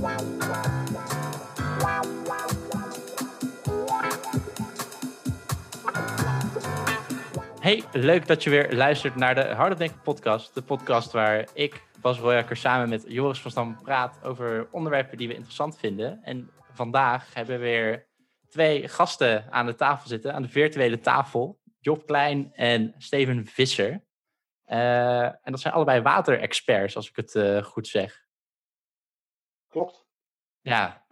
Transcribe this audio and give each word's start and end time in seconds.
Hey, 0.00 0.12
leuk 7.92 8.26
dat 8.26 8.42
je 8.42 8.50
weer 8.50 8.74
luistert 8.74 9.14
naar 9.14 9.34
de 9.34 9.44
Harde 9.44 9.74
Denken 9.74 10.00
podcast. 10.00 10.54
De 10.54 10.62
podcast 10.62 11.12
waar 11.12 11.48
ik, 11.54 11.82
Bas 12.00 12.18
Royakker, 12.18 12.56
samen 12.56 12.88
met 12.88 13.04
Joris 13.08 13.40
van 13.40 13.50
Stam 13.50 13.82
praat 13.82 14.20
over 14.22 14.68
onderwerpen 14.70 15.18
die 15.18 15.28
we 15.28 15.34
interessant 15.34 15.78
vinden. 15.78 16.22
En 16.22 16.50
vandaag 16.72 17.34
hebben 17.34 17.58
we 17.58 17.64
weer 17.64 18.06
twee 18.48 18.88
gasten 18.88 19.52
aan 19.52 19.66
de 19.66 19.74
tafel 19.74 20.08
zitten, 20.08 20.34
aan 20.34 20.42
de 20.42 20.48
virtuele 20.48 21.00
tafel. 21.00 21.60
Job 21.80 22.06
Klein 22.06 22.52
en 22.52 22.94
Steven 22.98 23.46
Visser. 23.46 24.04
Uh, 24.66 25.22
en 25.22 25.40
dat 25.44 25.60
zijn 25.60 25.74
allebei 25.74 26.00
waterexperts, 26.00 26.96
als 26.96 27.08
ik 27.08 27.16
het 27.16 27.34
uh, 27.34 27.62
goed 27.62 27.86
zeg. 27.86 28.28
Klopt. 29.70 30.06
Ja. 30.60 31.04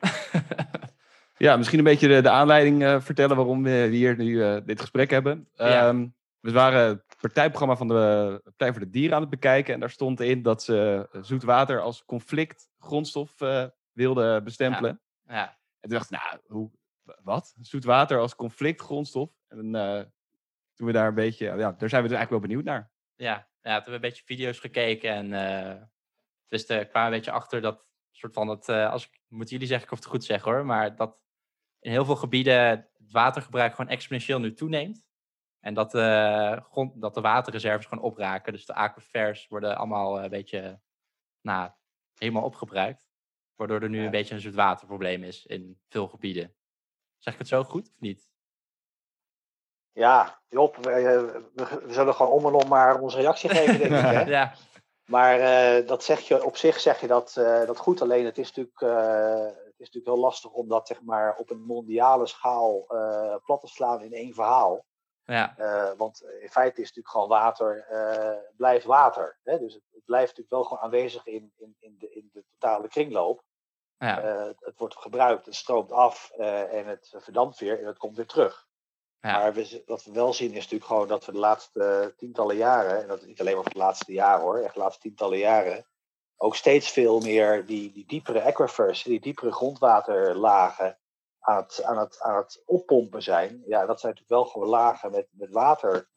ja, 1.37 1.57
misschien 1.57 1.79
een 1.79 1.85
beetje 1.85 2.09
de, 2.09 2.21
de 2.21 2.30
aanleiding 2.30 2.83
uh, 2.83 3.01
vertellen 3.01 3.37
waarom 3.37 3.62
we 3.62 3.89
hier 3.91 4.17
nu 4.17 4.62
dit 4.65 4.81
gesprek 4.81 5.11
hebben. 5.11 5.48
Ja. 5.55 5.89
Um, 5.89 6.17
we 6.41 6.53
waren 6.53 6.89
het 6.89 7.17
partijprogramma 7.21 7.77
van 7.77 7.89
de 7.89 8.41
Partij 8.45 8.73
voor 8.73 8.81
de 8.81 8.91
Dieren 8.91 9.15
aan 9.15 9.21
het 9.21 9.31
bekijken. 9.31 9.75
En 9.75 9.81
daar 9.81 9.91
stond 9.91 10.21
in 10.21 10.43
dat 10.43 10.62
ze 10.62 11.09
zoet 11.23 11.43
water 11.43 11.81
als 11.81 12.05
conflict 12.05 12.69
grondstof 12.79 13.41
uh, 13.41 13.67
wilden 13.93 14.45
bestempelen. 14.45 15.01
Ja. 15.27 15.34
ja. 15.34 15.47
En 15.81 15.89
toen 15.89 15.98
dacht 15.98 16.11
ik, 16.11 16.19
nou, 16.19 16.41
hoe, 16.47 16.70
wat? 17.23 17.55
Zoet 17.61 17.84
water 17.84 18.19
als 18.19 18.34
conflict 18.34 18.81
grondstof? 18.81 19.31
En 19.48 19.75
uh, 19.75 20.03
toen 20.75 20.87
we 20.87 20.93
daar 20.93 21.09
een 21.09 21.15
beetje, 21.15 21.45
ja, 21.45 21.73
daar 21.73 21.89
zijn 21.89 22.03
we 22.03 22.09
dus 22.09 22.17
eigenlijk 22.17 22.31
wel 22.31 22.41
benieuwd 22.41 22.65
naar. 22.65 22.91
Ja, 23.15 23.33
ja 23.34 23.43
toen 23.43 23.48
hebben 23.62 23.84
we 23.84 23.95
een 23.95 24.01
beetje 24.01 24.25
video's 24.25 24.59
gekeken. 24.59 25.11
En 25.11 25.27
uh, 25.27 25.83
dus 26.48 26.67
we 26.67 26.87
kwamen 26.91 27.12
een 27.12 27.17
beetje 27.17 27.31
achter 27.31 27.61
dat 27.61 27.87
soort 28.19 28.35
van, 28.35 28.47
dat, 28.47 28.69
als 28.69 29.06
ik, 29.06 29.20
moeten 29.29 29.53
jullie 29.53 29.69
zeggen, 29.69 29.87
ik 29.87 29.92
of 29.92 29.98
het 29.98 30.09
goed 30.09 30.25
zeg 30.25 30.42
hoor, 30.42 30.67
maar 30.67 30.97
dat 30.97 31.19
in 31.81 31.91
heel 31.91 32.05
veel 32.05 32.17
gebieden 32.17 32.69
het 32.69 32.89
watergebruik 33.11 33.75
gewoon 33.75 33.91
exponentieel 33.91 34.39
nu 34.41 34.55
toeneemt. 34.55 35.06
En 35.61 35.75
dat, 35.75 35.95
uh, 35.95 36.57
grond, 36.70 37.01
dat 37.01 37.15
de 37.15 37.20
waterreserves 37.20 37.87
gewoon 37.87 38.05
opraken. 38.05 38.53
Dus 38.53 38.67
de 38.67 38.75
aquifers 38.75 39.48
worden 39.48 39.77
allemaal 39.77 40.23
een 40.23 40.31
beetje 40.31 40.81
nou, 41.41 41.70
helemaal 42.15 42.42
opgebruikt. 42.42 43.09
Waardoor 43.55 43.83
er 43.83 43.89
nu 43.89 43.98
Ja. 43.98 44.05
een 44.05 44.11
beetje 44.11 44.35
een 44.35 44.41
soort 44.41 44.55
waterprobleem 44.55 45.25
is 45.25 45.47
in 45.47 45.81
veel 45.89 46.09
gebieden. 46.09 46.55
Zeg 47.19 47.33
ik 47.33 47.39
het 47.39 47.48
zo 47.48 47.64
goed 47.64 47.89
of 47.89 48.01
niet? 48.01 48.29
Ja, 49.92 50.41
Job, 50.48 50.77
we, 50.77 50.91
we, 51.55 51.83
we 51.87 51.92
zullen 51.92 52.14
gewoon 52.14 52.33
om 52.33 52.47
en 52.47 52.53
om 52.53 52.69
maar 52.69 53.01
onze 53.01 53.17
reactie 53.17 53.51
geven, 53.51 53.79
denk 53.79 53.91
ik. 53.95 54.01
Hè? 54.01 54.25
ja, 54.39 54.55
Maar 55.09 55.39
uh, 55.39 55.87
dat 55.87 56.05
zeg 56.05 56.20
je, 56.20 56.45
op 56.45 56.56
zich 56.56 56.81
zeg 56.81 57.01
je 57.01 57.06
dat, 57.06 57.37
uh, 57.39 57.67
dat 57.67 57.78
goed. 57.78 58.03
Alleen 58.03 58.25
het 58.25 58.39
is 58.39 58.53
natuurlijk, 58.53 58.81
uh, 58.81 59.45
het 59.45 59.75
is 59.77 59.87
natuurlijk 59.87 60.06
heel 60.06 60.19
lastig 60.19 60.51
om 60.51 60.69
dat 60.69 60.87
zeg 60.87 61.03
maar, 61.03 61.37
op 61.37 61.51
een 61.51 61.62
mondiale 61.62 62.27
schaal 62.27 62.84
plat 63.45 63.61
te 63.61 63.67
slaan 63.67 64.03
in 64.03 64.12
één 64.12 64.34
verhaal. 64.34 64.84
ja, 65.25 65.55
want 65.97 66.23
in 66.41 66.48
feite 66.48 66.81
is 66.81 66.86
natuurlijk 66.86 67.09
gewoon 67.09 67.29
water, 67.29 67.86
blijft 68.56 68.84
water. 68.84 69.39
Hè? 69.42 69.59
Dus 69.59 69.75
het, 69.75 69.83
het, 69.91 70.05
blijft 70.05 70.29
natuurlijk 70.29 70.55
wel 70.55 70.64
gewoon 70.64 70.83
aanwezig 70.83 71.27
in, 71.27 71.53
in, 71.56 71.77
in, 71.79 71.97
de, 71.98 72.11
in 72.11 72.31
de 72.33 72.45
totale 72.59 72.89
kringloop. 72.89 73.42
ja, 73.98 74.20
het, 74.23 74.61
het 74.61 74.79
wordt 74.79 74.97
gebruikt, 74.97 75.47
het 75.47 75.55
stroomt 75.55 75.92
af 75.92 76.31
en 76.70 76.86
het 76.86 77.14
verdampt 77.19 77.59
weer 77.59 77.81
en 77.81 77.86
het 77.86 77.98
komt 77.98 78.17
weer 78.17 78.27
terug. 78.27 78.67
Ja, 79.20 79.38
Maar 79.38 79.55
we, 79.55 79.83
wat 79.86 80.05
we 80.05 80.12
wel 80.12 80.33
zien 80.33 80.50
is 80.50 80.62
natuurlijk 80.62 80.84
gewoon 80.84 81.08
dat 81.08 81.24
we 81.24 81.33
de 81.33 81.38
laatste 81.38 82.14
tientallen 82.16 82.56
jaren, 82.56 83.02
en 83.02 83.08
dat 83.08 83.20
is 83.20 83.27
niet 83.27 83.41
alleen 83.41 83.55
maar 83.55 83.62
voor 83.62 83.72
de 83.72 83.78
laatste 83.78 84.12
jaren 84.12 84.41
hoor, 84.41 84.58
echt 84.58 84.74
de 84.74 84.80
laatste 84.80 85.00
tientallen 85.00 85.38
jaren, 85.38 85.86
ook 86.36 86.56
steeds 86.56 86.91
veel 86.91 87.20
meer 87.20 87.66
die, 87.66 87.92
die 87.92 88.06
diepere 88.06 88.42
aquifers, 88.42 89.02
die 89.02 89.20
diepere 89.20 89.52
grondwaterlagen 89.52 90.98
aan 91.41 91.56
het, 91.56 91.83
aan, 91.83 91.98
het, 91.98 92.20
aan 92.20 92.36
het 92.36 92.62
oppompen 92.67 93.23
zijn. 93.23 93.62
Ja, 93.67 93.86
dat 93.86 94.01
zijn 94.01 94.12
natuurlijk 94.12 94.42
wel 94.42 94.45
gewoon 94.45 94.68
lagen 94.68 95.11
met, 95.11 95.28
met 95.30 95.51
water. 95.51 96.08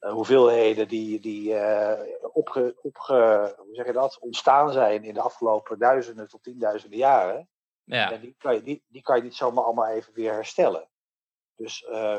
Uh, 0.00 0.12
hoeveelheden 0.12 0.88
die, 0.88 1.20
die 1.20 1.52
uh, 1.52 2.00
opge, 2.32 2.78
opge, 2.82 3.54
hoe 3.56 3.74
zeg 3.74 3.86
je 3.86 3.92
dat, 3.92 4.18
ontstaan 4.18 4.72
zijn 4.72 5.04
in 5.04 5.14
de 5.14 5.20
afgelopen 5.20 5.78
duizenden 5.78 6.28
tot 6.28 6.42
tienduizenden 6.42 6.98
jaren. 6.98 7.48
ja, 7.84 8.12
En 8.12 8.20
die 8.20 8.34
kan, 8.38 8.54
je, 8.54 8.62
die, 8.62 8.84
die 8.88 9.02
kan 9.02 9.16
je 9.16 9.22
niet 9.22 9.34
zomaar 9.34 9.64
allemaal 9.64 9.88
even 9.88 10.12
weer 10.12 10.32
herstellen. 10.32 10.88
Dus 11.56 11.86
uh, 11.90 12.18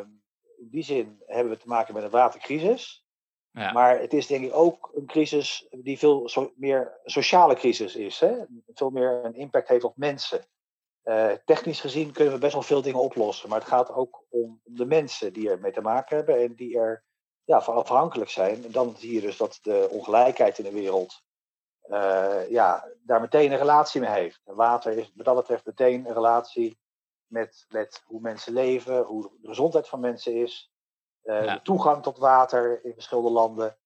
in 0.57 0.67
die 0.69 0.83
zin 0.83 1.21
hebben 1.25 1.53
we 1.53 1.59
te 1.59 1.67
maken 1.67 1.94
met 1.94 2.03
een 2.03 2.09
watercrisis. 2.09 3.05
ja, 3.51 3.71
Maar 3.71 3.99
het 3.99 4.13
is 4.13 4.27
denk 4.27 4.45
ik 4.45 4.55
ook 4.55 4.91
een 4.95 5.05
crisis 5.05 5.67
die 5.69 5.97
veel 5.97 6.29
so 6.29 6.53
meer 6.55 6.99
sociale 7.03 7.55
crisis 7.55 7.95
is. 7.95 8.19
Hè? 8.19 8.33
Veel 8.73 8.89
meer 8.89 9.25
een 9.25 9.35
impact 9.35 9.67
heeft 9.67 9.83
op 9.83 9.97
mensen. 9.97 10.47
Uh, 11.03 11.31
technisch 11.45 11.81
gezien 11.81 12.11
kunnen 12.11 12.33
we 12.33 12.39
best 12.39 12.53
wel 12.53 12.61
veel 12.61 12.81
dingen 12.81 12.99
oplossen. 12.99 13.49
Maar 13.49 13.59
het 13.59 13.67
gaat 13.67 13.91
ook 13.91 14.25
om, 14.29 14.61
om 14.63 14.75
de 14.75 14.85
mensen 14.85 15.33
die 15.33 15.50
ermee 15.50 15.71
te 15.71 15.81
maken 15.81 16.17
hebben 16.17 16.41
en 16.41 16.55
die 16.55 16.77
er 16.77 17.03
ja, 17.44 17.61
van 17.61 17.75
afhankelijk 17.75 18.29
zijn. 18.29 18.63
En 18.63 18.71
dan 18.71 18.95
zie 18.97 19.13
je 19.13 19.21
dus 19.21 19.38
dat 19.38 19.59
de 19.61 19.88
ongelijkheid 19.91 20.57
in 20.57 20.63
de 20.63 20.71
wereld 20.71 21.23
uh, 21.89 22.50
ja, 22.50 22.88
daar 23.05 23.21
meteen 23.21 23.51
een 23.51 23.57
relatie 23.57 24.01
mee 24.01 24.09
heeft. 24.09 24.41
En 24.45 24.55
water 24.55 24.97
is 24.97 25.11
wat 25.15 25.25
dat 25.25 25.35
betreft 25.35 25.65
meteen 25.65 26.05
een 26.05 26.13
relatie 26.13 26.79
met, 27.33 27.66
met 27.69 28.03
hoe 28.05 28.21
mensen 28.21 28.53
leven, 28.53 29.03
hoe 29.03 29.31
de 29.41 29.47
gezondheid 29.47 29.88
van 29.88 29.99
mensen 29.99 30.33
is. 30.33 30.71
Uh, 31.23 31.45
Ja. 31.45 31.53
De 31.53 31.61
toegang 31.61 32.03
tot 32.03 32.17
water 32.17 32.85
in 32.85 32.94
verschillende 32.94 33.29
landen. 33.29 33.77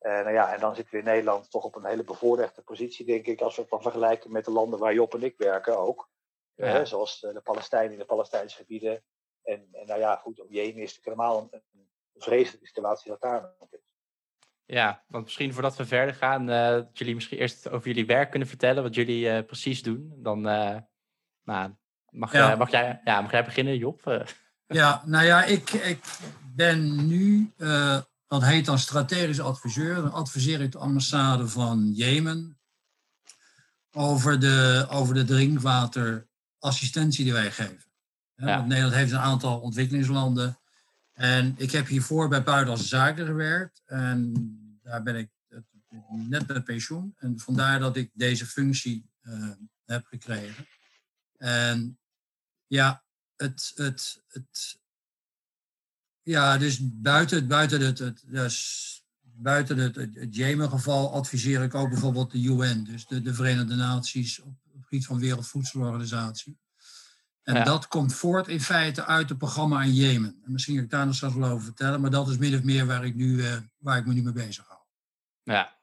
Uh, 0.00 0.12
nou 0.12 0.32
ja, 0.32 0.54
en 0.54 0.60
dan 0.60 0.74
zitten 0.74 0.94
we 0.94 1.00
in 1.00 1.06
Nederland 1.06 1.50
toch 1.50 1.64
op 1.64 1.76
een 1.76 1.84
hele 1.84 2.04
bevoorrechte 2.04 2.62
positie, 2.62 3.06
denk 3.06 3.26
ik, 3.26 3.40
als 3.40 3.54
we 3.56 3.60
het 3.60 3.70
dan 3.70 3.82
vergelijken 3.82 4.32
met 4.32 4.44
de 4.44 4.50
landen 4.50 4.78
waar 4.78 4.94
Job 4.94 5.14
en 5.14 5.22
ik 5.22 5.34
werken 5.36 5.78
ook. 5.78 6.10
Ja. 6.54 6.80
Uh, 6.80 6.86
zoals 6.86 7.20
de, 7.20 7.32
de 7.32 7.40
Palestijnen 7.40 7.92
in 7.92 7.98
de 7.98 8.04
Palestijnse 8.04 8.56
gebieden. 8.56 9.04
En, 9.42 9.68
en 9.72 9.86
nou 9.86 10.00
ja, 10.00 10.16
goed, 10.16 10.40
op 10.40 10.50
Jemen 10.50 10.82
is 10.82 10.94
het 10.94 11.04
helemaal 11.04 11.38
een, 11.38 11.62
een 11.72 11.88
vreselijke 12.14 12.66
situatie 12.66 13.10
dat 13.10 13.20
daar 13.20 13.54
nog 13.58 13.72
is. 13.72 13.80
ja, 14.66 15.04
want 15.08 15.24
misschien 15.24 15.52
voordat 15.52 15.76
we 15.76 15.86
verder 15.86 16.14
gaan, 16.14 16.48
eh, 16.48 16.68
dat 16.68 16.98
jullie 16.98 17.14
misschien 17.14 17.38
eerst 17.38 17.70
over 17.70 17.86
jullie 17.86 18.06
werk 18.06 18.30
kunnen 18.30 18.48
vertellen, 18.48 18.82
wat 18.82 18.94
jullie 18.94 19.28
eh, 19.28 19.44
precies 19.44 19.82
doen. 19.82 20.12
Dan 20.16 20.48
eh, 20.48 20.78
nou, 21.42 21.74
mag, 22.12 22.32
Ja. 22.32 22.46
jij- 22.46 22.56
mag, 22.56 22.70
jij, 22.70 23.00
ja, 23.04 23.20
mag 23.20 23.30
jij 23.30 23.44
beginnen, 23.44 23.76
Job? 23.76 24.06
Eh, 24.06 24.26
Ja, 24.66 25.02
nou 25.06 25.24
ja, 25.24 25.44
ik, 25.44 25.70
ik 25.70 26.04
ben 26.54 27.06
nu, 27.06 27.52
eh, 27.56 28.00
dat 28.26 28.42
heet 28.44 28.64
dan 28.64 28.78
strategisch 28.78 29.40
adviseur. 29.40 29.94
Dan 29.94 30.12
adviseer 30.12 30.60
ik 30.60 30.72
de 30.72 30.78
ambassade 30.78 31.48
van 31.48 31.90
Jemen 31.94 32.58
over 33.90 34.40
de, 34.40 34.86
over 34.90 35.14
de 35.14 35.24
drinkwaterassistentie 35.24 37.24
die 37.24 37.32
wij 37.32 37.50
geven. 37.50 37.84
Ja. 38.34 38.56
Want 38.56 38.66
Nederland 38.68 38.94
heeft 38.94 39.12
een 39.12 39.18
aantal 39.18 39.60
ontwikkelingslanden. 39.60 40.58
En 41.12 41.54
ik 41.56 41.70
heb 41.72 41.86
hiervoor 41.86 42.28
bij 42.28 42.42
Buitenlandse 42.42 42.86
Zaken 42.88 43.26
gewerkt. 43.26 43.82
En 43.84 44.32
daar 44.82 45.02
ben 45.02 45.16
ik 45.16 45.30
eh, 45.48 45.58
net 46.10 46.46
met 46.46 46.64
pensioen. 46.64 47.14
En 47.16 47.38
vandaar 47.38 47.78
dat 47.80 47.96
ik 47.96 48.10
deze 48.14 48.46
functie 48.46 49.10
eh, 49.20 49.50
heb 49.84 50.06
gekregen. 50.06 50.66
En 51.36 51.98
ja, 52.72 53.04
het, 53.36 53.72
het, 53.74 54.22
het, 54.28 54.80
ja, 56.22 56.58
dus 56.58 56.78
buiten, 56.82 57.46
buiten 57.48 57.80
het, 57.80 57.98
het, 57.98 58.22
dus 58.26 59.04
buiten 59.22 59.78
het, 59.78 59.94
het, 59.96 60.14
het 60.14 60.34
Jemen-geval 60.36 61.12
adviseer 61.14 61.62
ik 61.62 61.74
ook 61.74 61.88
bijvoorbeeld 61.88 62.30
de 62.30 62.42
UN, 62.42 62.84
dus 62.84 63.06
de, 63.06 63.22
de 63.22 63.34
Verenigde 63.34 63.74
Naties 63.74 64.40
op 64.40 64.54
het 64.72 64.82
gebied 64.82 65.06
van 65.06 65.18
Wereldvoedselorganisatie. 65.18 66.60
En 67.42 67.54
Ja. 67.54 67.64
dat 67.64 67.88
komt 67.88 68.14
voort 68.14 68.48
in 68.48 68.60
feite 68.60 69.04
uit 69.04 69.28
het 69.28 69.38
programma 69.38 69.82
in 69.82 69.94
Jemen. 69.94 70.40
En 70.44 70.52
misschien 70.52 70.74
kan 70.74 70.84
ik 70.84 70.90
daar 70.90 71.06
nog 71.06 71.14
straks 71.14 71.34
wel 71.34 71.50
over 71.50 71.64
vertellen, 71.64 72.00
maar 72.00 72.10
dat 72.10 72.28
is 72.28 72.36
min 72.36 72.54
of 72.54 72.62
meer 72.62 72.86
waar 72.86 73.04
ik, 73.04 73.14
nu, 73.14 73.44
eh, 73.46 73.56
waar 73.78 73.98
ik 73.98 74.06
me 74.06 74.12
nu 74.14 74.22
mee 74.22 74.32
bezig 74.32 74.66
hou. 74.68 74.80
ja, 75.42 75.80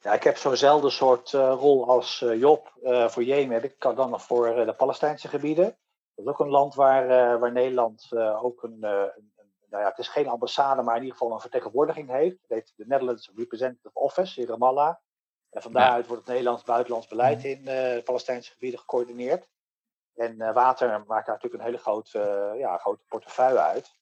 Ja, 0.00 0.12
ik 0.12 0.22
heb 0.22 0.36
zo'nzelfde 0.36 0.90
soort 0.90 1.32
uh, 1.32 1.54
rol 1.58 1.88
als 1.88 2.20
uh, 2.20 2.38
Job 2.38 2.72
uh, 2.82 3.08
voor 3.08 3.22
Jemen. 3.22 3.54
Heb 3.54 3.64
ik 3.64 3.80
dan 3.80 4.10
nog 4.10 4.22
voor 4.22 4.54
de 4.54 4.74
Palestijnse 4.76 5.28
gebieden. 5.28 5.64
Dat 6.14 6.26
is 6.26 6.32
ook 6.32 6.40
een 6.40 6.48
land 6.48 6.74
waar, 6.74 7.02
eh, 7.02 7.40
waar 7.40 7.52
Nederland 7.52 8.08
ook 8.42 8.62
een, 8.62 8.82
een, 8.82 9.32
een, 9.36 9.52
nou 9.70 9.82
ja, 9.82 9.88
het 9.88 9.98
is 9.98 10.08
geen 10.08 10.28
ambassade, 10.28 10.82
maar 10.82 10.96
in 10.96 11.02
ieder 11.02 11.16
geval 11.16 11.34
een 11.34 11.40
vertegenwoordiging 11.40 12.10
heeft. 12.10 12.36
Het 12.40 12.50
heet 12.50 12.72
de 12.76 12.84
Netherlands 12.86 13.32
Representative 13.36 13.94
Office 13.94 14.40
in 14.40 14.46
Ramallah. 14.46 14.94
En 15.50 15.62
van 15.62 15.72
daaruit 15.72 16.06
wordt 16.06 16.22
het 16.22 16.30
Nederlands 16.30 16.64
buitenlands 16.64 17.06
beleid 17.06 17.44
in 17.44 17.64
de 17.64 18.02
Palestijnse 18.04 18.52
gebieden 18.52 18.80
gecoördineerd. 18.80 19.48
En 20.14 20.52
water 20.52 20.88
maakt 20.88 21.26
daar 21.26 21.34
natuurlijk 21.34 21.54
een 21.54 21.68
hele 21.68 21.78
grote, 21.78 22.54
ja, 22.58 22.76
grote 22.76 23.04
portefeuille 23.08 23.60
uit. 23.60 23.94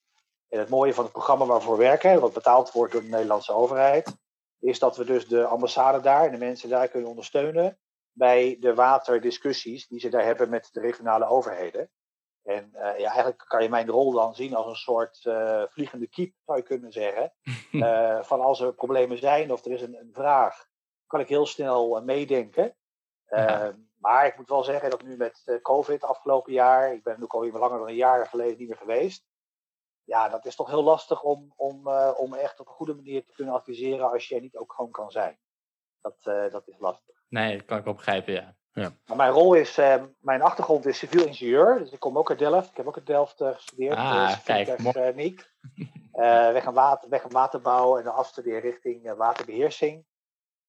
En 0.49 0.59
het 0.59 0.69
mooie 0.69 0.93
van 0.93 1.03
het 1.03 1.13
programma 1.13 1.45
waarvoor 1.45 1.77
we 1.77 1.83
werken, 1.83 2.19
wat 2.19 2.33
betaald 2.33 2.71
wordt 2.71 2.93
door 2.93 3.01
de 3.01 3.07
Nederlandse 3.07 3.53
overheid, 3.53 4.17
is 4.59 4.79
dat 4.79 4.97
we 4.97 5.05
dus 5.05 5.27
de 5.27 5.45
ambassade 5.45 5.99
daar 5.99 6.25
en 6.25 6.31
de 6.31 6.37
mensen 6.37 6.69
daar 6.69 6.87
kunnen 6.87 7.09
ondersteunen 7.09 7.79
bij 8.11 8.57
de 8.59 8.73
waterdiscussies 8.73 9.87
die 9.87 9.99
ze 9.99 10.09
daar 10.09 10.23
hebben 10.23 10.49
met 10.49 10.69
de 10.71 10.79
regionale 10.79 11.25
overheden. 11.25 11.89
En 12.43 12.69
uh, 12.73 12.81
ja, 12.81 13.05
eigenlijk 13.05 13.43
kan 13.47 13.63
je 13.63 13.69
mijn 13.69 13.89
rol 13.89 14.11
dan 14.11 14.35
zien 14.35 14.55
als 14.55 14.65
een 14.65 14.75
soort 14.75 15.25
uh, 15.25 15.63
vliegende 15.67 16.07
kiep, 16.07 16.33
zou 16.45 16.57
je 16.57 16.63
kunnen 16.63 16.91
zeggen. 16.91 17.33
Uh, 17.71 18.23
van 18.29 18.41
als 18.41 18.61
er 18.61 18.73
problemen 18.73 19.17
zijn 19.17 19.51
of 19.51 19.65
er 19.65 19.71
is 19.71 19.81
een, 19.81 19.95
een 19.95 20.13
vraag, 20.13 20.65
kan 21.07 21.19
ik 21.19 21.27
heel 21.27 21.45
snel 21.45 22.01
meedenken. 22.03 22.75
Ja. 23.29 23.75
maar 23.97 24.25
ik 24.25 24.37
moet 24.37 24.49
wel 24.49 24.63
zeggen 24.63 24.89
dat 24.89 25.03
nu 25.03 25.17
met 25.17 25.59
COVID 25.61 26.03
afgelopen 26.03 26.53
jaar, 26.53 26.93
ik 26.93 27.03
ben 27.03 27.23
ook 27.23 27.33
alweer 27.33 27.51
langer 27.51 27.79
dan 27.79 27.87
een 27.87 27.95
jaar 27.95 28.27
geleden 28.27 28.57
niet 28.57 28.67
meer 28.67 28.77
geweest. 28.77 29.26
Ja, 30.07 30.29
dat 30.29 30.45
is 30.45 30.55
toch 30.55 30.69
heel 30.69 30.83
lastig 30.83 31.23
om, 31.23 31.53
om, 31.55 31.87
uh, 31.87 32.11
om 32.17 32.33
echt 32.33 32.59
op 32.59 32.67
een 32.67 32.73
goede 32.73 32.95
manier 32.95 33.25
te 33.25 33.33
kunnen 33.33 33.53
adviseren 33.53 34.11
als 34.11 34.27
je 34.27 34.35
er 34.35 34.41
niet 34.41 34.57
ook 34.57 34.73
gewoon 34.73 34.91
kan 34.91 35.11
zijn. 35.11 35.37
Dat, 36.01 36.17
uh, 36.23 36.51
dat 36.51 36.67
is 36.67 36.75
lastig. 36.79 37.15
Nee, 37.29 37.57
dat 37.57 37.65
kan 37.65 37.77
ik 37.77 37.83
wel 37.83 37.93
begrijpen, 37.93 38.33
ja. 38.33 38.55
Ja. 38.71 38.91
Maar 39.05 39.17
mijn 39.17 39.31
rol 39.31 39.53
is, 39.53 39.77
uh, 39.77 40.03
mijn 40.19 40.41
achtergrond 40.41 40.85
is 40.85 40.97
civiel 40.97 41.25
ingenieur. 41.25 41.77
Dus 41.79 41.91
ik 41.91 41.99
kom 41.99 42.17
ook 42.17 42.29
uit 42.29 42.39
Delft. 42.39 42.69
Ik 42.69 42.77
heb 42.77 42.87
ook 42.87 42.97
in 42.97 43.03
Delft 43.03 43.41
uh, 43.41 43.53
gestudeerd. 43.53 43.95
Ah, 43.95 44.13
uh, 44.13 44.43
kijk, 44.43 44.77
techniek. 44.77 45.51
weg, 46.11 46.65
en 46.65 46.73
water, 46.73 47.09
weg 47.09 47.23
en 47.23 47.31
waterbouw 47.31 47.97
en 47.97 48.03
dan 48.03 48.13
afstuderen 48.13 48.61
richting 48.61 49.13
waterbeheersing. 49.15 50.05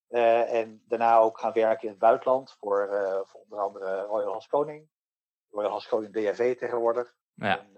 en 0.08 0.82
daarna 0.87 1.19
ook 1.19 1.38
gaan 1.38 1.52
werken 1.52 1.82
in 1.82 1.90
het 1.90 1.99
buitenland 1.99 2.56
voor, 2.61 2.88
voor 3.26 3.40
onder 3.40 3.58
andere 3.58 4.02
Royal 4.02 4.32
Haskoning. 4.32 4.88
Royal 5.50 5.70
Haskoning 5.70 6.12
DRV 6.12 6.58
tegenwoordig. 6.58 7.14
Ja. 7.35 7.58
En, 7.58 7.76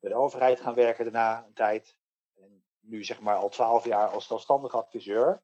bij 0.00 0.10
de 0.10 0.16
overheid 0.16 0.60
gaan 0.60 0.74
werken 0.74 1.04
daarna 1.04 1.44
een 1.46 1.52
tijd. 1.52 1.98
En 2.34 2.64
nu 2.80 3.04
zeg 3.04 3.20
maar 3.20 3.36
al 3.36 3.48
twaalf 3.48 3.84
jaar 3.84 4.08
als 4.08 4.26
zelfstandig 4.26 4.74
adviseur 4.74 5.42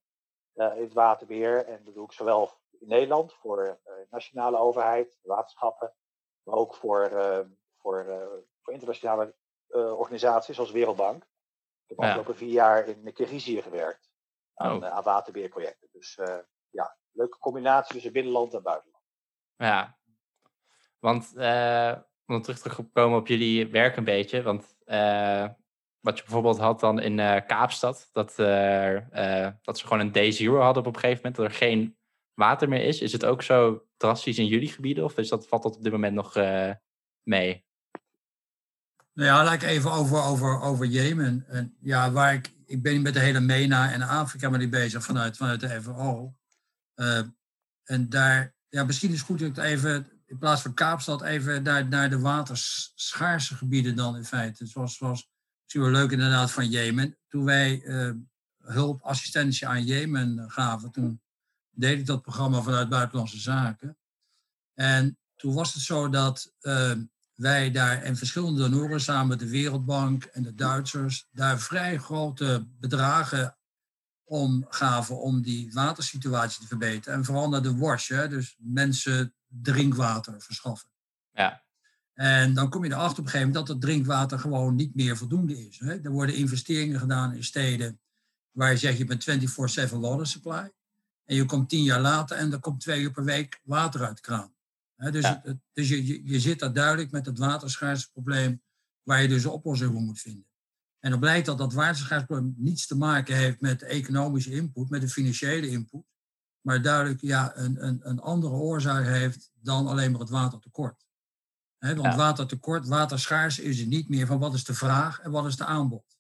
in 0.55 0.82
het 0.82 0.93
waterbeheer. 0.93 1.67
En 1.67 1.85
dat 1.85 1.94
doe 1.94 2.05
ik 2.05 2.12
zowel 2.12 2.50
in 2.79 2.88
Nederland 2.88 3.32
voor 3.35 3.79
uh, 3.87 3.93
nationale 4.11 4.58
overheid, 4.58 5.19
waterschappen, 5.23 5.94
maar 6.43 6.55
ook 6.55 6.75
voor, 6.75 7.11
uh, 7.11 7.41
voor, 7.76 8.05
voor 8.62 8.73
internationale 8.73 9.35
organisaties 9.69 10.55
zoals 10.55 10.70
Wereldbank. 10.70 11.23
Ik 11.23 11.29
heb 11.87 11.99
de 11.99 12.05
afgelopen 12.05 12.37
vier 12.37 12.52
jaar 12.52 12.88
in 12.88 13.12
Kirgizië 13.12 13.62
gewerkt 13.62 14.11
aan, 14.55 14.85
Oh. 14.85 14.91
aan 14.91 15.02
waterbeheerprojecten. 15.02 15.88
Dus 15.93 16.20
ja, 16.70 16.97
leuke 17.12 17.38
combinatie 17.38 17.93
tussen 17.93 18.12
binnenland 18.12 18.55
en 18.55 18.62
buitenland. 18.62 19.05
Ja, 19.56 19.99
want 20.99 21.32
om 22.26 22.43
terug 22.43 22.58
te 22.58 22.84
komen 22.93 23.19
op 23.19 23.26
jullie 23.26 23.67
werk 23.69 23.96
een 23.96 24.05
beetje, 24.05 24.43
want 24.43 24.76
wat 26.00 26.19
je 26.19 26.23
bijvoorbeeld 26.25 26.58
had 26.58 26.81
dan 26.81 27.00
in 27.00 27.17
Kaapstad, 27.46 28.08
dat, 28.12 28.37
dat 29.62 29.78
ze 29.78 29.87
gewoon 29.87 30.00
een 30.00 30.12
day 30.12 30.31
zero 30.31 30.61
hadden 30.61 30.87
op 30.87 30.94
een 30.94 31.00
gegeven 31.00 31.17
moment, 31.23 31.37
dat 31.37 31.46
er 31.46 31.69
geen 31.69 31.96
water 32.34 32.69
meer 32.69 32.82
is. 32.82 33.00
Is 33.00 33.12
het 33.12 33.25
ook 33.25 33.43
zo 33.43 33.87
drastisch 33.96 34.38
in 34.38 34.46
jullie 34.46 34.69
gebieden 34.69 35.05
of 35.05 35.19
is 35.19 35.28
dat, 35.28 35.49
valt 35.49 35.62
dat 35.62 35.76
op 35.76 35.82
dit 35.82 35.93
moment 35.93 36.14
nog 36.14 36.34
mee? 37.23 37.64
Nou 39.12 39.28
ja, 39.28 39.44
laat 39.44 39.62
ik 39.62 39.62
even 39.62 39.93
over, 39.93 40.23
over, 40.23 40.61
over 40.61 40.87
Jemen. 40.87 41.44
En 41.49 41.76
ja, 41.81 42.11
waar 42.11 42.34
ik, 42.34 42.52
ik 42.67 42.82
ben 42.82 43.02
met 43.02 43.14
de 43.14 43.20
hele 43.20 43.40
MENA 43.40 43.93
en 43.93 44.02
Afrika 44.02 44.50
maar 44.50 44.58
die 44.58 44.69
bezig 44.69 45.05
vanuit, 45.05 45.37
vanuit 45.37 45.61
de. 45.61 46.31
Uh, 46.96 47.19
en 47.84 48.08
daar, 48.08 48.55
ja, 48.69 48.84
misschien 48.84 49.11
is 49.11 49.17
het 49.17 49.26
goed 49.26 49.38
dat 49.38 49.49
ik 49.49 49.56
het 49.56 49.64
even, 49.64 50.15
in 50.26 50.38
plaats 50.38 50.62
van 50.62 50.75
Kaapstad, 50.75 51.23
even 51.23 51.62
naar, 51.62 51.88
naar 51.88 52.11
de 52.11 52.19
waterschaarse 52.19 53.55
gebieden 53.55 53.96
dan 53.96 54.17
in 54.17 54.25
feite. 54.25 54.67
Zoals, 54.67 54.96
zoals 54.96 55.28
misschien 55.62 55.90
leuk 55.90 56.11
inderdaad 56.11 56.50
van 56.50 56.69
Jemen. 56.69 57.19
Toen 57.28 57.44
wij 57.44 57.82
uh, 57.82 58.11
hulp, 58.62 59.02
assistentie 59.02 59.67
aan 59.67 59.84
Jemen 59.84 60.50
gaven, 60.50 60.90
toen 60.90 61.20
deed 61.70 61.99
ik 61.99 62.06
dat 62.06 62.23
programma 62.23 62.61
vanuit 62.61 62.88
Buitenlandse 62.88 63.40
Zaken. 63.40 63.99
En 64.75 65.19
toen 65.37 65.55
was 65.55 65.75
het 65.75 65.82
zo 65.82 66.08
dat 66.08 66.52
uh, 66.61 66.93
wij 67.34 67.70
daar 67.70 68.02
en 68.02 68.17
verschillende 68.17 68.69
donoren 68.69 69.00
samen 69.00 69.26
met 69.26 69.38
de 69.38 69.49
Wereldbank 69.49 70.25
en 70.25 70.43
de 70.43 70.55
Duitsers 70.55 71.28
daar 71.31 71.58
vrij 71.58 71.99
grote 71.99 72.67
bedragen 72.81 73.58
om 74.25 74.67
gaven 74.69 75.20
om 75.20 75.43
die 75.43 75.73
watersituatie 75.73 76.61
te 76.61 76.67
verbeteren. 76.67 77.19
En 77.19 77.25
vooral 77.25 77.49
naar 77.49 77.62
de 77.62 77.76
WASH, 77.76 78.08
hè, 78.08 78.28
dus 78.28 78.56
mensen 78.58 79.34
drinkwater 79.62 80.41
verschaffen. 80.43 80.88
Ja. 81.32 81.64
En 82.12 82.55
dan 82.55 82.69
kom 82.70 82.85
je 82.85 82.91
erachter 82.91 83.19
op 83.19 83.25
een 83.25 83.31
gegeven 83.31 83.47
moment 83.47 83.67
dat 83.67 83.76
het 83.76 83.85
drinkwater 83.85 84.38
gewoon 84.38 84.75
niet 84.75 84.94
meer 84.94 85.17
voldoende 85.17 85.67
is. 85.67 85.79
Hè. 85.79 86.03
Er 86.03 86.11
worden 86.11 86.35
investeringen 86.35 87.00
gedaan 87.00 87.35
in 87.35 87.44
steden 87.44 88.00
waar 88.50 88.70
je 88.70 88.76
zegt 88.76 88.99
je 88.99 89.05
bent 89.05 89.29
24-7 89.91 89.94
water 89.99 90.26
supply. 90.26 90.73
En 91.25 91.37
je 91.37 91.44
komt 91.44 91.69
tien 91.69 91.82
jaar 91.82 92.00
later 92.00 92.37
en 92.37 92.53
er 92.53 92.61
komt 92.61 92.81
twee 92.81 93.00
uur 93.00 93.11
per 93.11 93.25
week 93.25 93.61
water 93.64 94.05
uit 94.05 94.17
de 94.17 94.23
kraan. 94.23 94.55
He, 94.97 95.11
dus 95.11 95.23
Ja. 95.23 95.41
het, 95.44 95.59
dus 95.73 95.88
je, 95.88 96.06
je, 96.06 96.29
je 96.29 96.41
zit 96.41 96.59
daar 96.59 96.73
duidelijk 96.73 97.11
met 97.11 97.26
het 97.26 97.38
waterschaarseprobleem 97.38 98.62
waar 99.02 99.23
je 99.23 99.29
dus 99.29 99.44
een 99.44 99.50
oplossing 99.50 99.93
voor 99.93 100.00
moet 100.00 100.20
vinden. 100.20 100.47
En 100.99 101.11
dan 101.11 101.20
blijkt 101.20 101.47
dat 101.47 101.59
dat 101.59 101.73
waterschaarseprobleem 101.73 102.55
niets 102.56 102.87
te 102.87 102.97
maken 102.97 103.37
heeft 103.37 103.61
met 103.61 103.81
de 103.81 103.87
economische 103.87 104.50
input, 104.50 104.91
met 104.91 105.00
de 105.00 105.09
financiële 105.09 105.69
input, 105.69 106.05
maar 106.66 106.82
duidelijk 106.82 107.20
ja, 107.20 107.56
een, 107.56 107.86
een, 107.86 108.00
een 108.08 108.20
andere 108.20 108.54
oorzaak 108.54 109.04
heeft 109.04 109.50
dan 109.54 109.86
alleen 109.86 110.10
maar 110.10 110.20
het 110.20 110.30
watertekort. 110.30 111.06
He, 111.78 111.94
want 111.94 112.12
Ja. 112.12 112.16
watertekort, 112.16 112.86
waterschaarste 112.86 113.62
is 113.62 113.78
het 113.78 113.88
niet 113.88 114.08
meer 114.08 114.26
van 114.26 114.38
wat 114.38 114.54
is 114.54 114.64
de 114.64 114.74
vraag 114.74 115.20
en 115.20 115.30
wat 115.30 115.46
is 115.46 115.56
de 115.56 115.64
aanbod. 115.64 116.16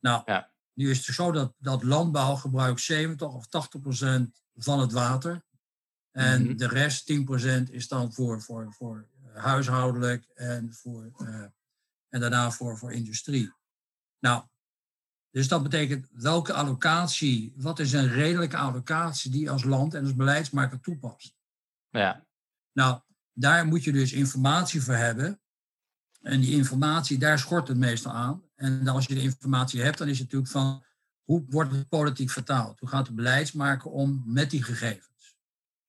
Nou, 0.00 0.22
Ja. 0.26 0.52
nu 0.72 0.90
is 0.90 1.06
het 1.06 1.14
zo 1.14 1.32
dat, 1.32 1.54
dat 1.58 1.82
landbouw 1.82 2.34
gebruikt 2.34 2.80
70 2.80 3.28
of 3.32 3.46
80 3.46 3.80
procent 3.80 4.42
van 4.54 4.80
het 4.80 4.92
water. 4.92 5.44
En 6.10 6.42
Mhm. 6.42 6.56
de 6.56 6.68
rest, 6.68 7.06
10 7.06 7.24
procent, 7.24 7.70
is 7.70 7.88
dan 7.88 8.12
voor, 8.12 8.42
voor, 8.42 8.72
voor 8.72 9.08
eh, 9.34 9.42
huishoudelijk 9.44 10.24
en, 10.34 10.74
voor, 10.74 11.10
eh, 11.16 11.44
en 12.08 12.20
daarna 12.20 12.50
voor, 12.50 12.78
voor 12.78 12.92
industrie. 12.92 13.52
Nou, 14.18 14.44
dus 15.30 15.48
dat 15.48 15.62
betekent 15.62 16.08
welke 16.12 16.52
allocatie, 16.52 17.52
wat 17.56 17.78
is 17.78 17.92
een 17.92 18.08
redelijke 18.08 18.56
allocatie 18.56 19.30
die 19.30 19.40
je 19.40 19.50
als 19.50 19.64
land 19.64 19.94
en 19.94 20.02
als 20.02 20.14
beleidsmaker 20.14 20.80
toepast. 20.80 21.36
Ja. 21.88 22.26
Nou, 22.72 23.00
daar 23.32 23.66
moet 23.66 23.84
je 23.84 23.92
dus 23.92 24.12
informatie 24.12 24.82
voor 24.82 24.94
hebben. 24.94 25.40
En 26.20 26.40
die 26.40 26.56
informatie, 26.56 27.18
daar 27.18 27.38
schort 27.38 27.68
het 27.68 27.76
meestal 27.76 28.12
aan. 28.12 28.42
En 28.54 28.88
als 28.88 29.06
je 29.06 29.14
de 29.14 29.22
informatie 29.22 29.82
hebt, 29.82 29.98
dan 29.98 30.08
is 30.08 30.18
het 30.18 30.32
natuurlijk 30.32 30.52
van 30.52 30.84
hoe 31.22 31.44
wordt 31.48 31.72
het 31.72 31.88
politiek 31.88 32.30
vertaald? 32.30 32.80
Hoe 32.80 32.88
gaat 32.88 33.06
de 33.06 33.12
beleidsmaker 33.12 33.90
om 33.90 34.22
met 34.26 34.50
die 34.50 34.62
gegevens? 34.62 35.36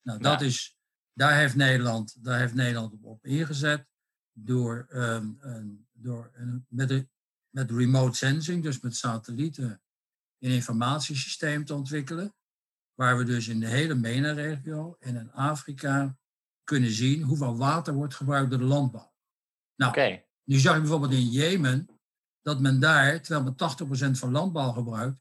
Nou, 0.01 0.19
dat 0.19 0.39
Ja. 0.39 0.45
is, 0.45 0.77
daar 1.13 1.37
heeft 1.37 1.55
Nederland, 1.55 2.23
daar 2.23 2.39
heeft 2.39 2.53
Nederland 2.53 2.93
op, 3.01 3.25
ingezet 3.25 3.87
door, 4.31 4.85
ehm, 4.89 5.31
een, 5.39 5.87
door 5.91 6.31
een, 6.33 6.65
met, 6.69 6.87
de, 6.87 7.07
met 7.49 7.71
remote 7.71 8.17
sensing, 8.17 8.63
dus 8.63 8.79
met 8.79 8.95
satellieten, 8.95 9.81
een 10.39 10.51
informatiesysteem 10.51 11.65
te 11.65 11.73
ontwikkelen. 11.73 12.33
Waar 12.93 13.17
we 13.17 13.23
dus 13.23 13.47
in 13.47 13.59
de 13.59 13.67
hele 13.67 13.95
MENA-regio 13.95 14.95
en 14.99 15.15
in 15.15 15.31
Afrika 15.31 16.17
kunnen 16.63 16.91
zien 16.91 17.21
hoeveel 17.23 17.57
water 17.57 17.93
wordt 17.93 18.15
gebruikt 18.15 18.49
door 18.49 18.59
de 18.59 18.65
landbouw. 18.65 19.13
Nou, 19.75 19.91
nu 20.43 20.57
zag 20.57 20.73
je 20.73 20.79
bijvoorbeeld 20.81 21.11
in 21.11 21.29
Jemen 21.29 21.99
dat 22.41 22.59
men 22.59 22.79
daar, 22.79 23.21
terwijl 23.21 23.43
men 23.43 23.55
80% 24.15 24.17
van 24.19 24.31
landbouw 24.31 24.71
gebruikt, 24.71 25.19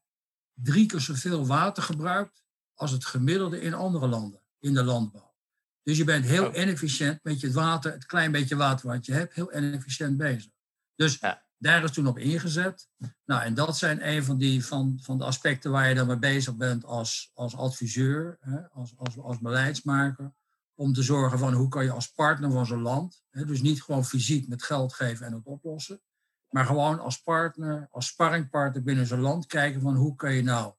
drie 0.53 0.87
keer 0.87 1.01
zoveel 1.01 1.47
water 1.47 1.83
gebruikt 1.83 2.43
als 2.75 2.91
het 2.91 3.05
gemiddelde 3.05 3.61
in 3.61 3.75
andere 3.75 4.07
landen 4.09 4.43
in 4.59 4.75
de 4.75 4.83
landbouw. 4.85 5.35
Dus 5.83 5.97
je 5.97 6.05
bent 6.05 6.25
heel 6.25 6.47
Oh. 6.47 6.57
inefficiënt 6.57 7.23
met 7.23 7.41
je 7.41 7.53
water, 7.53 7.93
het 7.93 8.07
klein 8.07 8.33
beetje 8.33 8.57
water 8.57 8.89
wat 8.89 9.07
je 9.07 9.13
hebt, 9.13 9.35
heel 9.35 9.57
inefficiënt 9.57 10.17
bezig. 10.17 10.51
Dus 10.95 11.19
Ja. 11.19 11.48
Daar 11.59 11.85
is 11.85 11.91
toen 11.91 12.07
op 12.07 12.19
ingezet. 12.19 12.89
Nou, 13.25 13.43
en 13.43 13.55
dat 13.55 13.77
zijn 13.77 14.09
een 14.09 14.25
van, 14.25 14.39
die, 14.39 14.65
van, 14.65 14.99
van 15.03 15.19
de 15.19 15.25
aspecten 15.25 15.71
waar 15.71 15.89
je 15.89 15.95
dan 15.95 16.07
mee 16.07 16.19
bezig 16.19 16.57
bent 16.57 16.85
als, 16.85 17.31
als 17.35 17.57
adviseur, 17.57 18.37
hè, 18.41 18.69
als, 18.69 18.93
als, 18.97 19.19
als 19.19 19.39
beleidsmaker. 19.39 20.35
Om 20.75 20.93
te 20.93 21.03
zorgen 21.03 21.39
van 21.39 21.53
hoe 21.53 21.69
kan 21.69 21.85
je 21.85 21.91
als 21.91 22.13
partner 22.13 22.51
van 22.51 22.67
zo'n 22.67 22.83
land, 22.83 23.23
hè, 23.31 23.45
dus 23.45 23.61
niet 23.61 23.83
gewoon 23.83 24.05
fysiek 24.05 24.49
met 24.49 24.63
geld 24.63 24.95
geven 24.95 25.27
en 25.27 25.33
het 25.33 25.45
oplossen, 25.45 26.03
maar 26.49 26.65
gewoon 26.65 27.01
als 27.01 27.21
partner, 27.23 27.89
als 27.91 28.07
sparringpartner 28.07 28.83
binnen 28.83 29.07
zo'n 29.07 29.21
land 29.21 29.47
kijken 29.47 29.81
van 29.81 29.95
hoe 29.95 30.15
kan 30.15 30.35
je 30.35 30.43
nou 30.43 30.75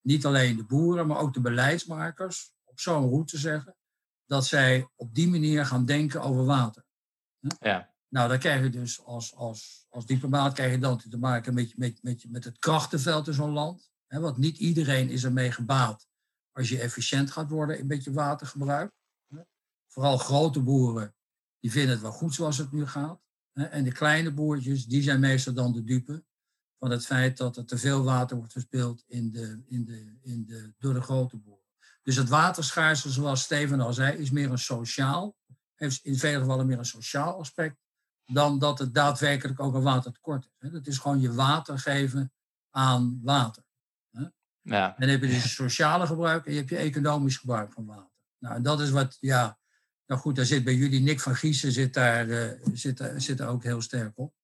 niet 0.00 0.26
alleen 0.26 0.56
de 0.56 0.64
boeren, 0.64 1.06
maar 1.06 1.18
ook 1.18 1.34
de 1.34 1.40
beleidsmakers 1.40 2.52
op 2.64 2.80
zo'n 2.80 3.08
route 3.08 3.38
zeggen 3.38 3.76
dat 4.26 4.46
zij 4.46 4.88
op 4.96 5.14
die 5.14 5.28
manier 5.28 5.66
gaan 5.66 5.84
denken 5.84 6.22
over 6.22 6.44
water. 6.44 6.84
Ja. 7.60 7.94
Nou, 8.08 8.28
dan 8.28 8.38
krijg 8.38 8.62
je 8.62 8.70
dus 8.70 9.04
als, 9.04 9.34
als, 9.34 9.83
als 9.94 10.06
diplomaat 10.06 10.52
krijg 10.52 10.72
je 10.72 10.78
dan 10.78 10.98
te 10.98 11.18
maken 11.18 11.54
met, 11.54 11.76
met, 11.76 12.02
met, 12.02 12.24
met 12.28 12.44
het 12.44 12.58
krachtenveld 12.58 13.26
in 13.26 13.34
zo'n 13.34 13.52
land. 13.52 13.90
Hè, 14.06 14.20
want 14.20 14.36
niet 14.36 14.58
iedereen 14.58 15.10
is 15.10 15.24
ermee 15.24 15.52
gebaat 15.52 16.08
als 16.52 16.68
je 16.68 16.80
efficiënt 16.80 17.30
gaat 17.30 17.50
worden 17.50 17.78
in 17.78 17.86
met 17.86 18.04
je 18.04 18.12
watergebruik. 18.12 18.92
Vooral 19.88 20.18
grote 20.18 20.62
boeren, 20.62 21.14
die 21.60 21.70
vinden 21.70 21.90
het 21.90 22.00
wel 22.00 22.12
goed 22.12 22.34
zoals 22.34 22.58
het 22.58 22.72
nu 22.72 22.86
gaat. 22.86 23.22
En 23.52 23.84
de 23.84 23.92
kleine 23.92 24.32
boertjes, 24.32 24.86
die 24.86 25.02
zijn 25.02 25.20
meestal 25.20 25.54
dan 25.54 25.72
de 25.72 25.84
dupe 25.84 26.24
van 26.78 26.90
het 26.90 27.06
feit 27.06 27.36
dat 27.36 27.56
er 27.56 27.64
te 27.64 27.78
veel 27.78 28.02
water 28.02 28.36
wordt 28.36 28.52
verspild 28.52 29.04
in 29.06 29.30
de, 29.30 29.62
in 29.66 29.84
de, 29.84 30.18
in 30.22 30.44
de, 30.46 30.72
door 30.78 30.94
de 30.94 31.02
grote 31.02 31.36
boeren. 31.36 31.64
Dus 32.02 32.16
het 32.16 32.28
waterschaarste, 32.28 33.10
zoals 33.10 33.42
Steven 33.42 33.80
al 33.80 33.92
zei, 33.92 34.18
is 34.18 34.30
meer 34.30 34.50
een 34.50 34.58
sociaal, 34.58 35.36
heeft 35.74 36.04
in 36.04 36.18
vele 36.18 36.38
gevallen 36.38 36.66
meer 36.66 36.78
een 36.78 36.84
sociaal 36.84 37.38
aspect, 37.38 37.83
dan 38.26 38.58
dat 38.58 38.78
het 38.78 38.94
daadwerkelijk 38.94 39.60
ook 39.60 39.74
een 39.74 39.82
watertekort 39.82 40.48
is. 40.58 40.70
Dat 40.70 40.86
is 40.86 40.98
gewoon 40.98 41.20
je 41.20 41.32
water 41.32 41.78
geven 41.78 42.32
aan 42.70 43.20
water. 43.22 43.62
Ja. 44.64 44.88
En 44.88 44.94
dan 44.98 45.08
heb 45.08 45.20
je 45.20 45.26
dus 45.26 45.42
het 45.42 45.52
sociale 45.52 46.06
gebruik 46.06 46.46
en 46.46 46.52
je 46.52 46.58
hebt 46.58 46.70
je 46.70 46.76
economisch 46.76 47.36
gebruik 47.36 47.72
van 47.72 47.86
water. 47.86 48.12
Nou, 48.38 48.54
en 48.54 48.62
dat 48.62 48.80
is 48.80 48.90
wat, 48.90 49.16
ja, 49.20 49.58
nou 50.06 50.20
goed, 50.20 50.36
daar 50.36 50.44
zit 50.44 50.64
bij 50.64 50.74
jullie 50.74 51.00
Nick 51.00 51.20
van 51.20 51.34
Giesen 51.34 51.72
zit 51.72 51.94
daar, 51.94 52.26
uh, 52.26 52.50
zit, 52.72 53.12
zit 53.16 53.38
daar 53.38 53.48
ook 53.48 53.62
heel 53.62 53.80
sterk 53.80 54.18
op. 54.18 54.34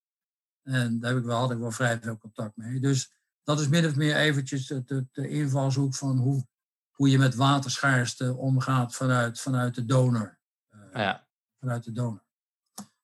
En 0.63 0.99
daar 0.99 1.11
heb 1.11 1.19
ik 1.19 1.25
wel, 1.25 1.39
had 1.39 1.51
ik 1.51 1.57
wel 1.57 1.71
vrij 1.71 1.99
veel 2.01 2.17
contact 2.17 2.55
mee. 2.55 2.79
Dus 2.79 3.13
dat 3.43 3.59
is 3.59 3.67
min 3.67 3.85
of 3.85 3.95
meer 3.95 4.15
eventjes 4.15 4.67
de, 4.67 4.83
de, 4.83 5.07
de 5.11 5.29
invalshoek 5.29 5.95
van 5.95 6.17
hoe, 6.17 6.47
hoe 6.91 7.09
je 7.09 7.17
met 7.17 7.35
waterschaarste 7.35 8.35
omgaat 8.35 8.95
vanuit, 8.95 9.39
vanuit 9.39 9.75
de 9.75 9.85
donor. 9.85 10.39
Uh, 10.75 10.81
ja. 10.93 11.27
Vanuit 11.59 11.83
de 11.83 11.91
donor. 11.91 12.23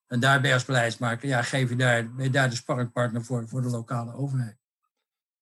En 0.07 0.19
daar 0.19 0.39
ben 0.39 0.47
je 0.47 0.53
als 0.53 0.65
beleidsmaker, 0.65 1.27
ja, 1.27 1.41
geef 1.41 1.69
je 1.69 1.75
daar, 1.75 2.13
ben 2.13 2.23
je 2.23 2.31
daar 2.31 2.49
de 2.49 2.55
sparringpartner 2.55 3.23
voor, 3.23 3.47
voor 3.47 3.61
de 3.61 3.69
lokale 3.69 4.13
overheid. 4.13 4.57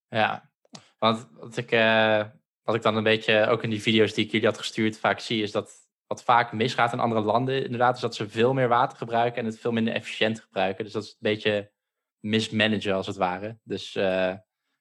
Ja, 0.08 0.50
want 0.98 1.28
wat 1.40 1.58
ik, 1.58 1.72
uh, 1.72 2.24
wat 2.64 2.76
ik 2.76 2.82
dan 2.82 2.96
een 2.96 3.04
beetje 3.04 3.48
ook 3.48 3.64
in 3.64 3.70
die 3.70 3.82
video's 3.82 4.14
die 4.14 4.26
ik 4.26 4.32
jullie 4.32 4.48
had 4.48 4.58
gestuurd 4.58 4.98
vaak 4.98 5.20
zie, 5.20 5.44
is 5.44 5.52
dat 5.52 5.84
wat 6.08 6.24
vaak 6.24 6.52
misgaat 6.52 6.94
in 6.94 7.00
andere 7.00 7.22
landen, 7.22 7.64
inderdaad, 7.64 7.96
is 7.96 8.02
dat 8.02 8.16
ze 8.16 8.30
veel 8.30 8.54
meer 8.54 8.68
water 8.68 8.98
gebruiken 8.98 9.42
en 9.42 9.46
het 9.46 9.60
veel 9.60 9.72
minder 9.72 9.94
efficiënt 9.94 10.40
gebruiken. 10.40 10.84
Dus 10.84 10.94
dat 10.94 11.04
is 11.04 11.10
een 11.10 11.16
beetje 11.20 11.72
mismanagen 12.20 12.94
als 12.94 13.08
het 13.08 13.16
ware. 13.16 13.58
Dus 13.64 13.96
uh, 13.96 14.34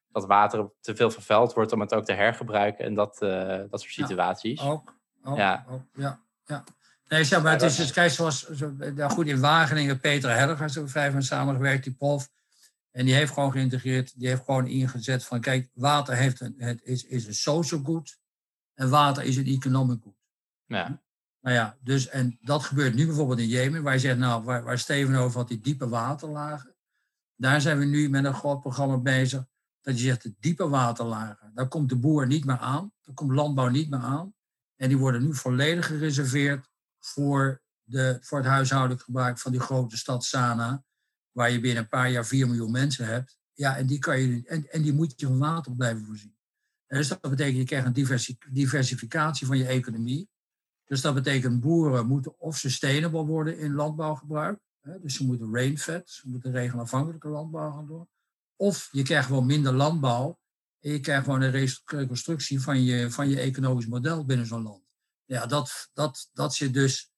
dat 0.09 0.27
water 0.27 0.71
te 0.81 0.97
veel 0.97 1.11
vervuild 1.11 1.53
wordt 1.53 1.73
om 1.73 1.81
het 1.81 1.95
ook 1.95 2.05
te 2.05 2.13
hergebruiken 2.13 2.85
en 2.85 2.95
dat, 2.95 3.23
uh, 3.23 3.63
dat 3.71 3.81
soort 3.81 4.09
situaties. 4.09 4.61
Ja, 4.61 4.69
ook, 4.69 4.95
ook, 5.23 5.37
ja. 5.37 5.67
Ook, 5.69 5.83
ja, 5.93 6.21
ja. 6.45 6.65
Nee, 7.15 7.25
zeg 7.25 7.43
maar, 7.43 7.53
het 7.53 7.63
is, 7.63 7.77
dus, 7.77 7.93
kijk, 7.93 8.11
zoals, 8.11 8.49
zo, 8.51 8.71
nou 8.71 9.11
goed, 9.11 9.27
in 9.27 9.41
Wageningen, 9.41 10.01
Peter 10.01 10.37
Helger, 10.37 10.71
zo 10.71 10.87
vrij 10.87 11.11
van 11.11 11.23
samengewerkt, 11.23 11.85
die 11.85 11.93
prof. 11.93 12.31
En 12.91 13.05
die 13.05 13.15
heeft 13.15 13.33
gewoon 13.33 13.53
geïntegreerd, 13.53 14.19
die 14.19 14.29
heeft 14.29 14.45
gewoon 14.45 14.67
ingezet 14.67 15.25
van, 15.25 15.41
kijk, 15.41 15.71
water 15.75 16.17
heeft 16.17 16.41
een, 16.41 16.55
het 16.59 16.81
is, 16.83 17.05
is 17.05 17.27
een 17.27 17.35
social 17.35 17.81
good 17.85 18.19
en 18.75 18.89
water 18.89 19.23
is 19.23 19.37
een 19.37 19.47
economic 19.47 20.03
good. 20.03 20.17
Ja. 20.67 21.03
Nou 21.41 21.57
ja, 21.57 21.77
dus, 21.81 22.09
en 22.09 22.39
dat 22.41 22.63
gebeurt 22.63 22.95
nu 22.95 23.07
bijvoorbeeld 23.07 23.39
in 23.39 23.49
Jemen, 23.49 23.83
waar 23.83 23.93
je 23.93 23.99
zegt, 23.99 24.19
nou, 24.19 24.45
waar, 24.45 24.65
waar 24.65 24.79
Steven 24.79 25.15
over 25.15 25.39
had, 25.39 25.49
die 25.49 25.61
diepe 25.61 25.89
waterlagen. 25.89 26.75
Daar 27.37 27.61
zijn 27.61 27.79
we 27.79 27.85
nu 27.85 28.09
met 28.09 28.25
een 28.25 28.35
groot 28.35 28.61
programma 28.61 28.99
bezig, 28.99 29.45
dat 29.81 29.99
je 29.99 30.05
zegt, 30.05 30.23
de 30.23 30.35
diepe 30.41 30.69
waterlagen, 30.69 31.51
daar 31.55 31.69
komt 31.69 31.89
de 31.89 31.97
boer 31.97 32.27
niet 32.27 32.45
meer 32.45 32.59
aan, 32.59 32.93
daar 33.03 33.15
komt 33.15 33.33
landbouw 33.33 33.69
niet 33.69 33.91
meer 33.91 34.01
aan. 34.01 34.35
En 34.77 34.89
die 34.89 34.99
worden 34.99 35.23
nu 35.23 35.35
volledig 35.35 35.87
gereserveerd 35.87 36.73
voor, 37.07 37.63
de, 37.83 38.19
het 38.21 38.45
huishoudelijk 38.45 39.03
gebruik 39.03 39.39
van 39.39 39.53
die 39.53 39.61
grote 39.61 39.97
stad 39.97 40.25
Sana, 40.25 40.85
waar 41.31 41.51
je 41.51 41.61
binnen 41.61 41.83
een 41.83 41.89
paar 41.89 42.11
jaar 42.11 42.27
4 42.27 42.47
miljoen 42.47 42.71
mensen 42.71 43.07
hebt. 43.07 43.39
Ja, 43.53 43.77
en 43.77 43.87
die, 43.87 43.99
kan 43.99 44.21
je, 44.21 44.43
en, 44.47 44.71
en 44.71 44.83
die 44.83 44.93
moet 44.93 45.21
je 45.21 45.27
van 45.27 45.39
water 45.39 45.75
blijven 45.75 46.05
voorzien. 46.05 46.37
En 46.87 46.97
dus 46.97 47.09
dat 47.09 47.21
betekent, 47.21 47.57
je 47.57 47.65
krijgt 47.65 47.87
een 47.87 48.29
diversificatie 48.51 49.47
van 49.47 49.59
je 49.59 49.67
economie. 49.67 50.29
Dus 50.85 51.01
dat 51.01 51.15
betekent, 51.15 51.61
boeren 51.61 52.07
moeten 52.07 52.41
of 52.41 52.59
sustainable 52.59 53.25
worden 53.25 53.59
in 53.59 53.75
landbouwgebruik. 53.75 54.59
Hè, 54.81 55.01
dus 55.01 55.15
ze 55.15 55.25
moeten 55.25 55.55
rainfed, 55.55 56.11
ze 56.11 56.29
moeten 56.29 56.53
regelafhankelijke 56.53 57.29
landbouw 57.29 57.73
gaan 57.73 57.87
doen. 57.87 58.09
Of 58.57 58.89
je 58.93 59.03
krijgt 59.03 59.27
gewoon 59.27 59.47
minder 59.47 59.73
landbouw 59.73 60.39
en 60.81 60.91
je 60.91 61.01
krijgt 61.01 61.25
gewoon 61.25 61.43
een 61.43 61.75
reconstructie 61.85 62.61
van 62.61 62.83
je, 62.83 63.11
van 63.11 63.29
je 63.29 63.41
economisch 63.41 63.87
model 63.87 64.25
binnen 64.25 64.47
zo'n 64.47 64.63
land. 64.63 64.84
Ja, 65.25 65.47
dat, 65.47 65.91
dat, 65.93 66.31
dat 66.33 66.55
zit 66.55 66.75
dus 66.75 67.15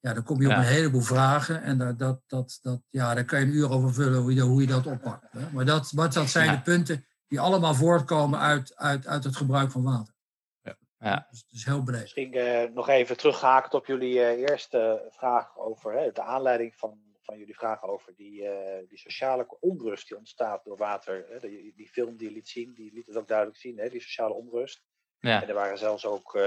ja, 0.00 0.14
dan 0.14 0.22
kom 0.22 0.40
je 0.40 0.48
op 0.48 0.54
een 0.54 0.62
heleboel 0.62 1.00
vragen 1.00 1.62
en 1.62 1.78
dat, 1.78 1.98
dat, 1.98 2.20
dat, 2.26 2.58
dat, 2.62 2.80
ja, 2.90 3.14
daar 3.14 3.24
kan 3.24 3.40
je 3.40 3.46
een 3.46 3.52
uur 3.52 3.70
over 3.70 3.94
vullen 3.94 4.20
hoe 4.20 4.34
je, 4.34 4.40
hoe 4.40 4.60
je 4.60 4.66
dat 4.66 4.86
oppakt. 4.86 5.32
Hè? 5.32 5.50
Maar 5.52 5.64
dat, 5.64 5.90
wat, 5.90 6.12
dat 6.12 6.28
zijn 6.28 6.50
de 6.50 6.62
punten 6.62 7.06
die 7.28 7.40
allemaal 7.40 7.74
voortkomen 7.74 8.38
uit, 8.38 8.76
uit, 8.76 9.06
uit 9.06 9.24
het 9.24 9.36
gebruik 9.36 9.70
van 9.70 9.82
water. 9.82 10.14
Ja. 10.62 10.76
ja. 10.98 11.26
Dus, 11.30 11.44
dus 11.48 11.64
heel 11.64 11.82
breed. 11.82 12.00
Misschien 12.00 12.36
uh, 12.36 12.62
nog 12.74 12.88
even 12.88 13.16
teruggehakt 13.16 13.74
op 13.74 13.86
jullie 13.86 14.14
uh, 14.14 14.28
eerste 14.28 15.08
vraag 15.10 15.58
over 15.58 15.92
hè, 15.92 16.12
de 16.12 16.22
aanleiding 16.22 16.74
van, 16.76 17.00
van 17.22 17.38
jullie 17.38 17.54
vraag 17.54 17.82
over 17.82 18.14
die, 18.16 18.42
uh, 18.42 18.88
die 18.88 18.98
sociale 18.98 19.58
onrust 19.60 20.08
die 20.08 20.16
ontstaat 20.16 20.64
door 20.64 20.76
water. 20.76 21.26
Hè? 21.28 21.48
Die, 21.48 21.72
die 21.76 21.88
film 21.88 22.16
die 22.16 22.28
je 22.28 22.34
liet 22.34 22.48
zien, 22.48 22.74
die 22.74 22.92
liet 22.92 23.06
het 23.06 23.16
ook 23.16 23.28
duidelijk 23.28 23.58
zien, 23.58 23.78
hè? 23.78 23.88
die 23.88 24.00
sociale 24.00 24.34
onrust. 24.34 24.82
Ja. 25.18 25.42
En 25.42 25.48
er 25.48 25.54
waren 25.54 25.78
zelfs 25.78 26.06
ook 26.06 26.38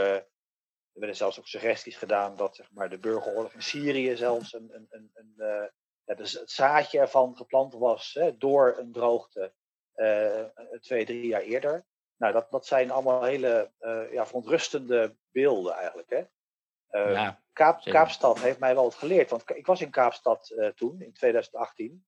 er 0.93 0.99
werden 0.99 1.17
zelfs 1.17 1.39
ook 1.39 1.47
suggesties 1.47 1.95
gedaan 1.95 2.35
dat 2.35 2.55
zeg 2.55 2.71
maar, 2.71 2.89
de 2.89 2.99
burgeroorlog 2.99 3.53
in 3.53 3.61
Syrië 3.61 4.15
zelfs 4.15 4.53
een, 4.53 4.69
een, 4.73 4.87
een, 4.89 5.11
een 5.13 5.33
uh, 5.37 5.67
ja, 6.05 6.15
dus 6.15 6.31
het 6.31 6.51
zaadje 6.51 6.99
ervan 6.99 7.35
geplant 7.35 7.73
was 7.73 8.13
hè, 8.13 8.37
door 8.37 8.77
een 8.77 8.91
droogte 8.91 9.53
uh, 9.95 10.43
twee, 10.79 11.05
drie 11.05 11.27
jaar 11.27 11.41
eerder. 11.41 11.85
Nou, 12.17 12.33
dat, 12.33 12.51
dat 12.51 12.65
zijn 12.65 12.91
allemaal 12.91 13.23
hele 13.23 13.71
uh, 13.79 14.11
ja, 14.11 14.25
verontrustende 14.25 15.15
beelden 15.31 15.73
eigenlijk. 15.73 16.09
Hè. 16.09 16.23
Ja, 17.11 17.41
Kaap, 17.53 17.83
Kaapstad 17.83 18.39
heeft 18.39 18.59
mij 18.59 18.73
wel 18.73 18.83
wat 18.83 18.95
geleerd, 18.95 19.29
want 19.29 19.49
ik 19.49 19.65
was 19.65 19.81
in 19.81 19.89
Kaapstad 19.89 20.53
toen, 20.75 21.01
in 21.01 21.13
2018. 21.13 22.05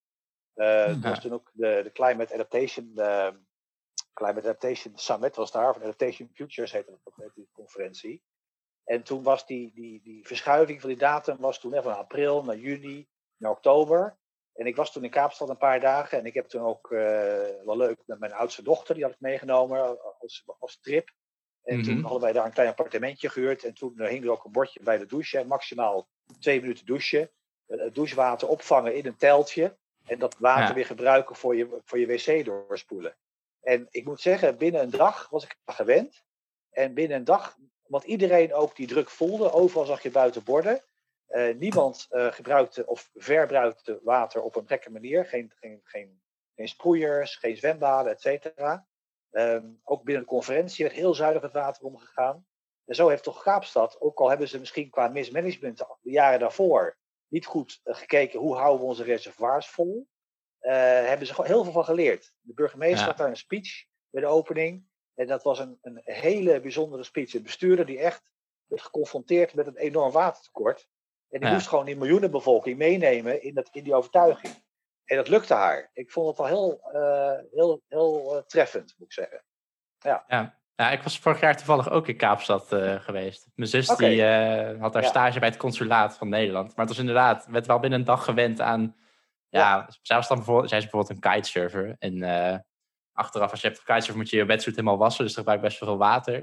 Ja. 0.53 0.87
Dat 0.87 1.03
was 1.03 1.19
toen 1.19 1.33
ook 1.33 1.51
de, 1.53 1.79
de 1.83 1.91
Climate 1.91 2.33
Adaptation 2.33 2.93
Climate 4.15 4.47
Adaptation 4.47 4.97
Summit 4.97 5.35
was 5.35 5.51
daar, 5.51 5.69
of 5.69 5.75
Adaptation 5.75 6.29
Futures 6.33 6.71
heette 6.71 6.99
dat, 7.03 7.13
heette 7.15 7.33
die 7.35 7.49
conferentie. 7.51 8.23
En 8.85 9.03
toen 9.03 9.23
was 9.23 9.45
die, 9.45 9.71
die, 9.73 10.01
die 10.03 10.27
verschuiving 10.27 10.81
van 10.81 10.89
die 10.89 10.99
datum 10.99 11.37
was 11.39 11.59
toen 11.59 11.81
van 11.81 11.97
april 11.97 12.43
naar 12.43 12.57
juni 12.57 13.07
naar 13.37 13.51
oktober. 13.51 14.17
En 14.53 14.65
ik 14.65 14.75
was 14.75 14.91
toen 14.91 15.03
in 15.03 15.09
Kaapstad 15.09 15.49
een 15.49 15.57
paar 15.57 15.79
dagen. 15.79 16.17
En 16.17 16.25
ik 16.25 16.33
heb 16.33 16.47
toen 16.47 16.61
ook 16.61 16.91
uh, 16.91 16.99
wel 17.65 17.77
leuk 17.77 17.97
met 18.05 18.19
mijn 18.19 18.33
oudste 18.33 18.63
dochter, 18.63 18.95
die 18.95 19.03
had 19.03 19.13
ik 19.13 19.19
meegenomen 19.19 19.99
als, 20.19 20.43
als 20.59 20.79
trip. 20.79 21.11
En 21.63 21.81
toen 21.81 22.01
hadden 22.01 22.21
wij 22.21 22.33
daar 22.33 22.45
een 22.45 22.53
klein 22.53 22.69
appartementje 22.69 23.29
gehuurd. 23.29 23.63
En 23.63 23.73
toen 23.73 24.01
hing 24.01 24.23
er 24.23 24.31
ook 24.31 24.45
een 24.45 24.51
bordje 24.51 24.79
bij 24.83 24.97
de 24.97 25.05
douche. 25.05 25.45
Maximaal 25.45 26.07
twee 26.39 26.61
minuten 26.61 26.85
douchen. 26.85 27.31
Het 27.65 27.95
douchewater 27.95 28.47
opvangen 28.47 28.95
in 28.95 29.05
een 29.05 29.17
teltje. 29.17 29.77
En 30.05 30.19
dat 30.19 30.37
water 30.39 30.67
Ja. 30.67 30.73
weer 30.73 30.85
gebruiken 30.85 31.35
voor 31.35 31.55
je, 31.55 31.81
voor 31.83 31.99
je 31.99 32.07
wc 32.07 32.45
doorspoelen. 32.45 33.17
En 33.61 33.87
ik 33.89 34.05
moet 34.05 34.21
zeggen, 34.21 34.57
binnen 34.57 34.81
een 34.81 34.89
dag 34.89 35.29
was 35.29 35.43
ik 35.43 35.57
gewend. 35.65 36.23
En 36.69 36.93
binnen 36.93 37.17
een 37.17 37.23
dag, 37.23 37.57
want 37.87 38.03
iedereen 38.03 38.53
ook 38.53 38.75
die 38.75 38.87
druk 38.87 39.09
voelde. 39.09 39.51
Overal 39.51 39.85
zag 39.85 40.03
je 40.03 40.11
buiten 40.11 40.43
borden. 40.43 40.83
Eh, 41.25 41.55
niemand 41.55 42.05
eh, 42.09 42.31
gebruikte 42.31 42.85
of 42.85 43.09
verbruikte 43.13 43.99
water 44.03 44.41
op 44.41 44.55
een 44.55 44.67
gekke 44.67 44.91
manier. 44.91 45.25
Geen, 45.25 45.51
geen, 45.55 45.79
geen, 45.83 46.21
geen 46.55 46.67
sproeiers, 46.67 47.35
geen 47.35 47.57
zwembaden, 47.57 48.11
et 48.11 48.21
cetera. 48.21 48.87
Ehm, 49.31 49.67
ook 49.83 50.03
binnen 50.03 50.23
de 50.23 50.29
conferentie 50.29 50.85
werd 50.85 50.97
heel 50.97 51.13
zuinig 51.13 51.41
met 51.41 51.51
water 51.51 51.83
omgegaan. 51.83 52.45
En 52.85 52.95
zo 52.95 53.07
heeft 53.07 53.23
toch 53.23 53.43
Kaapstad, 53.43 54.01
ook 54.01 54.19
al 54.19 54.29
hebben 54.29 54.47
ze 54.47 54.59
misschien 54.59 54.89
qua 54.89 55.07
mismanagement 55.07 55.77
de 55.77 56.11
jaren 56.11 56.39
daarvoor 56.39 56.97
niet 57.27 57.45
goed 57.45 57.79
eh, 57.83 57.95
gekeken 57.95 58.39
hoe 58.39 58.55
houden 58.55 58.79
we 58.79 58.85
onze 58.87 59.03
reservoirs 59.03 59.67
vol, 59.69 60.07
hebben 60.59 61.27
ze 61.27 61.33
gewoon 61.33 61.49
heel 61.49 61.63
veel 61.63 61.73
van 61.73 61.85
geleerd. 61.85 62.33
De 62.41 62.53
burgemeester 62.53 62.99
Ja. 62.99 63.05
had 63.05 63.17
daar 63.17 63.29
een 63.29 63.37
speech 63.37 63.85
bij 64.09 64.21
de 64.21 64.27
opening. 64.27 64.87
En 65.15 65.27
dat 65.27 65.43
was 65.43 65.59
een, 65.59 65.77
een 65.81 66.01
hele 66.03 66.59
bijzondere 66.61 67.03
speech. 67.03 67.33
Een 67.33 67.43
bestuurder 67.43 67.85
die 67.85 67.99
echt 67.99 68.23
werd 68.67 68.81
geconfronteerd 68.81 69.53
met 69.53 69.67
een 69.67 69.77
enorm 69.77 70.11
watertekort. 70.11 70.87
En 71.29 71.39
die 71.39 71.49
Ja. 71.49 71.53
moest 71.55 71.67
gewoon 71.67 71.85
die 71.85 71.97
miljoenenbevolking 71.97 72.77
meenemen 72.77 73.41
in, 73.43 73.53
dat, 73.53 73.69
in 73.71 73.83
die 73.83 73.95
overtuiging. 73.95 74.53
En 75.05 75.17
dat 75.17 75.27
lukte 75.27 75.53
haar. 75.53 75.89
Ik 75.93 76.11
vond 76.11 76.27
het 76.27 76.37
wel 76.37 76.47
heel, 76.47 76.91
eh, 76.91 77.39
heel, 77.51 77.81
heel 77.87 78.35
eh, 78.35 78.43
treffend, 78.43 78.95
moet 78.97 79.07
ik 79.07 79.13
zeggen. 79.13 79.43
Ja. 79.99 80.53
ja, 80.75 80.91
ik 80.91 81.01
was 81.01 81.19
vorig 81.19 81.39
jaar 81.39 81.57
toevallig 81.57 81.89
ook 81.89 82.07
in 82.07 82.17
Kaapstad 82.17 82.71
eh, 82.71 82.95
geweest. 82.99 83.47
Mijn 83.55 83.69
zus 83.69 83.87
die, 83.87 84.23
had 84.79 84.93
daar 84.93 85.01
Ja. 85.01 85.07
stage 85.07 85.39
bij 85.39 85.49
het 85.49 85.57
consulaat 85.57 86.17
van 86.17 86.29
Nederland. 86.29 86.67
Maar 86.67 86.85
het 86.85 86.89
was 86.89 86.99
inderdaad, 86.99 87.45
werd 87.45 87.65
wel 87.65 87.79
binnen 87.79 87.99
een 87.99 88.05
dag 88.05 88.23
gewend 88.23 88.61
aan... 88.61 88.95
Ja, 89.49 89.87
zij, 90.01 90.15
was 90.15 90.27
dan 90.27 90.37
bijvoorbeeld, 90.37 90.69
zij 90.69 90.77
is 90.77 90.83
bijvoorbeeld 90.83 91.23
een 91.23 91.31
kitesurfer. 91.31 91.95
En 91.99 92.13
achteraf, 93.15 93.51
als 93.51 93.61
je 93.61 93.67
hebt 93.67 93.79
gekitesurfd, 93.79 94.17
moet 94.17 94.29
je 94.29 94.37
je 94.37 94.45
wetsuit 94.45 94.75
helemaal 94.75 94.97
wassen. 94.97 95.23
Dus 95.23 95.33
er 95.33 95.39
gebruikt 95.39 95.63
best 95.63 95.79
wel 95.79 95.89
veel 95.89 95.97
water. 95.97 96.39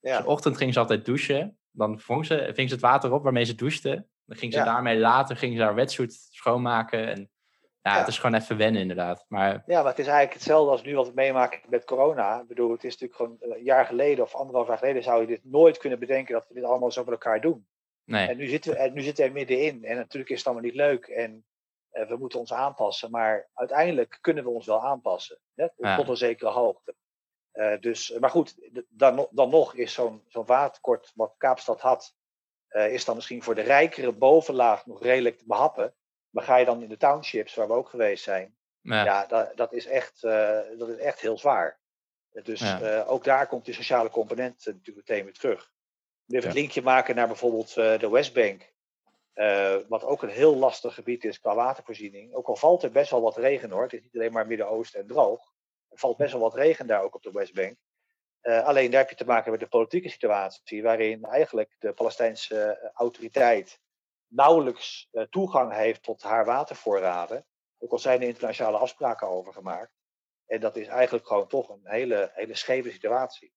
Dus 0.00 0.10
Ja. 0.10 0.20
de 0.20 0.26
ochtend 0.26 0.56
ging 0.56 0.72
ze 0.72 0.78
altijd 0.78 1.04
douchen. 1.04 1.58
Dan 1.70 2.00
ving 2.00 2.26
ze, 2.26 2.50
ving 2.54 2.68
ze 2.68 2.74
het 2.74 2.84
water 2.84 3.12
op 3.12 3.22
waarmee 3.22 3.44
ze 3.44 3.54
douchte. 3.54 4.06
Dan 4.24 4.36
ging 4.36 4.52
ze 4.52 4.58
Ja. 4.58 4.64
daarmee 4.64 4.98
later 4.98 5.36
ging 5.36 5.56
ze 5.56 5.62
haar 5.62 5.74
wetsuit 5.74 6.12
schoonmaken. 6.30 7.08
En 7.08 7.30
ja, 7.82 7.92
Ja. 7.92 7.98
het 7.98 8.08
is 8.08 8.18
gewoon 8.18 8.40
even 8.40 8.56
wennen 8.56 8.80
inderdaad. 8.80 9.24
Maar 9.28 9.62
Ja, 9.66 9.78
maar 9.80 9.90
het 9.90 9.98
is 9.98 10.06
eigenlijk 10.06 10.32
hetzelfde 10.34 10.70
als 10.70 10.82
nu 10.82 10.94
wat 10.94 11.06
we 11.06 11.12
meemaken 11.14 11.60
met 11.68 11.84
corona. 11.84 12.40
Ik 12.40 12.48
bedoel, 12.48 12.70
het 12.72 12.84
is 12.84 12.98
natuurlijk 12.98 13.40
gewoon 13.40 13.56
een 13.56 13.64
jaar 13.64 13.86
geleden 13.86 14.24
of 14.24 14.34
anderhalf 14.34 14.68
jaar 14.68 14.78
geleden 14.78 15.02
zou 15.02 15.20
je 15.20 15.26
dit 15.26 15.40
nooit 15.44 15.78
kunnen 15.78 15.98
bedenken 15.98 16.34
dat 16.34 16.44
we 16.48 16.54
dit 16.54 16.64
allemaal 16.64 16.90
zo 16.90 17.00
met 17.04 17.10
elkaar 17.12 17.40
doen. 17.40 17.66
nee, 18.04 18.28
En 18.28 18.36
nu 18.36 18.46
zitten 18.46 18.72
we, 18.72 18.78
en 18.78 18.92
nu 18.92 19.00
zitten 19.00 19.24
we 19.24 19.30
er 19.30 19.36
middenin. 19.36 19.84
En 19.84 19.96
natuurlijk 19.96 20.30
is 20.30 20.38
het 20.38 20.46
allemaal 20.46 20.64
niet 20.64 20.74
leuk 20.74 21.06
en 21.06 21.44
eh, 21.92 22.08
we 22.08 22.16
moeten 22.16 22.38
ons 22.38 22.52
aanpassen. 22.52 23.10
Maar 23.10 23.48
uiteindelijk 23.54 24.18
kunnen 24.20 24.44
we 24.44 24.50
ons 24.50 24.66
wel 24.66 24.84
aanpassen. 24.84 25.38
Hè, 25.54 25.66
Ja. 25.76 25.96
Tot 25.96 26.08
een 26.08 26.16
zekere 26.16 26.50
hoogte. 26.50 26.94
Eh, 27.52 27.80
dus, 27.80 28.10
maar 28.18 28.30
goed, 28.30 28.54
dan, 28.88 29.28
dan 29.30 29.50
nog 29.50 29.74
is 29.74 29.92
zo'n 29.92 30.24
zo'n 30.28 30.46
watertekort 30.46 31.12
wat 31.14 31.34
Kaapstad 31.36 31.80
had, 31.80 32.14
eh, 32.68 32.92
is 32.92 33.04
dan 33.04 33.14
misschien 33.14 33.42
voor 33.42 33.54
de 33.54 33.60
rijkere 33.60 34.12
bovenlaag 34.12 34.86
nog 34.86 35.02
redelijk 35.02 35.38
te 35.38 35.44
behappen. 35.46 35.94
Maar 36.30 36.44
ga 36.44 36.56
je 36.56 36.64
dan 36.64 36.82
in 36.82 36.88
de 36.88 36.96
townships, 36.96 37.54
waar 37.54 37.66
we 37.66 37.72
ook 37.74 37.88
geweest 37.88 38.24
zijn, 38.24 38.56
ja, 38.80 39.04
ja, 39.04 39.26
dat, 39.26 39.56
dat, 39.56 39.72
is 39.72 39.86
echt, 39.86 40.24
eh, 40.24 40.58
dat 40.78 40.88
is 40.88 40.96
echt 40.96 41.20
heel 41.20 41.38
zwaar. 41.38 41.80
Dus 42.42 42.60
Ja. 42.60 42.80
eh, 42.80 43.10
ook 43.10 43.24
daar 43.24 43.46
komt 43.46 43.64
die 43.64 43.74
sociale 43.74 44.10
component 44.10 44.66
eh, 44.66 44.74
natuurlijk 44.74 45.08
meteen 45.08 45.24
weer 45.24 45.34
terug. 45.34 45.60
Even 46.26 46.40
Ja. 46.40 46.46
het 46.46 46.54
linkje 46.56 46.82
maken 46.82 47.14
naar 47.14 47.26
bijvoorbeeld 47.26 47.76
eh, 47.76 47.98
de 47.98 48.10
Westbank. 48.10 48.71
Eh, 49.32 49.76
wat 49.88 50.04
ook 50.04 50.22
een 50.22 50.28
heel 50.28 50.56
lastig 50.56 50.94
gebied 50.94 51.24
is 51.24 51.40
qua 51.40 51.54
watervoorziening. 51.54 52.34
Ook 52.34 52.46
al 52.46 52.56
valt 52.56 52.82
er 52.82 52.90
best 52.90 53.10
wel 53.10 53.20
wat 53.20 53.36
regen 53.36 53.70
hoor. 53.70 53.82
Het 53.82 53.92
is 53.92 54.02
niet 54.02 54.14
alleen 54.14 54.32
maar 54.32 54.46
Midden-Oosten 54.46 55.00
en 55.00 55.06
droog. 55.06 55.52
Er 55.88 55.98
valt 55.98 56.16
best 56.16 56.32
wel 56.32 56.40
wat 56.40 56.54
regen 56.54 56.86
daar 56.86 57.02
ook 57.02 57.14
op 57.14 57.22
de 57.22 57.32
Westbank. 57.32 57.76
Eh, 58.40 58.64
alleen 58.64 58.90
daar 58.90 59.00
heb 59.00 59.10
je 59.10 59.16
te 59.16 59.24
maken 59.24 59.50
met 59.50 59.60
de 59.60 59.66
politieke 59.66 60.08
situatie. 60.08 60.82
Waarin 60.82 61.24
eigenlijk 61.24 61.76
de 61.78 61.92
Palestijnse 61.92 62.62
eh, 62.62 62.90
autoriteit 62.94 63.80
nauwelijks 64.26 65.08
toegang 65.30 65.72
heeft 65.72 66.02
tot 66.02 66.22
haar 66.22 66.44
watervoorraden. 66.44 67.46
Ook 67.78 67.92
al 67.92 67.98
zijn 67.98 68.20
er 68.20 68.28
internationale 68.28 68.78
afspraken 68.78 69.28
over 69.28 69.52
gemaakt. 69.52 69.92
En 70.46 70.60
dat 70.60 70.76
is 70.76 70.86
eigenlijk 70.86 71.26
gewoon 71.26 71.48
toch 71.48 71.68
een 71.68 71.80
hele, 71.82 72.30
hele 72.34 72.54
scheve 72.54 72.90
situatie. 72.90 73.52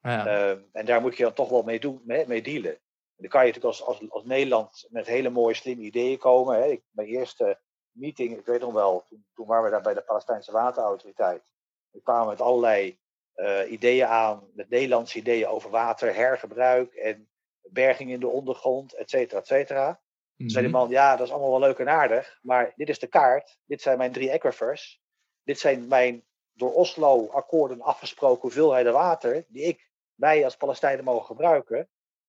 Ja. 0.00 0.26
Ehm, 0.26 0.62
en 0.72 0.86
daar 0.86 1.00
moet 1.00 1.16
je 1.16 1.22
dan 1.22 1.32
toch 1.32 1.48
wel 1.48 1.62
mee, 1.62 1.80
doen, 1.80 2.00
mee, 2.04 2.26
mee 2.26 2.42
dealen. 2.42 2.80
Dan 3.20 3.30
kan 3.30 3.46
je 3.46 3.52
natuurlijk 3.52 3.78
als, 3.78 3.82
als, 3.84 4.10
als 4.10 4.24
Nederland 4.24 4.86
met 4.90 5.06
hele 5.06 5.30
mooie, 5.30 5.54
slimme 5.54 5.82
ideeën 5.82 6.18
komen. 6.18 6.56
Hè. 6.56 6.66
Ik, 6.66 6.82
mijn 6.90 7.08
eerste 7.08 7.60
meeting, 7.90 8.38
ik 8.38 8.46
weet 8.46 8.60
nog 8.60 8.72
wel, 8.72 9.04
toen, 9.08 9.26
toen 9.34 9.46
waren 9.46 9.64
we 9.64 9.70
daar 9.70 9.82
bij 9.82 9.94
de 9.94 10.02
Palestijnse 10.02 10.52
Waterautoriteit. 10.52 11.42
We 11.90 12.02
kwamen 12.02 12.28
met 12.28 12.40
allerlei 12.40 12.98
eh, 13.34 13.70
ideeën 13.70 14.06
aan, 14.06 14.50
met 14.54 14.68
Nederlandse 14.68 15.18
ideeën 15.18 15.46
over 15.46 15.70
water, 15.70 16.14
hergebruik 16.14 16.94
en 16.94 17.30
berging 17.62 18.10
in 18.10 18.20
de 18.20 18.28
ondergrond, 18.28 18.92
et 18.94 19.10
cetera, 19.10 19.40
et 19.40 19.46
cetera. 19.46 20.00
Toen 20.36 20.50
zei 20.50 20.64
die 20.64 20.72
Mhm. 20.72 20.82
man, 20.82 20.90
ja, 20.90 21.16
dat 21.16 21.26
is 21.26 21.32
allemaal 21.32 21.50
wel 21.50 21.68
leuk 21.68 21.78
en 21.78 21.88
aardig, 21.88 22.38
maar 22.42 22.72
dit 22.76 22.88
is 22.88 22.98
de 22.98 23.06
kaart, 23.06 23.58
dit 23.64 23.82
zijn 23.82 23.98
mijn 23.98 24.12
drie 24.12 24.32
aquifers, 24.32 25.00
dit 25.42 25.58
zijn 25.58 25.88
mijn 25.88 26.24
door 26.52 26.72
Oslo-akkoorden 26.72 27.82
afgesproken 27.82 28.40
hoeveelheden 28.40 28.92
water, 28.92 29.44
die 29.48 29.62
ik, 29.62 29.90
wij 30.14 30.44
als 30.44 30.56
Palestijnen 30.56 31.04
mogen 31.04 31.26
gebruiken. 31.26 31.88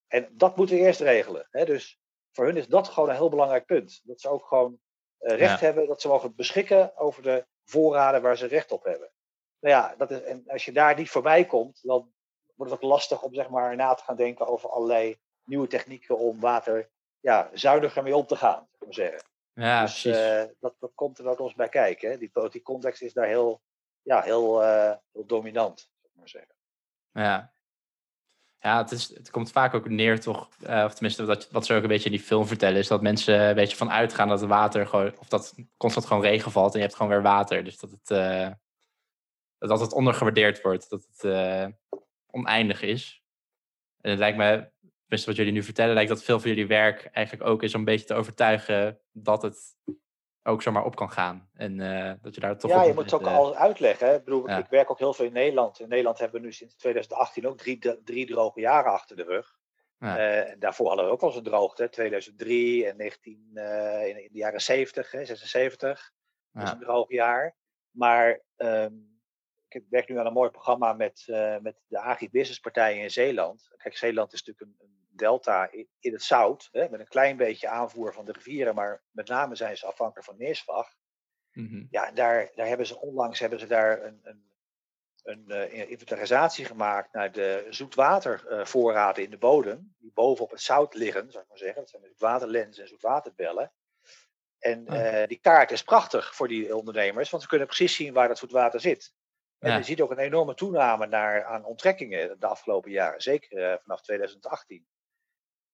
En 0.09 0.27
dat 0.31 0.55
moeten 0.55 0.75
we 0.75 0.81
eerst 0.81 0.99
regelen. 0.99 1.47
Hè? 1.51 1.65
Dus 1.65 1.99
voor 2.31 2.45
hun 2.45 2.57
is 2.57 2.67
dat 2.67 2.87
gewoon 2.87 3.09
een 3.09 3.15
heel 3.15 3.29
belangrijk 3.29 3.65
punt. 3.65 4.01
Dat 4.03 4.21
ze 4.21 4.29
ook 4.29 4.45
gewoon 4.47 4.79
eh, 5.17 5.37
recht 5.37 5.59
Ja. 5.59 5.65
hebben, 5.65 5.87
dat 5.87 6.01
ze 6.01 6.07
mogen 6.07 6.35
beschikken 6.35 6.97
over 6.97 7.23
de 7.23 7.45
voorraden 7.65 8.21
waar 8.21 8.37
ze 8.37 8.45
recht 8.47 8.71
op 8.71 8.83
hebben. 8.83 9.11
Nou 9.59 9.75
ja, 9.75 9.95
dat 9.97 10.11
is, 10.11 10.21
en 10.21 10.43
als 10.47 10.65
je 10.65 10.71
daar 10.71 10.95
niet 10.95 11.09
voorbij 11.09 11.45
komt, 11.45 11.79
dan 11.83 12.13
wordt 12.55 12.71
het 12.71 12.81
ook 12.83 12.89
lastig 12.89 13.21
om 13.21 13.33
zeg 13.33 13.49
maar, 13.49 13.75
na 13.75 13.93
te 13.93 14.03
gaan 14.03 14.15
denken 14.15 14.47
over 14.47 14.69
allerlei 14.69 15.17
nieuwe 15.43 15.67
technieken 15.67 16.17
om 16.17 16.39
water 16.39 16.89
ja, 17.19 17.49
zuiniger 17.53 18.03
mee 18.03 18.15
om 18.15 18.25
te 18.25 18.35
gaan. 18.35 18.67
zou 18.77 18.89
ik 18.89 18.95
zeggen. 18.95 19.21
ja, 19.53 19.81
dus 19.81 20.01
precies. 20.01 20.21
eh, 20.21 20.43
dat, 20.59 20.75
dat 20.79 20.91
komt 20.95 21.19
er 21.19 21.27
ook 21.27 21.39
eens 21.39 21.53
bij 21.55 21.69
kijken. 21.69 22.09
Hè? 22.11 22.17
Die 22.17 22.29
politieke 22.31 22.71
context 22.71 23.01
is 23.01 23.13
daar 23.13 23.27
heel, 23.27 23.61
ja, 24.01 24.21
heel, 24.21 24.63
eh, 24.63 24.95
heel 25.11 25.25
dominant, 25.25 25.79
zou 25.79 26.11
ik 26.13 26.19
maar 26.19 26.29
zeggen. 26.29 26.55
Ja. 27.11 27.53
Ja, 28.61 28.77
het, 28.77 28.91
is, 28.91 29.15
het 29.15 29.31
komt 29.31 29.51
vaak 29.51 29.73
ook 29.73 29.89
neer 29.89 30.19
toch, 30.19 30.49
eh, 30.61 30.83
of 30.85 30.93
tenminste 30.93 31.25
wat, 31.25 31.51
wat 31.51 31.65
ze 31.65 31.73
ook 31.73 31.81
een 31.81 31.87
beetje 31.87 32.09
in 32.09 32.15
die 32.15 32.25
film 32.25 32.47
vertellen, 32.47 32.77
is 32.77 32.87
dat 32.87 33.01
mensen 33.01 33.41
een 33.41 33.55
beetje 33.55 33.77
van 33.77 33.91
uitgaan 33.91 34.27
dat 34.27 34.39
het 34.39 34.49
water 34.49 34.87
gewoon, 34.87 35.17
of 35.17 35.27
dat 35.27 35.55
constant 35.77 36.05
gewoon 36.05 36.23
regen 36.23 36.51
valt 36.51 36.71
en 36.71 36.79
je 36.79 36.85
hebt 36.85 36.95
gewoon 36.95 37.11
weer 37.11 37.21
water. 37.21 37.63
Dus 37.63 37.79
dat 37.79 37.91
het, 37.91 38.11
eh, 38.11 38.49
dat 39.57 39.79
het 39.79 39.93
ondergewaardeerd 39.93 40.61
wordt, 40.61 40.89
dat 40.89 41.07
het 41.11 41.23
eh, 41.23 41.67
oneindig 42.31 42.81
is. 42.81 43.23
En 44.01 44.09
het 44.09 44.19
lijkt 44.19 44.37
me, 44.37 44.71
tenminste 44.79 45.29
wat 45.29 45.35
jullie 45.35 45.53
nu 45.53 45.63
vertellen, 45.63 45.93
lijkt 45.93 46.09
dat 46.09 46.23
veel 46.23 46.39
van 46.39 46.49
jullie 46.49 46.67
werk 46.67 47.05
eigenlijk 47.05 47.49
ook 47.49 47.63
is 47.63 47.73
om 47.73 47.79
een 47.79 47.85
beetje 47.85 48.05
te 48.05 48.13
overtuigen 48.13 48.99
dat 49.11 49.41
het 49.41 49.75
ook 50.49 50.61
zomaar 50.61 50.85
op 50.85 50.95
kan 50.95 51.11
gaan. 51.11 51.49
En 51.53 51.79
eh, 51.79 52.13
dat 52.21 52.35
je 52.35 52.41
daar 52.41 52.57
toch 52.57 52.71
ja, 52.71 52.83
je 52.83 52.93
moet 52.93 53.03
het 53.03 53.13
ook 53.13 53.27
al 53.27 53.55
uitleggen. 53.55 54.07
Hè? 54.07 54.15
Ik, 54.15 54.23
bedoel, 54.23 54.47
Ja. 54.49 54.57
ik 54.57 54.67
werk 54.69 54.91
ook 54.91 54.99
heel 54.99 55.13
veel 55.13 55.25
in 55.25 55.33
Nederland. 55.33 55.79
In 55.79 55.89
Nederland 55.89 56.19
hebben 56.19 56.39
we 56.41 56.45
nu 56.45 56.53
sinds 56.53 56.75
2018 56.75 57.47
ook 57.47 57.57
drie, 57.57 58.01
drie 58.03 58.25
droge 58.27 58.59
jaren 58.59 58.91
achter 58.91 59.15
de 59.15 59.23
rug. 59.23 59.57
Ja. 59.99 60.17
Eh, 60.17 60.51
en 60.51 60.59
daarvoor 60.59 60.87
hadden 60.87 61.05
we 61.05 61.11
ook 61.11 61.21
al 61.21 61.27
eens 61.27 61.37
een 61.37 61.43
droogte. 61.43 61.81
hè. 61.83 61.89
2003 61.89 62.87
en 62.87 62.97
19, 62.97 63.51
eh, 63.53 64.07
in, 64.07 64.23
in 64.23 64.29
de 64.31 64.37
jaren 64.37 64.61
70, 64.61 65.11
hè, 65.11 65.25
76. 65.25 66.11
Dat 66.51 66.63
is 66.63 66.69
Ja. 66.69 66.75
een 66.75 66.81
droog 66.81 67.09
jaar. 67.09 67.55
Maar 67.91 68.41
ehm, 68.55 68.93
ik 69.67 69.83
werk 69.89 70.09
nu 70.09 70.19
aan 70.19 70.25
een 70.25 70.33
mooi 70.33 70.49
programma 70.49 70.93
met, 70.93 71.23
eh, 71.27 71.57
met 71.57 71.75
de 71.87 71.99
agribusiness 71.99 72.59
partijen 72.59 73.01
in 73.03 73.11
Zeeland. 73.11 73.69
Kijk, 73.77 73.97
Zeeland 73.97 74.33
is 74.33 74.43
natuurlijk 74.43 74.79
een, 74.81 74.87
een 74.87 74.98
delta 75.19 75.71
in, 75.71 75.87
in 75.99 76.13
het 76.13 76.23
zout. 76.23 76.69
Hè, 76.71 76.89
met 76.89 76.99
een 76.99 77.07
klein 77.07 77.37
beetje 77.37 77.67
aanvoer 77.67 78.13
van 78.13 78.25
de 78.25 78.31
rivieren. 78.31 78.75
Maar 78.75 79.03
met 79.11 79.27
name 79.27 79.55
zijn 79.55 79.77
ze 79.77 79.85
afhankelijk 79.85 80.25
van 80.25 80.37
neerslag. 80.37 80.87
Mhm. 81.51 81.85
Ja, 81.89 82.07
en 82.07 82.15
daar, 82.15 82.51
daar 82.55 82.67
hebben 82.67 82.85
ze 82.87 82.99
onlangs 82.99 83.39
hebben 83.39 83.59
ze 83.59 83.67
daar 83.67 84.03
een, 84.03 84.19
een, 84.23 84.51
een 85.23 85.49
eh, 85.49 85.89
inventarisatie 85.89 86.65
gemaakt 86.65 87.13
naar 87.13 87.31
de 87.31 87.65
zoetwatervoorraden 87.69 89.23
in 89.23 89.29
de 89.29 89.37
bodem. 89.37 89.95
Die 89.97 90.11
boven 90.13 90.43
op 90.43 90.51
het 90.51 90.61
zout 90.61 90.93
liggen, 90.93 91.31
zou 91.31 91.43
ik 91.43 91.49
maar 91.49 91.57
zeggen. 91.57 91.81
Dat 91.81 91.89
zijn 91.89 92.03
zoetwaterlenzen 92.05 92.83
en 92.83 92.89
zoetwaterbellen. 92.89 93.71
En 94.59 94.87
Ah. 94.87 95.21
eh, 95.21 95.27
die 95.27 95.39
kaart 95.39 95.71
is 95.71 95.83
prachtig 95.83 96.35
voor 96.35 96.47
die 96.47 96.75
ondernemers, 96.75 97.29
want 97.29 97.43
ze 97.43 97.49
kunnen 97.49 97.67
precies 97.67 97.95
zien 97.95 98.13
waar 98.13 98.27
dat 98.27 98.37
zoetwater 98.37 98.79
zit. 98.79 99.13
En 99.59 99.69
Ja. 99.69 99.77
je 99.77 99.83
ziet 99.83 100.01
ook 100.01 100.11
een 100.11 100.17
enorme 100.17 100.53
toename 100.53 101.05
naar, 101.07 101.43
aan 101.43 101.65
onttrekkingen 101.65 102.39
de 102.39 102.47
afgelopen 102.47 102.91
jaren, 102.91 103.21
zeker 103.21 103.63
eh, 103.71 103.77
vanaf 103.81 104.01
2018. 104.01 104.87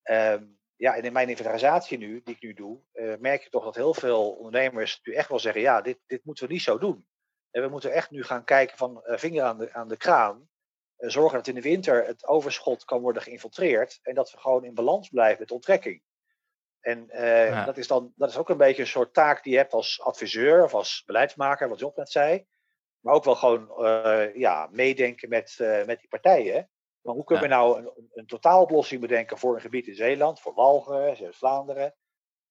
Ehm, 0.06 0.44
ja, 0.76 0.96
en 0.96 1.04
in 1.04 1.14
mijn 1.14 1.30
inventarisatie 1.30 1.98
nu, 1.98 2.22
die 2.24 2.36
ik 2.36 2.42
nu 2.42 2.54
doe, 2.54 2.80
eh, 2.92 3.14
merk 3.20 3.44
je 3.44 3.50
toch 3.50 3.64
dat 3.64 3.76
heel 3.76 3.94
veel 3.94 4.32
ondernemers 4.32 5.00
nu 5.04 5.14
echt 5.14 5.30
wel 5.30 5.40
zeggen, 5.40 5.62
ja, 5.62 5.82
dit, 5.82 6.00
dit 6.06 6.26
moeten 6.26 6.48
we 6.48 6.54
niet 6.54 6.62
zo 6.62 6.78
doen. 6.78 7.08
En 7.52 7.62
we 7.62 7.68
moeten 7.68 7.92
echt 7.92 8.12
nu 8.12 8.24
gaan 8.24 8.44
kijken 8.44 8.78
van 8.78 9.04
eh, 9.04 9.18
vinger 9.18 9.44
aan 9.44 9.58
de, 9.58 9.74
aan 9.74 9.88
de 9.88 9.98
kraan. 9.98 10.50
eh, 10.96 11.10
zorgen 11.10 11.38
dat 11.38 11.48
in 11.48 11.56
de 11.56 11.62
winter 11.62 12.06
het 12.06 12.28
overschot 12.28 12.86
kan 12.86 13.02
worden 13.02 13.22
geïnfiltreerd. 13.22 14.00
En 14.02 14.16
dat 14.16 14.32
we 14.32 14.38
gewoon 14.38 14.64
in 14.64 14.74
balans 14.74 15.10
blijven 15.10 15.40
met 15.40 15.52
onttrekking. 15.52 16.02
En 16.80 17.10
Ja. 17.12 17.66
dat, 17.66 17.78
is 17.78 17.88
dan, 17.88 18.14
dat 18.16 18.30
is 18.30 18.38
ook 18.38 18.50
een 18.50 18.58
beetje 18.58 18.82
een 18.82 18.88
soort 18.88 19.14
taak 19.14 19.44
die 19.44 19.52
je 19.52 19.58
hebt 19.58 19.74
als 19.74 20.02
adviseur 20.02 20.64
of 20.64 20.74
als 20.74 21.04
beleidsmaker, 21.06 21.70
wat 21.70 21.80
Job 21.80 21.98
net 21.98 22.12
zei. 22.12 22.46
Maar 23.00 23.14
ook 23.14 23.24
wel 23.24 23.36
gewoon 23.36 23.72
ja, 24.36 24.68
meedenken 24.72 25.30
met, 25.30 25.56
met 25.86 26.00
die 26.00 26.08
partijen. 26.10 26.70
Maar 27.06 27.14
hoe 27.16 27.24
kunnen 27.24 27.44
we 27.44 27.50
nou 27.50 27.78
een, 27.80 28.10
een, 28.14 28.26
totaaloplossing 28.26 29.02
bedenken 29.02 29.38
voor 29.38 29.56
een 29.56 29.62
gebied 29.62 29.88
in 29.88 29.96
Zeeland, 29.96 30.40
voor 30.40 30.54
Walcheren, 30.54 31.18
Zuid-Vlaanderen? 31.18 31.96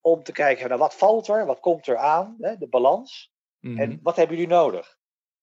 Om 0.01 0.23
te 0.23 0.33
kijken, 0.33 0.69
nou, 0.69 0.81
wat 0.81 0.95
valt 0.95 1.29
er, 1.29 1.47
wat 1.47 1.61
komt 1.61 1.87
er 1.87 1.97
aan, 1.97 2.37
hè, 2.41 2.57
de 2.57 2.69
balans. 2.69 3.33
Mhm. 3.61 3.79
En 3.79 3.99
wat 4.03 4.17
hebben 4.17 4.37
jullie 4.37 4.51
nodig? 4.53 4.99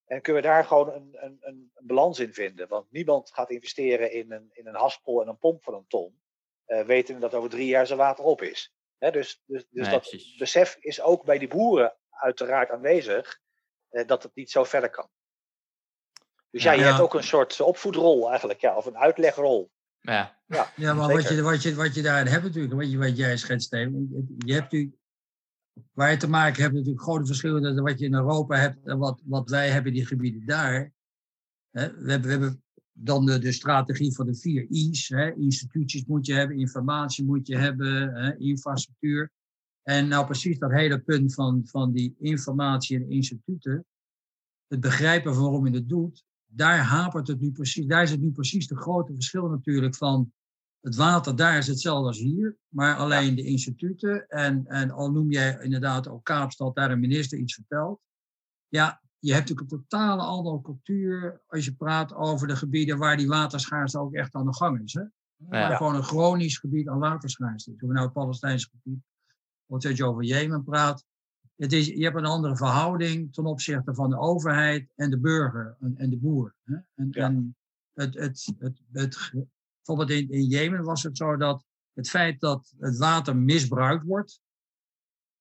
En 0.05 0.21
kunnen 0.21 0.41
we 0.41 0.47
daar 0.47 0.65
gewoon 0.65 0.93
een, 0.93 1.17
een, 1.19 1.37
een 1.39 1.71
balans 1.79 2.19
in 2.19 2.33
vinden? 2.33 2.67
Want 2.67 2.91
niemand 2.91 3.31
gaat 3.33 3.49
investeren 3.49 4.11
in 4.11 4.31
een, 4.31 4.49
in 4.51 4.67
een 4.67 4.75
haspel 4.75 5.21
en 5.21 5.27
een 5.27 5.37
pomp 5.37 5.63
van 5.63 5.73
een 5.73 5.87
ton. 5.87 6.21
eh 6.65 6.85
wetende 6.85 7.19
dat 7.19 7.33
over 7.33 7.49
drie 7.49 7.67
jaar 7.67 7.87
zijn 7.87 7.99
water 7.99 8.23
op 8.23 8.41
is. 8.41 8.73
Hè, 8.97 9.11
dus 9.11 9.41
dus, 9.45 9.65
dus 9.69 9.81
Nee, 9.87 9.91
dat 9.91 10.01
precies. 10.09 10.37
besef 10.37 10.77
is 10.79 11.01
ook 11.01 11.23
bij 11.23 11.37
die 11.37 11.47
boeren 11.47 11.97
uiteraard 12.09 12.69
aanwezig. 12.69 13.39
eh, 13.89 14.07
dat 14.07 14.23
het 14.23 14.35
niet 14.35 14.51
zo 14.51 14.63
verder 14.63 14.89
kan. 14.89 15.09
Dus 16.51 16.63
ja, 16.63 16.71
Ja. 16.71 16.77
je 16.77 16.83
Ja. 16.83 16.87
hebt 16.89 17.01
ook 17.01 17.13
een 17.13 17.23
soort 17.23 17.61
opvoedrol 17.61 18.29
eigenlijk, 18.29 18.59
ja, 18.61 18.75
of 18.77 18.85
een 18.85 18.97
uitlegrol. 18.97 19.71
Ja, 19.99 20.39
Ja, 20.75 20.93
maar 20.93 21.13
wat 21.13 21.27
je, 21.29 21.41
wat, 21.41 21.61
je, 21.63 21.75
wat 21.75 21.95
je 21.95 22.01
daarin 22.01 22.31
hebt 22.31 22.43
natuurlijk, 22.43 22.73
wat, 22.73 22.91
je, 22.91 22.97
wat 22.97 23.17
jij 23.17 23.37
schetst, 23.37 23.67
Steven, 23.67 24.07
je- 24.11 24.33
je 24.45 24.53
hebt 24.53 24.63
natuurlijk, 24.71 24.95
waar 25.91 26.11
je 26.11 26.17
te 26.17 26.29
maken 26.29 26.61
hebt 26.61 26.73
natuurlijk 26.73 27.01
grote 27.01 27.25
verschillen 27.25 27.61
tussen 27.61 27.83
wat 27.83 27.99
je 27.99 28.05
in 28.05 28.13
Europa 28.13 28.55
hebt 28.55 28.87
en 28.87 28.97
wat, 28.97 29.21
wat 29.25 29.49
wij 29.49 29.69
hebben 29.69 29.91
in 29.91 29.97
die 29.97 30.07
gebieden 30.07 30.45
daar. 30.45 30.91
Hè, 31.69 31.93
we, 31.93 32.11
hebben, 32.11 32.21
we 32.21 32.31
hebben 32.31 32.63
dan 32.91 33.25
de, 33.25 33.39
de 33.39 33.51
strategie 33.51 34.15
van 34.15 34.25
de 34.25 34.35
vier 34.35 34.65
I's. 34.69 35.07
Hè, 35.09 35.33
instituties 35.35 36.05
moet 36.05 36.25
je 36.25 36.33
hebben, 36.33 36.57
informatie 36.59 37.25
moet 37.25 37.47
je 37.47 37.57
hebben, 37.57 38.13
hè, 38.15 38.37
infrastructuur. 38.37 39.31
En 39.83 40.07
nou 40.07 40.25
precies 40.25 40.59
dat 40.59 40.71
hele 40.71 40.99
punt 40.99 41.33
van, 41.33 41.61
van 41.65 41.91
die 41.91 42.15
informatie 42.19 42.97
en 42.97 43.09
instituten, 43.09 43.85
het 44.67 44.79
begrijpen 44.79 45.33
van 45.33 45.43
waarom 45.43 45.67
je 45.67 45.73
het 45.73 45.89
doet, 45.89 46.23
daar 46.53 46.79
hapert 46.79 47.27
het 47.27 47.39
nu 47.39 47.51
precies, 47.51 47.85
daar 47.85 48.03
is 48.03 48.11
het 48.11 48.21
nu 48.21 48.31
precies 48.31 48.67
de 48.67 48.77
grote 48.77 49.13
verschil 49.13 49.47
natuurlijk 49.47 49.95
van 49.95 50.33
het 50.79 50.95
water, 50.95 51.35
daar 51.35 51.57
is 51.57 51.67
hetzelfde 51.67 52.07
als 52.07 52.17
hier, 52.17 52.57
maar 52.67 52.95
alleen 52.95 53.35
de 53.35 53.43
instituten 53.43 54.27
en, 54.27 54.65
en 54.67 54.91
al 54.91 55.11
noem 55.11 55.31
jij 55.31 55.57
inderdaad 55.61 56.07
ook 56.07 56.23
Kaapstad, 56.23 56.75
daar 56.75 56.91
een 56.91 56.99
minister 56.99 57.37
iets 57.37 57.53
vertelt, 57.53 57.99
ja, 58.67 59.01
je 59.19 59.33
hebt 59.33 59.49
natuurlijk 59.49 59.71
een 59.71 59.87
totale 59.87 60.21
andere 60.21 60.61
cultuur 60.61 61.41
als 61.47 61.65
je 61.65 61.75
praat 61.75 62.13
over 62.13 62.47
de 62.47 62.55
gebieden 62.55 62.97
waar 62.97 63.17
die 63.17 63.27
waterschaarste 63.27 63.99
ook 63.99 64.13
echt 64.13 64.35
aan 64.35 64.45
de 64.45 64.55
gang 64.55 64.81
is. 64.83 64.93
Hè? 64.93 65.03
Gewoon 65.75 65.95
een 65.95 66.03
chronisch 66.03 66.57
gebied 66.57 66.87
aan 66.87 66.99
waterschaarste. 66.99 67.71
Of 67.71 67.79
we 67.79 67.87
nou 67.87 68.05
het 68.05 68.13
Palestijnse 68.13 68.69
gebied, 68.69 69.03
dat 69.65 69.97
je 69.97 70.05
over 70.05 70.23
Jemen 70.23 70.63
praat. 70.63 71.05
Het 71.61 71.73
is, 71.73 71.87
je 71.87 72.03
hebt 72.03 72.15
een 72.15 72.25
andere 72.25 72.57
verhouding 72.57 73.33
ten 73.33 73.45
opzichte 73.45 73.93
van 73.93 74.09
de 74.09 74.17
overheid 74.19 74.91
en 74.95 75.09
de 75.09 75.19
burger 75.19 75.77
en, 75.79 75.97
en 75.97 76.09
de 76.09 76.17
boer. 76.17 76.55
Hè? 76.63 76.75
En, 76.95 77.07
Ja. 77.11 77.25
en 77.25 77.55
het, 77.93 78.13
het, 78.13 78.53
het, 78.91 79.31
bijvoorbeeld 79.75 80.09
in, 80.09 80.29
in 80.29 80.45
Jemen 80.45 80.83
was 80.83 81.03
het 81.03 81.17
zo 81.17 81.37
dat 81.37 81.65
het 81.93 82.09
feit 82.09 82.39
dat 82.39 82.73
het 82.79 82.97
water 82.97 83.35
misbruikt 83.35 84.03
wordt, 84.03 84.41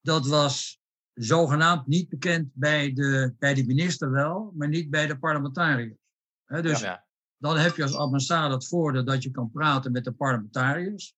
dat 0.00 0.26
was 0.26 0.80
zogenaamd 1.14 1.86
niet 1.86 2.08
bekend 2.08 2.50
bij 2.54 2.92
de, 2.92 3.34
bij 3.38 3.54
de 3.54 3.66
minister 3.66 4.10
wel, 4.10 4.52
maar 4.56 4.68
niet 4.68 4.90
bij 4.90 5.06
de 5.06 5.18
parlementariërs. 5.18 5.98
Dus 6.46 6.80
ja. 6.80 7.06
Dan 7.36 7.56
heb 7.56 7.76
je 7.76 7.82
als 7.82 7.94
ambassade 7.94 8.54
het 8.54 8.68
voordeel 8.68 9.04
dat 9.04 9.22
je 9.22 9.30
kan 9.30 9.50
praten 9.50 9.92
met 9.92 10.04
de 10.04 10.12
parlementariërs. 10.12 11.14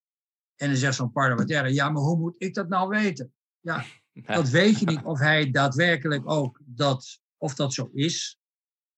En 0.57 0.69
dan 0.69 0.77
zegt 0.77 0.95
zo'n 0.95 1.13
parlementaire, 1.13 1.73
ja, 1.73 1.91
maar 1.91 2.03
hoe 2.03 2.19
moet 2.19 2.35
ik 2.39 2.55
dat 2.55 2.69
nou 2.69 2.89
weten? 2.89 3.33
Ja, 3.61 3.85
dat 4.13 4.49
weet 4.49 4.79
je 4.79 4.87
niet 4.87 5.03
of 5.03 5.19
hij 5.19 5.51
daadwerkelijk 5.51 6.31
ook 6.31 6.61
dat, 6.65 7.21
of 7.37 7.55
dat 7.55 7.73
zo 7.73 7.91
is. 7.93 8.39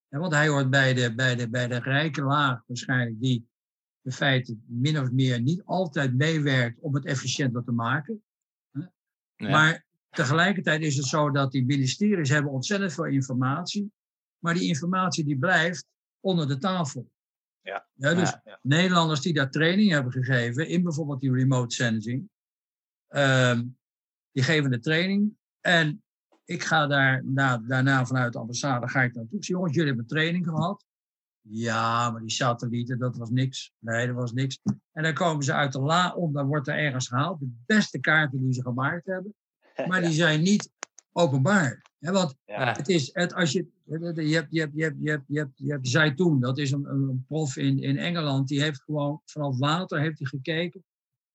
want 0.09 0.33
hij 0.33 0.49
hoort 0.49 0.71
bij 0.71 0.95
de, 0.95 1.15
bij, 1.15 1.35
de, 1.35 1.51
bij 1.51 1.69
de 1.69 1.79
rijke 1.79 2.23
laag 2.23 2.63
waarschijnlijk, 2.67 3.21
die 3.21 3.47
in 4.03 4.13
feite 4.13 4.57
min 4.67 4.99
of 4.99 5.11
meer 5.11 5.41
niet 5.41 5.63
altijd 5.65 6.15
meewerkt 6.15 6.81
om 6.81 6.95
het 6.95 7.05
efficiënter 7.05 7.65
te 7.65 7.73
maken. 7.73 8.23
Maar 9.37 9.87
tegelijkertijd 10.11 10.83
is 10.83 10.97
het 10.97 11.07
zo 11.07 11.31
dat 11.31 11.53
die 11.53 11.65
ministeries 11.65 12.29
hebben 12.29 12.53
ontzettend 12.53 12.93
veel 12.93 13.07
informatie, 13.07 13.93
maar 14.39 14.55
die 14.55 14.69
informatie 14.69 15.25
die 15.25 15.39
blijft 15.39 15.87
onder 16.21 16.49
de 16.49 16.59
tafel. 16.59 17.11
Ja. 17.61 17.89
Ja, 17.93 18.15
dus 18.15 18.37
Nederlanders 18.63 19.21
die 19.21 19.33
daar 19.33 19.51
training 19.51 19.91
hebben 19.91 20.13
gegeven 20.13 20.69
in 20.69 20.83
bijvoorbeeld 20.83 21.21
die 21.21 21.33
remote 21.33 21.75
sensing, 21.75 22.29
ehm, 23.09 23.65
die 24.35 24.43
geven 24.43 24.71
de 24.71 24.79
training. 24.79 25.37
En 25.61 26.03
ik 26.45 26.63
ga 26.63 26.87
daar 26.87 27.25
na, 27.25 27.59
daarna 27.59 28.07
vanuit 28.07 28.33
de 28.33 28.39
ambassade 28.39 28.89
ga 28.89 29.03
ik 29.03 29.15
naartoe. 29.15 29.39
Ik 29.39 29.45
zeg, 29.45 29.57
jongens, 29.57 29.75
jullie 29.75 29.89
hebben 29.89 30.07
training 30.07 30.47
gehad. 30.47 30.85
Ja, 31.41 32.11
maar 32.11 32.21
die 32.21 32.31
satellieten, 32.31 32.99
dat 32.99 33.17
was 33.17 33.31
niks. 33.31 33.73
Nee, 33.79 34.07
dat 34.07 34.17
was 34.17 34.33
niks. 34.33 34.61
En 34.93 35.03
dan 35.03 35.15
komen 35.15 35.45
ze 35.45 35.53
uit 35.53 35.73
de 35.73 35.81
la 35.81 36.15
om, 36.15 36.33
dan 36.33 36.47
wordt 36.47 36.69
er 36.69 36.75
ergens 36.75 37.09
gehaald. 37.09 37.41
De 37.41 37.53
beste 37.67 38.01
kaarten 38.01 38.41
die 38.41 38.53
ze 38.53 38.63
gemaakt 38.63 39.07
hebben. 39.07 39.35
Maar 39.89 40.01
die 40.01 40.13
zijn 40.13 40.43
niet 40.43 40.71
openbaar. 41.13 41.83
want 41.99 42.35
het 42.45 42.89
is, 42.89 43.11
het, 43.13 43.35
als 43.35 43.53
je, 43.53 43.67
je 43.85 43.99
hebt, 43.99 44.17
je 44.17 44.35
hebt, 44.35 44.51
je 44.51 44.61
hebt, 44.61 44.73
je 44.73 45.11
hebt, 45.11 45.25
je 45.27 45.39
hebt, 45.39 45.59
je 45.59 45.73
hebt 45.73 45.89
Zaitoon, 45.89 46.41
dat 46.41 46.59
is 46.59 46.71
een, 46.71 46.89
een 46.89 47.25
prof 47.29 47.57
in, 47.57 47.79
in 47.79 47.99
Engeland, 47.99 48.49
die 48.49 48.63
heeft 48.63 48.83
gewoon 48.83 49.21
vanaf 49.25 49.59
water 49.59 50.01
heeft 50.01 50.19
hij 50.19 50.29
gekeken. 50.29 50.85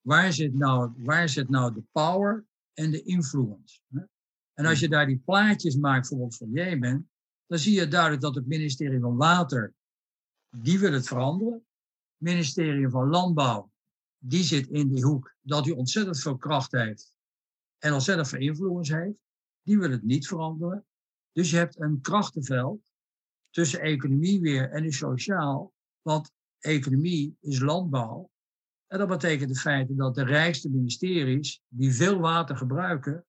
Waar 0.02 0.34
zit, 0.34 0.54
nou, 0.54 0.92
waar 0.98 1.30
zit 1.30 1.50
nou 1.50 1.74
de 1.74 1.84
power 1.92 2.46
en 2.80 2.92
de 2.92 3.02
influence? 3.02 3.82
En 4.54 4.66
als 4.66 4.80
je 4.80 4.90
daar 4.90 5.06
die 5.06 5.22
plaatjes 5.26 5.76
maakt, 5.76 6.00
bijvoorbeeld 6.00 6.38
van 6.38 6.52
Jemen, 6.52 7.10
dan 7.46 7.60
zie 7.60 7.74
je 7.74 7.88
duidelijk 7.88 8.22
dat 8.22 8.36
het 8.36 8.48
ministerie 8.48 9.00
van 9.00 9.16
Water, 9.16 9.74
die 10.50 10.80
wil 10.80 10.92
het 10.92 11.08
veranderen. 11.08 11.54
Het 11.54 12.28
ministerie 12.28 12.90
van 12.90 13.10
Landbouw, 13.10 13.72
die 14.18 14.44
zit 14.44 14.68
in 14.68 14.88
die 14.88 15.04
hoek 15.04 15.36
dat 15.42 15.66
hij 15.66 15.74
ontzettend 15.74 16.20
veel 16.20 16.38
kracht 16.38 16.72
heeft 16.72 17.14
en 17.78 17.94
ontzettend 17.94 18.28
veel 18.28 18.40
influence 18.40 18.96
heeft. 18.96 19.18
Die 19.62 19.80
wil 19.80 19.92
het 19.92 20.04
niet 20.04 20.28
veranderen. 20.28 20.86
Dus 21.32 21.50
je 21.50 21.58
hebt 21.58 21.80
een 21.80 22.02
krachtenveld 22.02 22.82
tussen 23.50 23.80
economie 23.80 24.40
weer 24.40 24.72
en 24.72 24.92
sociaal. 24.92 25.74
Want 26.02 26.32
economie 26.60 27.38
is 27.40 27.60
landbouw. 27.60 28.30
En 28.90 28.98
dat 28.98 29.08
betekent 29.08 29.50
in 29.50 29.56
feite 29.56 29.96
dat 29.96 30.16
de 30.16 30.24
rijkste 30.24 30.70
ministeries, 30.70 31.62
die 31.68 31.94
veel 31.94 32.20
water 32.20 32.58
gebruiken, 32.58 33.26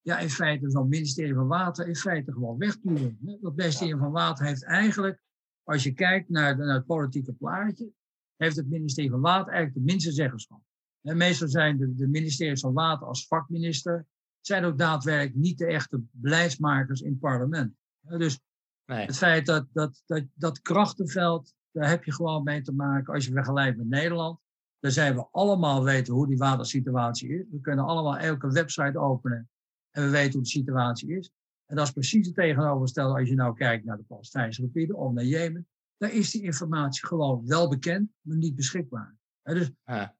ja, 0.00 0.18
in 0.18 0.30
feite 0.30 0.70
zo'n 0.70 0.88
ministerie 0.88 1.34
van 1.34 1.46
Water 1.46 1.88
in 1.88 1.96
feite 1.96 2.32
gewoon 2.32 2.58
wegduwen. 2.58 3.18
Dat 3.40 3.56
ministerie 3.56 3.96
van 3.96 4.10
Water 4.10 4.46
heeft 4.46 4.64
eigenlijk, 4.64 5.20
als 5.62 5.82
je 5.82 5.92
kijkt 5.92 6.28
naar, 6.28 6.56
naar 6.56 6.74
het 6.74 6.86
politieke 6.86 7.32
plaatje, 7.32 7.90
heeft 8.36 8.56
het 8.56 8.68
ministerie 8.68 9.10
van 9.10 9.20
Water 9.20 9.52
eigenlijk 9.52 9.86
de 9.86 9.92
minste 9.92 10.12
zeggenschap. 10.12 10.60
En 11.02 11.16
meestal 11.16 11.48
zijn 11.48 11.78
de, 11.78 11.94
de 11.94 12.08
ministeries 12.08 12.60
van 12.60 12.72
Water 12.72 13.06
als 13.06 13.26
vakminister, 13.26 14.06
zijn 14.40 14.64
ook 14.64 14.78
daadwerkelijk 14.78 15.34
niet 15.34 15.58
de 15.58 15.66
echte 15.66 16.02
beleidsmakers 16.10 17.00
in 17.00 17.10
het 17.10 17.20
parlement. 17.20 17.74
Dus 18.00 18.40
nee. 18.86 19.06
het 19.06 19.16
feit 19.16 19.46
dat, 19.46 19.66
dat, 19.72 20.02
dat 20.06 20.24
dat 20.34 20.60
krachtenveld, 20.60 21.54
daar 21.70 21.88
heb 21.88 22.04
je 22.04 22.12
gewoon 22.12 22.42
mee 22.42 22.62
te 22.62 22.72
maken 22.72 23.14
als 23.14 23.24
je 23.24 23.32
vergelijkt 23.32 23.76
met 23.76 23.88
Nederland. 23.88 24.38
Daar 24.84 24.92
zijn 24.92 25.14
we 25.14 25.26
allemaal 25.30 25.84
weten 25.84 26.14
hoe 26.14 26.26
die 26.26 26.36
watersituatie 26.36 27.28
is. 27.28 27.44
We 27.50 27.60
kunnen 27.60 27.84
allemaal 27.84 28.16
elke 28.16 28.50
website 28.50 28.98
openen 28.98 29.50
en 29.90 30.04
we 30.04 30.10
weten 30.10 30.32
hoe 30.32 30.42
de 30.42 30.48
situatie 30.48 31.16
is. 31.16 31.30
En 31.66 31.76
dat 31.76 31.86
is 31.86 31.92
precies 31.92 32.26
het 32.26 32.34
tegenovergestelde 32.34 33.18
als 33.18 33.28
je 33.28 33.34
nou 33.34 33.54
kijkt 33.54 33.84
naar 33.84 33.96
de 33.96 34.02
Palestijnse 34.02 34.62
gebieden 34.62 34.96
of 34.96 35.12
naar 35.12 35.24
Jemen. 35.24 35.66
Daar 35.96 36.12
is 36.12 36.30
die 36.30 36.42
informatie 36.42 37.06
gewoon 37.06 37.46
wel 37.46 37.68
bekend, 37.68 38.10
maar 38.20 38.36
niet 38.36 38.54
beschikbaar. 38.54 39.16
dus 39.42 39.70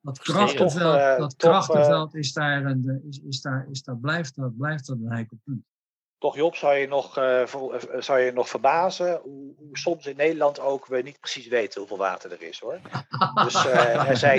dat 0.00 0.18
krachtenveld, 0.18 0.96
uh, 0.96 1.18
dat 1.18 1.37
krachtenveld 1.37 2.14
is 2.14 2.33
daar, 2.33 2.64
een, 2.64 3.03
is, 3.09 3.18
is 3.18 3.40
daar, 3.40 3.68
is 3.70 3.83
daar, 3.83 3.98
blijft, 3.98 4.37
dat, 4.37 4.57
blijft 4.57 4.87
dat 4.87 4.96
een 4.96 5.12
heikel 5.12 5.38
punt. 5.44 5.64
Toch 6.24 6.37
Job, 6.37 6.56
zou 6.56 6.74
je 6.74 6.88
nog, 6.88 7.18
uh, 7.18 7.46
zou 7.98 8.20
je 8.20 8.32
nog 8.32 8.48
verbazen 8.48 9.20
hoe, 9.22 9.54
hoe, 9.56 9.78
soms 9.78 10.06
in 10.06 10.16
Nederland 10.16 10.60
ook 10.60 10.87
we 10.87 11.02
niet 11.02 11.20
precies 11.20 11.46
weten 11.46 11.80
hoeveel 11.80 11.98
water 11.98 12.32
er 12.32 12.42
is 12.42 12.60
hoor. 12.60 12.80
Dus 13.44 13.64
uh, 13.66 14.08
er, 14.08 14.16
zijn, 14.16 14.38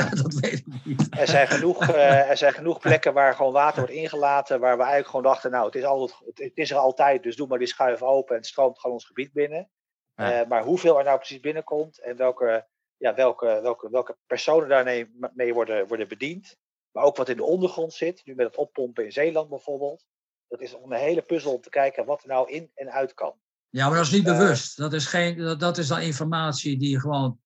er, 1.09 1.27
zijn 1.27 1.47
genoeg, 1.47 1.87
er 2.29 2.37
zijn 2.37 2.53
genoeg 2.53 2.79
plekken 2.79 3.13
waar 3.13 3.35
gewoon 3.35 3.51
water 3.51 3.79
wordt 3.79 3.93
ingelaten, 3.93 4.59
waar 4.59 4.75
we 4.75 4.81
eigenlijk 4.81 5.09
gewoon 5.09 5.25
dachten, 5.25 5.51
nou 5.51 5.65
het 5.65 5.75
is, 5.75 5.83
altijd, 5.83 6.19
het 6.33 6.57
is 6.57 6.71
er 6.71 6.77
altijd, 6.77 7.23
dus 7.23 7.35
doe 7.35 7.47
maar 7.47 7.59
die 7.59 7.67
schuif 7.67 8.01
open 8.01 8.35
en 8.35 8.41
het 8.41 8.49
stroomt 8.49 8.79
gewoon 8.79 8.95
ons 8.95 9.05
gebied 9.05 9.33
binnen. 9.33 9.69
Ja. 10.15 10.45
maar 10.47 10.63
hoeveel 10.63 10.97
er 10.97 11.03
nou 11.03 11.17
precies 11.17 11.39
binnenkomt 11.39 11.99
en 11.99 12.17
welke, 12.17 12.67
ja, 12.97 13.13
welke, 13.13 13.59
welke, 13.61 13.89
welke 13.89 14.17
personen 14.27 14.69
daarmee 14.69 15.15
mee 15.33 15.53
worden, 15.53 15.87
worden 15.87 16.07
bediend, 16.07 16.57
maar 16.91 17.03
ook 17.03 17.17
wat 17.17 17.29
in 17.29 17.37
de 17.37 17.43
ondergrond 17.43 17.93
zit, 17.93 18.21
nu 18.25 18.35
met 18.35 18.45
het 18.45 18.57
oppompen 18.57 19.05
in 19.05 19.11
Zeeland 19.11 19.49
bijvoorbeeld. 19.49 20.05
Dat 20.47 20.61
is 20.61 20.73
een 20.73 20.91
hele 20.91 21.21
puzzel 21.21 21.53
om 21.53 21.61
te 21.61 21.69
kijken 21.69 22.05
wat 22.05 22.21
er 22.21 22.27
nou 22.27 22.51
in 22.51 22.71
en 22.73 22.91
uit 22.91 23.13
kan. 23.13 23.33
Ja, 23.69 23.87
maar 23.87 23.97
dat 23.97 24.05
is 24.05 24.11
niet 24.11 24.27
uh, 24.27 24.37
bewust. 24.37 24.77
Dat 24.77 24.93
is, 24.93 25.05
geen, 25.05 25.37
dat, 25.37 25.59
dat 25.59 25.77
is 25.77 25.87
dan 25.87 26.01
informatie 26.01 26.77
die 26.77 26.99
gewoon 26.99 27.39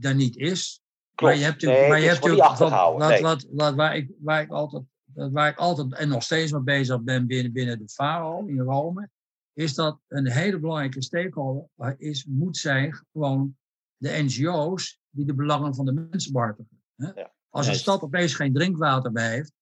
er 0.00 0.14
niet 0.14 0.36
is. 0.36 0.82
Klopt. 1.14 1.32
Maar 1.32 1.42
je 1.42 1.46
hebt 1.50 1.62
nee, 1.62 1.88
maar 1.88 2.00
je 2.00 2.08
hebt 2.08 2.28
wat, 2.28 2.40
achtergehouden. 2.40 3.08
wat, 3.08 3.20
wat, 3.20 3.46
wat, 3.50 3.74
waar, 3.74 3.96
ik, 3.96 4.10
waar, 4.18 4.42
ik 4.42 4.50
altijd, 4.50 4.82
waar 5.14 5.48
ik 5.48 5.58
altijd 5.58 5.94
en 5.94 6.08
nog 6.08 6.22
steeds 6.22 6.52
mee 6.52 6.62
bezig 6.62 7.02
ben 7.02 7.26
binnen, 7.26 7.52
binnen 7.52 7.78
de 7.78 7.88
FAO 7.88 8.46
in 8.46 8.60
Rome, 8.60 9.10
is 9.52 9.74
dat 9.74 10.00
een 10.08 10.30
hele 10.30 10.58
belangrijke 10.58 11.02
stakeholder 11.02 11.94
is, 11.96 12.24
moet 12.24 12.56
zijn 12.56 13.04
gewoon 13.12 13.56
de 13.96 14.22
NGO's 14.22 15.00
die 15.10 15.26
de 15.26 15.34
belangen 15.34 15.74
van 15.74 15.84
de 15.84 15.92
mensen 15.92 16.32
behartigen. 16.32 16.82
Ja. 16.96 17.32
Als 17.48 17.66
een 17.66 17.74
stad 17.74 18.02
opeens 18.02 18.34
geen 18.34 18.52
drinkwater 18.52 19.12
bij 19.12 19.30
heeft, 19.30 19.52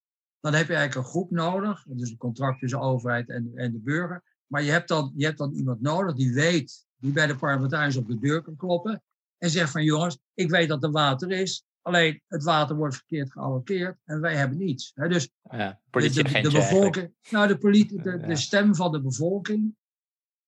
dan 0.42 0.54
heb 0.54 0.66
je 0.68 0.74
eigenlijk 0.74 1.06
een 1.06 1.12
groep 1.12 1.30
nodig. 1.30 1.84
Dus 1.88 2.10
een 2.10 2.16
contract 2.16 2.60
tussen 2.60 2.78
de 2.78 2.84
overheid 2.84 3.28
en, 3.28 3.52
en 3.54 3.72
de 3.72 3.78
burger. 3.78 4.22
Maar 4.46 4.62
je 4.62 4.70
hebt, 4.70 4.88
dan, 4.88 5.12
je 5.16 5.24
hebt 5.24 5.38
dan 5.38 5.52
iemand 5.52 5.80
nodig 5.80 6.14
die 6.14 6.34
weet, 6.34 6.86
die 6.96 7.12
bij 7.12 7.26
de 7.26 7.36
parlementariërs 7.36 7.96
op 7.96 8.08
de 8.08 8.18
deur 8.18 8.42
kan 8.42 8.56
kloppen. 8.56 9.02
En 9.38 9.50
zegt 9.50 9.70
van 9.70 9.84
jongens, 9.84 10.18
ik 10.34 10.50
weet 10.50 10.68
dat 10.68 10.82
er 10.82 10.90
water 10.90 11.30
is. 11.30 11.64
Alleen 11.82 12.22
het 12.28 12.44
water 12.44 12.76
wordt 12.76 12.94
verkeerd 12.94 13.32
geallockeerd 13.32 13.98
en 14.04 14.20
wij 14.20 14.36
hebben 14.36 14.58
niets. 14.58 14.92
dus 14.94 15.30
ja, 15.50 15.80
de, 15.90 16.10
de, 16.10 16.40
de, 16.40 16.50
bevolking, 16.50 17.14
nou 17.30 17.48
de, 17.48 17.58
politie, 17.58 18.02
de, 18.02 18.20
de 18.20 18.36
stem 18.36 18.74
van 18.74 18.92
de 18.92 19.00
bevolking, 19.00 19.76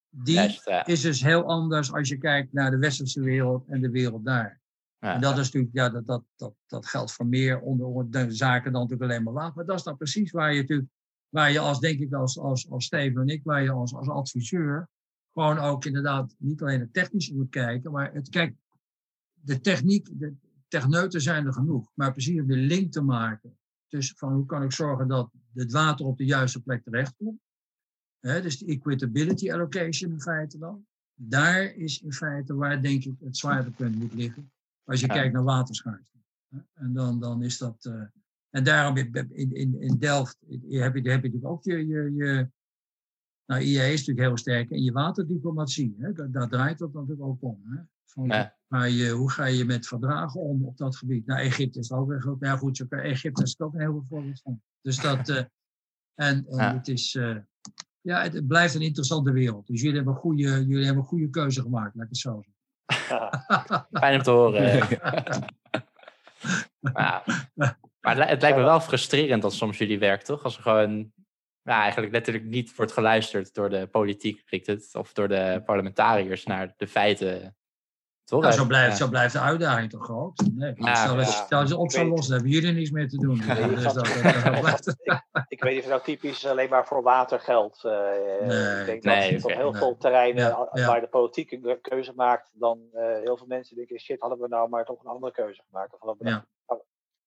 die 0.09 0.61
ja. 0.64 0.87
is 0.87 1.00
dus 1.00 1.22
heel 1.22 1.44
anders 1.44 1.92
als 1.92 2.09
je 2.09 2.18
kijkt 2.18 2.52
naar 2.52 2.70
de 2.70 2.78
westerse 2.78 3.20
wereld 3.20 3.66
en 3.68 3.80
de 3.80 3.90
wereld 3.90 4.24
daar. 4.24 4.62
En 5.05 5.21
dat 5.21 5.38
is 5.38 5.45
natuurlijk, 5.45 5.75
ja, 5.75 5.88
dat, 5.88 6.07
dat, 6.07 6.25
dat, 6.37 6.55
dat 6.67 6.87
geldt 6.87 7.12
voor 7.12 7.27
meer 7.27 7.61
onder 7.61 8.11
de 8.11 8.33
zaken 8.33 8.73
dan 8.73 8.83
natuurlijk 8.83 9.11
alleen 9.11 9.23
maar 9.23 9.33
water. 9.33 9.57
Maar 9.57 9.67
dat 9.67 9.79
is 9.79 9.85
dan 9.85 9.97
precies 9.97 10.31
waar 10.31 10.55
je 10.55 10.61
natuurlijk, 10.61 10.88
waar 11.29 11.53
je 11.53 11.59
als, 11.59 11.81
denk 11.81 12.01
ik, 12.01 12.12
als, 12.12 12.38
als, 12.38 12.71
als 12.71 12.85
Steven 12.85 13.23
en 13.23 13.29
ik, 13.29 13.45
waar 13.45 13.62
je 13.62 13.71
als, 13.71 13.95
als 13.95 14.09
adviseur 14.09 14.88
gewoon 15.33 15.59
ook 15.59 15.85
inderdaad 15.85 16.35
niet 16.38 16.62
alleen 16.62 16.81
het 16.81 16.93
technische 16.93 17.35
moet 17.35 17.51
kijken, 17.51 17.93
maar 17.93 18.12
het, 18.12 18.29
kijk, 18.29 18.55
de 19.33 19.61
techniek, 19.61 20.09
de 20.12 20.35
techneuten 20.69 21.21
zijn 21.21 21.47
er 21.47 21.53
genoeg, 21.53 21.90
maar 21.95 22.12
precies 22.12 22.43
de 22.47 22.57
link 22.57 22.93
te 22.93 23.03
maken 23.03 23.59
tussen 23.88 24.17
van 24.17 24.33
hoe 24.33 24.47
kan 24.47 24.62
ik 24.62 24.73
zorgen 24.73 25.09
dat 25.09 25.31
het 25.55 25.73
water 25.73 26.07
op 26.07 26.17
de 26.17 26.25
juiste 26.25 26.62
plek 26.62 26.83
terechtkomt. 26.83 27.40
Hè, 28.21 28.43
dus 28.43 28.59
de 28.59 28.67
equitability 28.67 29.53
allocation 29.53 30.11
in 30.11 30.21
feite 30.21 30.59
dan. 30.59 30.87
Daar 31.14 31.64
is 31.64 32.01
in 32.01 32.12
feite 32.12 32.55
waar 32.55 32.83
denk 32.83 33.05
ik 33.05 33.14
het 33.21 33.37
zwaartepunt 33.37 33.97
moet 33.97 34.14
liggen. 34.14 34.53
Als 34.85 35.01
je 35.01 35.07
Ja. 35.07 35.12
kijkt 35.12 35.33
naar 35.35 35.42
waterschaarste. 35.44 36.18
En 36.73 36.92
dan, 36.92 37.20
dan 37.20 37.42
is 37.42 37.59
dat. 37.59 37.85
eh, 37.85 38.03
en 38.51 38.64
daarom 38.64 38.97
in, 38.97 39.12
in, 39.33 39.81
in- 39.81 39.99
Delft 39.99 40.38
heb 40.49 40.61
je, 40.68 40.81
heb 40.81 40.94
je 40.94 41.03
natuurlijk 41.03 41.47
ook 41.47 41.64
je. 41.64 41.87
je, 41.87 42.12
je 42.14 42.51
nou, 43.47 43.62
IE 43.62 43.79
is 43.92 43.99
natuurlijk 43.99 44.27
heel 44.27 44.37
sterk 44.37 44.70
in 44.70 44.83
je 44.83 44.92
waterdiplomatie. 44.92 45.94
Hè? 45.99 46.12
Daar, 46.12 46.31
daar 46.31 46.49
draait 46.49 46.79
het 46.79 46.92
natuurlijk 46.92 47.23
ook 47.23 47.42
om. 47.42 47.61
Hè? 47.64 47.83
Van, 48.05 48.25
Ja. 48.27 48.57
maar 48.66 48.90
je, 48.90 49.11
hoe 49.11 49.31
ga 49.31 49.44
je 49.44 49.64
met 49.64 49.87
verdragen 49.87 50.40
om 50.40 50.64
op 50.64 50.77
dat 50.77 50.97
gebied? 50.97 51.27
Nou, 51.27 51.40
Egypte 51.40 51.79
is 51.79 51.92
ook 51.92 52.09
weer 52.09 52.23
goed. 52.23 52.40
Nou 52.40 52.53
ja, 52.53 52.59
goed, 52.59 52.77
zo 52.77 52.87
kan- 52.87 52.99
Egypte 52.99 53.42
is 53.42 53.61
ook 53.61 53.75
een 53.75 53.81
heel 53.81 53.92
goed 53.92 54.07
voorbeeld 54.09 54.40
van. 54.40 54.62
Dus 54.81 55.01
dat. 55.01 55.29
eh, 55.29 55.37
en 56.14 56.47
en 56.47 56.57
Ja. 56.57 56.75
het 56.75 56.88
is. 56.88 57.14
eh, 57.14 57.37
ja, 58.01 58.23
het, 58.23 58.33
het 58.33 58.47
blijft 58.47 58.75
een 58.75 58.81
interessante 58.81 59.33
wereld. 59.33 59.66
Dus 59.66 59.81
jullie 59.81 59.97
hebben 59.97 60.14
een 60.14 60.20
goede, 60.20 60.42
jullie 60.42 60.85
hebben 60.85 61.03
een 61.03 61.09
goede 61.09 61.31
keuze 61.31 61.62
gemaakt, 61.62 61.94
laat 61.94 62.05
ik 62.05 62.11
het 62.11 62.18
zo 62.18 62.35
zeggen. 62.35 62.54
Fijn 64.01 64.17
om 64.17 64.23
te 64.23 64.31
horen. 64.31 64.88
Maar 68.05 68.17
het 68.17 68.25
li- 68.25 68.31
het 68.31 68.43
lijkt 68.43 68.57
me 68.57 68.62
wel 68.64 68.81
frustrerend 68.81 69.45
als 69.45 69.57
soms 69.57 69.79
jullie 69.79 69.99
werk, 69.99 70.23
toch? 70.23 70.45
Als 70.45 70.57
er 70.57 70.62
gewoon 70.62 71.12
ja, 71.62 71.81
eigenlijk 71.83 72.12
letterlijk 72.12 72.45
niet 72.45 72.77
wordt 72.77 72.93
geluisterd 72.93 73.55
door 73.55 73.71
de 73.71 73.87
politiek, 73.87 74.43
het, 74.47 74.95
of 74.95 75.12
door 75.12 75.29
de 75.29 75.62
parlementariërs 75.64 76.45
naar 76.45 76.75
de 76.77 76.87
feiten 76.87 77.57
Toch? 78.25 78.41
Nou, 78.43 78.53
zo, 78.53 78.61
Ja. 78.61 78.67
blijft, 78.67 78.97
zo 78.97 79.09
blijft 79.09 79.33
de 79.33 79.41
uitdaging 79.41 79.91
toch 79.91 80.05
groot? 80.05 80.43
Nee, 80.55 80.73
Ja, 80.77 80.95
stel, 80.95 81.17
dat- 81.17 81.25
ja. 81.27 81.31
stel 81.45 81.67
ze 81.67 81.77
op 81.77 81.85
Ik 81.85 81.91
zo 81.91 82.01
weet- 82.01 82.09
los, 82.09 82.27
dan 82.27 82.35
hebben 82.37 82.53
jullie 82.53 82.73
niks 82.73 82.91
meer 82.91 83.09
te 83.09 83.17
doen. 83.19 83.37
Dus 83.37 83.47
Ik 85.49 85.63
weet 85.63 85.73
niet 85.73 85.79
of 85.79 85.85
het 85.85 85.87
nou 85.87 86.03
typisch 86.03 86.47
alleen 86.47 86.69
maar 86.69 86.87
voor 86.87 87.03
water 87.03 87.41
geldt. 87.41 87.85
Eh, 87.85 87.93
Nee. 88.47 88.81
ik 88.81 88.87
denk 88.87 89.03
Nee, 89.03 89.33
dat 89.33 89.45
op 89.45 89.51
oké. 89.51 89.59
heel 89.61 89.71
Nee. 89.71 89.81
veel 89.81 89.97
terreinen 89.97 90.43
Ja, 90.45 90.51
a- 90.51 90.69
ja. 90.73 90.87
waar 90.87 91.01
de 91.01 91.07
politiek 91.09 91.51
een 91.53 91.63
ke- 91.63 91.79
keuze 91.81 92.13
maakt, 92.15 92.51
dan 92.53 92.89
eh, 92.93 93.03
heel 93.21 93.37
veel 93.37 93.47
mensen 93.47 93.77
denken, 93.77 94.01
shit, 94.01 94.21
hadden 94.21 94.39
we 94.39 94.49
nou 94.49 94.69
maar 94.69 94.85
toch 94.85 95.01
een 95.05 95.11
andere 95.11 95.33
keuze 95.33 95.63
gemaakt. 95.69 95.93
Of 95.99 96.17
Ja. 96.19 96.45
nou- 96.67 96.83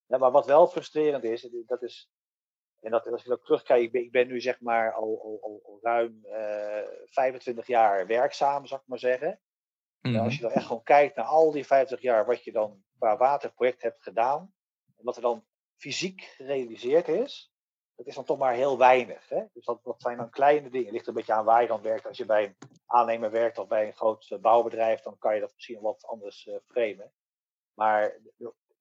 Ja, 0.05 0.17
maar 0.17 0.31
wat 0.31 0.45
wel 0.45 0.67
frustrerend 0.67 1.23
is, 1.23 1.49
dat 1.65 1.81
is, 1.83 2.09
en 2.81 2.91
dat, 2.91 3.11
als 3.11 3.23
je 3.23 3.29
dat 3.29 3.41
terugkijkt, 3.43 3.83
ik 3.83 3.91
ben, 3.91 4.01
ik 4.01 4.11
ben 4.11 4.27
nu 4.27 4.41
zeg 4.41 4.61
maar 4.61 4.93
al, 4.93 5.19
al, 5.23 5.61
al, 5.65 5.79
ruim 5.81 6.19
eh 6.23 6.87
25 7.05 7.67
jaar 7.67 8.07
werkzaam, 8.07 8.65
zou 8.65 8.81
ik 8.81 8.87
maar 8.87 8.99
zeggen. 8.99 9.39
Mhm. 10.11 10.23
Als 10.23 10.35
je 10.35 10.41
dan 10.41 10.51
echt 10.51 10.65
gewoon 10.65 10.83
kijkt 10.83 11.15
naar 11.15 11.25
al 11.25 11.51
die 11.51 11.65
50 11.65 12.01
jaar 12.01 12.25
wat 12.25 12.43
je 12.43 12.51
dan 12.51 12.83
qua 12.97 13.17
waterproject 13.17 13.81
hebt 13.81 14.03
gedaan, 14.03 14.53
en 14.97 15.03
wat 15.03 15.15
er 15.15 15.21
dan 15.21 15.45
fysiek 15.75 16.21
gerealiseerd 16.21 17.07
is, 17.07 17.51
dat 17.95 18.07
is 18.07 18.15
dan 18.15 18.23
toch 18.23 18.37
maar 18.37 18.53
heel 18.53 18.77
weinig. 18.77 19.29
Hè? 19.29 19.43
Dus 19.53 19.65
dat, 19.65 19.83
dat 19.83 20.01
zijn 20.01 20.17
dan 20.17 20.29
kleine 20.29 20.69
dingen. 20.69 20.85
Het 20.85 20.93
ligt 20.93 21.07
een 21.07 21.13
beetje 21.13 21.33
aan 21.33 21.45
waar 21.45 21.61
je 21.61 21.67
dan 21.67 21.81
werkt. 21.81 22.05
Als 22.07 22.17
je 22.17 22.25
bij 22.25 22.43
een 22.43 22.57
aannemer 22.85 23.31
werkt 23.31 23.57
of 23.57 23.67
bij 23.67 23.87
een 23.87 23.95
groot 23.95 24.25
eh, 24.29 24.39
bouwbedrijf, 24.39 25.01
dan 25.01 25.17
kan 25.17 25.35
je 25.35 25.41
dat 25.41 25.53
misschien 25.53 25.81
wat 25.81 26.05
anders 26.05 26.47
eh 26.47 26.55
framen. 26.65 27.13
Maar 27.73 28.19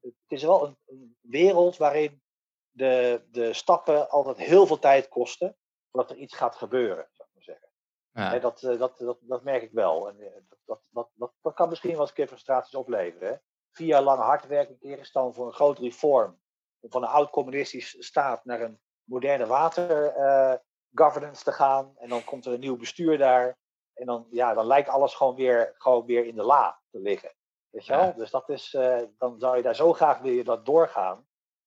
het 0.01 0.15
is 0.29 0.43
wel 0.43 0.67
een, 0.67 0.77
een 0.87 1.17
wereld 1.21 1.77
waarin 1.77 2.23
de, 2.71 3.25
de 3.31 3.53
stappen 3.53 4.11
altijd 4.11 4.37
heel 4.37 4.67
veel 4.67 4.79
tijd 4.79 5.09
kosten 5.09 5.57
voordat 5.91 6.11
er 6.11 6.17
iets 6.17 6.35
gaat 6.35 6.57
gebeuren, 6.57 7.09
zou 7.12 7.29
ik 7.29 7.35
maar 7.35 7.43
zeggen. 7.43 7.69
Ja. 8.17 8.39
Dat, 8.39 8.63
eh, 8.63 8.79
dat, 8.79 8.99
dat, 8.99 9.19
dat 9.21 9.43
merk 9.43 9.63
ik 9.63 9.73
wel. 9.73 10.09
En, 10.09 10.21
eh, 10.21 10.33
dat, 10.49 10.59
dat, 10.65 10.81
dat, 10.91 11.09
dat, 11.15 11.33
dat 11.43 11.55
kan 11.55 11.69
misschien 11.69 11.91
wel 11.91 12.01
eens 12.01 12.09
een 12.09 12.15
keer 12.15 12.27
frustraties 12.27 12.75
opleveren. 12.75 13.29
Hè? 13.29 13.37
Vier 13.71 13.87
jaar 13.87 14.03
lang 14.03 14.21
hard 14.21 14.47
werken 14.47 14.79
tegenstand 14.79 15.35
voor 15.35 15.47
een 15.47 15.53
groot 15.53 15.79
reform. 15.79 16.41
Om 16.81 16.91
van 16.91 17.03
een 17.03 17.09
oud-communistisch 17.09 17.97
staat 17.99 18.45
naar 18.45 18.61
een 18.61 18.81
moderne 19.05 19.47
water 19.47 20.07
eh, 20.07 20.55
governance 20.93 21.45
te 21.45 21.53
gaan. 21.53 21.93
En 21.97 22.09
dan 22.09 22.25
komt 22.25 22.47
er 22.47 22.53
een 22.53 22.61
nieuw 22.61 22.77
bestuur 22.77 23.19
daar. 23.19 23.59
En 23.95 24.07
dan, 24.07 24.27
ja, 24.31 24.55
dan 24.55 24.67
lijkt 24.67 24.89
alles 24.89 25.15
gewoon 25.15 25.35
weer, 25.35 25.75
gewoon 25.79 26.07
weer 26.07 26.25
in 26.25 26.35
de 26.35 26.43
la 26.43 26.81
te 26.91 26.99
liggen. 26.99 27.35
Weet 27.71 27.87
je 27.87 27.93
wel? 27.93 28.05
Ja. 28.05 28.13
Dus 28.13 28.31
dat 28.31 28.49
is, 28.49 28.71
dan 29.19 29.39
zou 29.39 29.57
je 29.57 29.63
daar 29.63 29.75
zo 29.75 29.93
graag 29.93 30.19
wil 30.19 30.33
je 30.33 30.45
dat 30.45 30.67
doorgaan. 30.67 31.27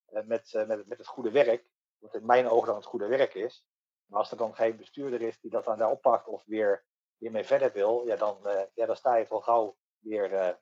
met, 0.10 0.64
met, 0.68 0.88
met 0.88 0.98
het 0.98 1.08
goede 1.08 1.32
werk. 1.32 1.66
Wat 1.98 2.16
in 2.16 2.26
mijn 2.26 2.50
ogen 2.50 2.68
dan 2.68 2.76
het 2.76 2.86
goede 2.86 3.08
werk 3.08 3.34
is. 3.34 3.66
Maar 4.10 4.20
als 4.20 4.32
er 4.32 4.38
dan 4.38 4.56
geen 4.56 4.78
bestuurder 4.78 5.22
is 5.22 5.40
die 5.40 5.52
dat 5.52 5.66
dan 5.66 5.78
daar 5.78 5.90
oppakt 5.90 6.28
of 6.28 6.44
weer, 6.46 6.86
weer 7.18 7.32
mee 7.32 7.44
verder 7.44 7.72
wil, 7.74 8.04
ja, 8.06 8.16
dan, 8.16 8.48
eh, 8.48 8.62
ja, 8.74 8.86
dan 8.86 8.96
sta 8.96 9.16
je 9.16 9.26
toch 9.28 9.44
gauw 9.44 9.78
weer 10.00 10.34
eh, 10.34 10.54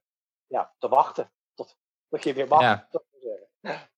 ja, 0.48 0.74
te 0.78 0.88
wachten 0.88 1.32
tot, 1.54 1.78
tot 2.10 2.24
je 2.24 2.34
weer 2.34 2.48
mag. 2.48 2.62
Ja. 2.62 2.88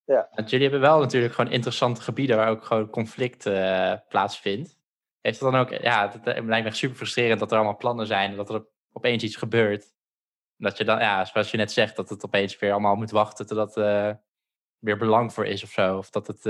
zeggen. 0.06 0.30
Want 0.36 0.50
jullie 0.50 0.70
hebben 0.70 0.90
wel 0.90 1.00
natuurlijk 1.00 1.34
gewoon 1.34 1.52
interessante 1.52 2.02
gebieden 2.02 2.38
waar 2.38 2.50
ook 2.50 2.64
gewoon 2.64 2.90
conflict 2.90 3.46
eh, 3.46 3.94
plaatsvindt. 4.08 4.78
Heeft 5.22 5.40
het 5.40 5.52
dan 5.52 5.60
ook, 5.62 5.70
ja, 5.70 6.02
het, 6.12 6.14
het 6.14 6.26
lijkt 6.26 6.48
me 6.48 6.70
echt 6.70 6.78
super 6.78 6.98
frustrerend 6.98 7.40
dat 7.40 7.52
er 7.52 7.58
allemaal 7.58 7.78
plannen 7.78 8.08
zijn 8.08 8.32
en 8.32 8.38
dat 8.38 8.50
er 8.50 8.56
op- 8.56 8.72
opeens 8.92 9.24
iets 9.24 9.36
gebeurt. 9.36 9.84
En 10.58 10.66
dat 10.66 10.78
je 10.78 10.84
dan, 10.84 11.00
ja, 11.00 11.26
zoals 11.26 11.52
je 11.52 11.58
net 11.58 11.72
zegt, 11.72 11.96
dat 11.96 12.10
het 12.10 12.26
opeens 12.26 12.60
weer 12.60 12.72
allemaal 12.72 12.96
moet 12.96 13.12
wachten 13.12 13.48
totdat 13.48 13.78
eh 13.78 14.12
weer 14.80 14.98
belang 14.98 15.34
voor 15.34 15.46
is 15.46 15.64
of 15.64 15.70
zo. 15.70 15.98
Of 15.98 16.10
dat 16.10 16.28
het 16.28 16.44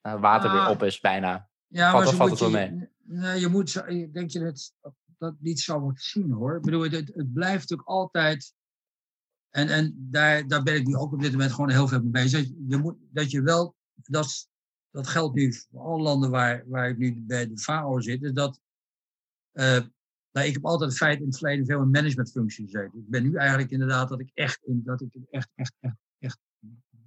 water 0.00 0.52
weer 0.52 0.60
Ah. 0.60 0.70
op 0.70 0.82
is 0.82 1.00
bijna. 1.00 1.47
Ja, 1.68 1.90
Valt- 1.90 2.04
maar 2.04 2.14
valt 2.14 2.30
moet 2.30 2.38
het 2.40 2.50
wel 2.50 2.60
nee, 3.02 3.40
je 3.40 3.48
moet, 3.48 3.82
ik 3.86 4.12
denk 4.14 4.30
je 4.30 4.38
dat 4.38 4.72
dat 5.18 5.34
niet 5.38 5.60
zo 5.60 5.80
moet 5.80 6.00
zien 6.02 6.30
hoor. 6.30 6.56
Ik 6.56 6.62
bedoel, 6.62 6.82
het, 6.82 6.92
het 7.14 7.32
blijft 7.32 7.60
natuurlijk 7.60 7.88
altijd, 7.88 8.54
en, 9.50 9.68
en 9.68 10.08
daar, 10.10 10.48
daar 10.48 10.62
ben 10.62 10.74
ik 10.74 10.86
nu 10.86 10.94
ook 10.96 11.12
op 11.12 11.20
dit 11.22 11.32
moment 11.32 11.52
gewoon 11.52 11.70
heel 11.70 11.88
veel 11.88 12.00
mee 12.00 12.10
bezig. 12.10 12.40
Dat 12.48 12.56
je, 12.68 12.76
moet, 12.76 12.96
dat 13.10 13.30
je 13.30 13.42
wel, 13.42 13.76
dat, 13.94 14.48
dat 14.90 15.06
geldt 15.06 15.34
nu 15.34 15.52
voor 15.52 15.80
alle 15.80 16.02
landen 16.02 16.30
waar, 16.30 16.64
waar 16.68 16.88
ik 16.88 16.98
nu 16.98 17.20
bij 17.26 17.48
de 17.48 17.58
FAO 17.58 18.00
zit, 18.00 18.22
is 18.22 18.32
dat, 18.32 18.60
eh, 19.52 19.80
nou, 20.32 20.46
ik 20.46 20.52
heb 20.54 20.64
altijd 20.64 20.90
in 20.90 20.96
feite 20.96 21.20
in 21.22 21.28
het 21.28 21.38
verleden 21.38 21.66
veel 21.66 21.82
in 21.82 21.90
managementfuncties 21.90 22.70
gezeten. 22.70 22.98
Ik 22.98 23.08
ben 23.08 23.22
nu 23.22 23.34
eigenlijk 23.34 23.70
inderdaad 23.70 24.08
dat 24.08 24.20
ik 24.20 24.30
echt, 24.34 24.64
in, 24.64 24.82
dat 24.84 25.00
ik 25.00 25.08
echt, 25.30 25.50
echt, 25.54 25.74
echt, 25.80 25.96
echt 26.18 26.38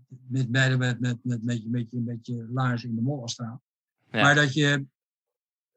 met 0.08 0.52
beide 0.52 0.78
met, 0.78 1.00
met, 1.00 1.24
met, 1.24 1.44
met, 1.44 1.62
je- 1.64 1.70
met, 1.70 1.92
je, 1.92 2.00
met 2.02 2.26
je 2.26 2.48
laars 2.52 2.84
in 2.84 2.96
de 2.96 3.02
modder 3.02 3.30
sta. 3.30 3.62
Ja. 4.12 4.22
Maar 4.22 4.36
dat 4.36 4.54
je, 4.54 4.86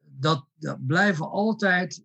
dat, 0.03 0.47
dat 0.55 0.87
blijven 0.87 1.31
altijd, 1.31 2.05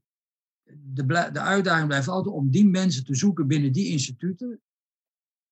de, 0.77 1.05
de 1.05 1.39
uitdaging 1.39 1.87
blijft 1.87 2.07
altijd 2.07 2.35
om 2.35 2.49
die 2.49 2.67
mensen 2.67 3.03
te 3.03 3.15
zoeken 3.15 3.47
binnen 3.47 3.71
die 3.71 3.91
instituten. 3.91 4.61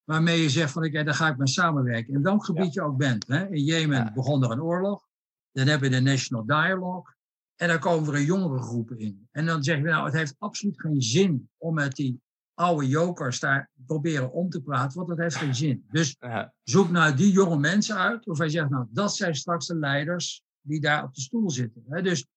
Waarmee 0.04 0.42
je 0.42 0.50
zegt 0.50 0.72
van, 0.72 0.86
oké, 0.86 1.04
daar 1.04 1.14
ga 1.14 1.28
ik 1.28 1.38
mee 1.38 1.48
samenwerken. 1.48 2.14
In 2.14 2.22
welk 2.22 2.46
gebied 2.46 2.74
je 2.74 2.82
ook 2.82 2.98
bent. 2.98 3.28
Hè? 3.28 3.50
In 3.50 3.64
Jemen 3.64 3.98
Ja. 3.98 4.14
begon 4.14 4.44
er 4.44 4.52
een 4.52 4.62
oorlog. 4.62 5.08
Dan 5.52 5.68
heb 5.68 5.82
je 5.82 5.90
de 5.90 6.00
National 6.00 6.46
Dialogue. 6.46 7.16
En 7.56 7.68
dan 7.68 7.80
komen 7.80 8.14
er 8.14 8.22
jongere 8.22 8.62
groepen 8.62 9.00
in. 9.00 9.28
En 9.32 9.46
dan 9.46 9.64
zeg 9.64 9.78
je, 9.78 9.84
nou, 9.84 10.06
het 10.06 10.14
heeft 10.14 10.36
absoluut 10.38 10.82
geen 10.82 11.02
zin 11.02 11.50
om 11.58 11.74
met 11.74 11.96
die 11.96 12.22
oude 12.54 12.88
jokers 12.88 13.40
daar 13.40 13.70
proberen 13.86 14.32
om 14.32 14.50
te 14.50 14.62
praten, 14.62 14.98
want 14.98 15.10
dat 15.10 15.18
heeft 15.18 15.36
geen 15.36 15.56
zin. 15.56 15.86
Dus 15.92 16.18
zoek 16.64 16.90
nou 16.90 17.16
die 17.16 17.32
jonge 17.32 17.58
mensen 17.58 17.96
uit, 17.98 18.26
waarvan 18.26 18.46
je 18.46 18.52
zegt, 18.52 18.70
nou, 18.70 18.88
dat 18.90 19.16
zijn 19.16 19.36
straks 19.36 19.68
de 19.68 19.76
leiders 19.76 20.44
die 20.68 20.80
daar 20.82 21.04
op 21.04 21.14
de 21.14 21.22
stoel 21.22 21.50
zitten. 21.50 21.84
Hè? 21.88 22.02
Dus, 22.02 22.28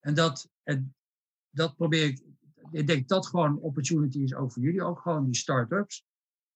en 0.00 0.14
dat, 0.14 0.48
en 0.62 0.94
dat 1.50 1.76
probeer 1.76 2.04
ik, 2.04 2.22
ik 2.70 2.86
denk 2.86 3.08
dat 3.08 3.26
gewoon 3.26 3.50
een 3.50 3.58
opportunity 3.58 4.18
is 4.18 4.34
ook 4.34 4.52
voor 4.52 4.62
jullie, 4.62 4.82
ook 4.82 5.00
gewoon 5.00 5.24
die 5.24 5.36
start-ups. 5.36 6.04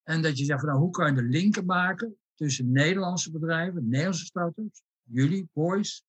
En 0.03 0.23
dat 0.23 0.39
je 0.39 0.45
zegt, 0.45 0.61
van, 0.61 0.69
nou, 0.69 0.81
hoe 0.81 0.91
kan 0.91 1.15
je 1.15 1.23
de 1.23 1.29
linken 1.29 1.65
maken 1.65 2.17
tussen 2.35 2.73
Nederlandse 2.73 3.31
bedrijven, 3.31 3.89
Nederlandse 3.89 4.25
start-ups, 4.25 4.83
jullie, 5.03 5.49
boys, 5.53 6.05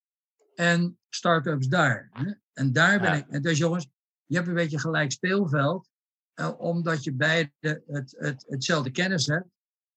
en 0.54 0.98
start-ups 1.08 1.68
daar. 1.68 2.08
Hè? 2.12 2.32
En 2.52 2.72
daar 2.72 3.00
ben 3.00 3.10
Ja. 3.10 3.14
ik, 3.14 3.28
en 3.28 3.42
dus 3.42 3.58
jongens, 3.58 3.88
je 4.24 4.36
hebt 4.36 4.48
een 4.48 4.54
beetje 4.54 4.78
gelijk 4.78 5.12
speelveld, 5.12 5.90
eh, 6.34 6.60
omdat 6.60 7.04
je 7.04 7.12
beide 7.12 7.52
het, 7.60 8.14
het, 8.18 8.44
hetzelfde 8.48 8.90
kennis 8.90 9.26
hebt. 9.26 9.48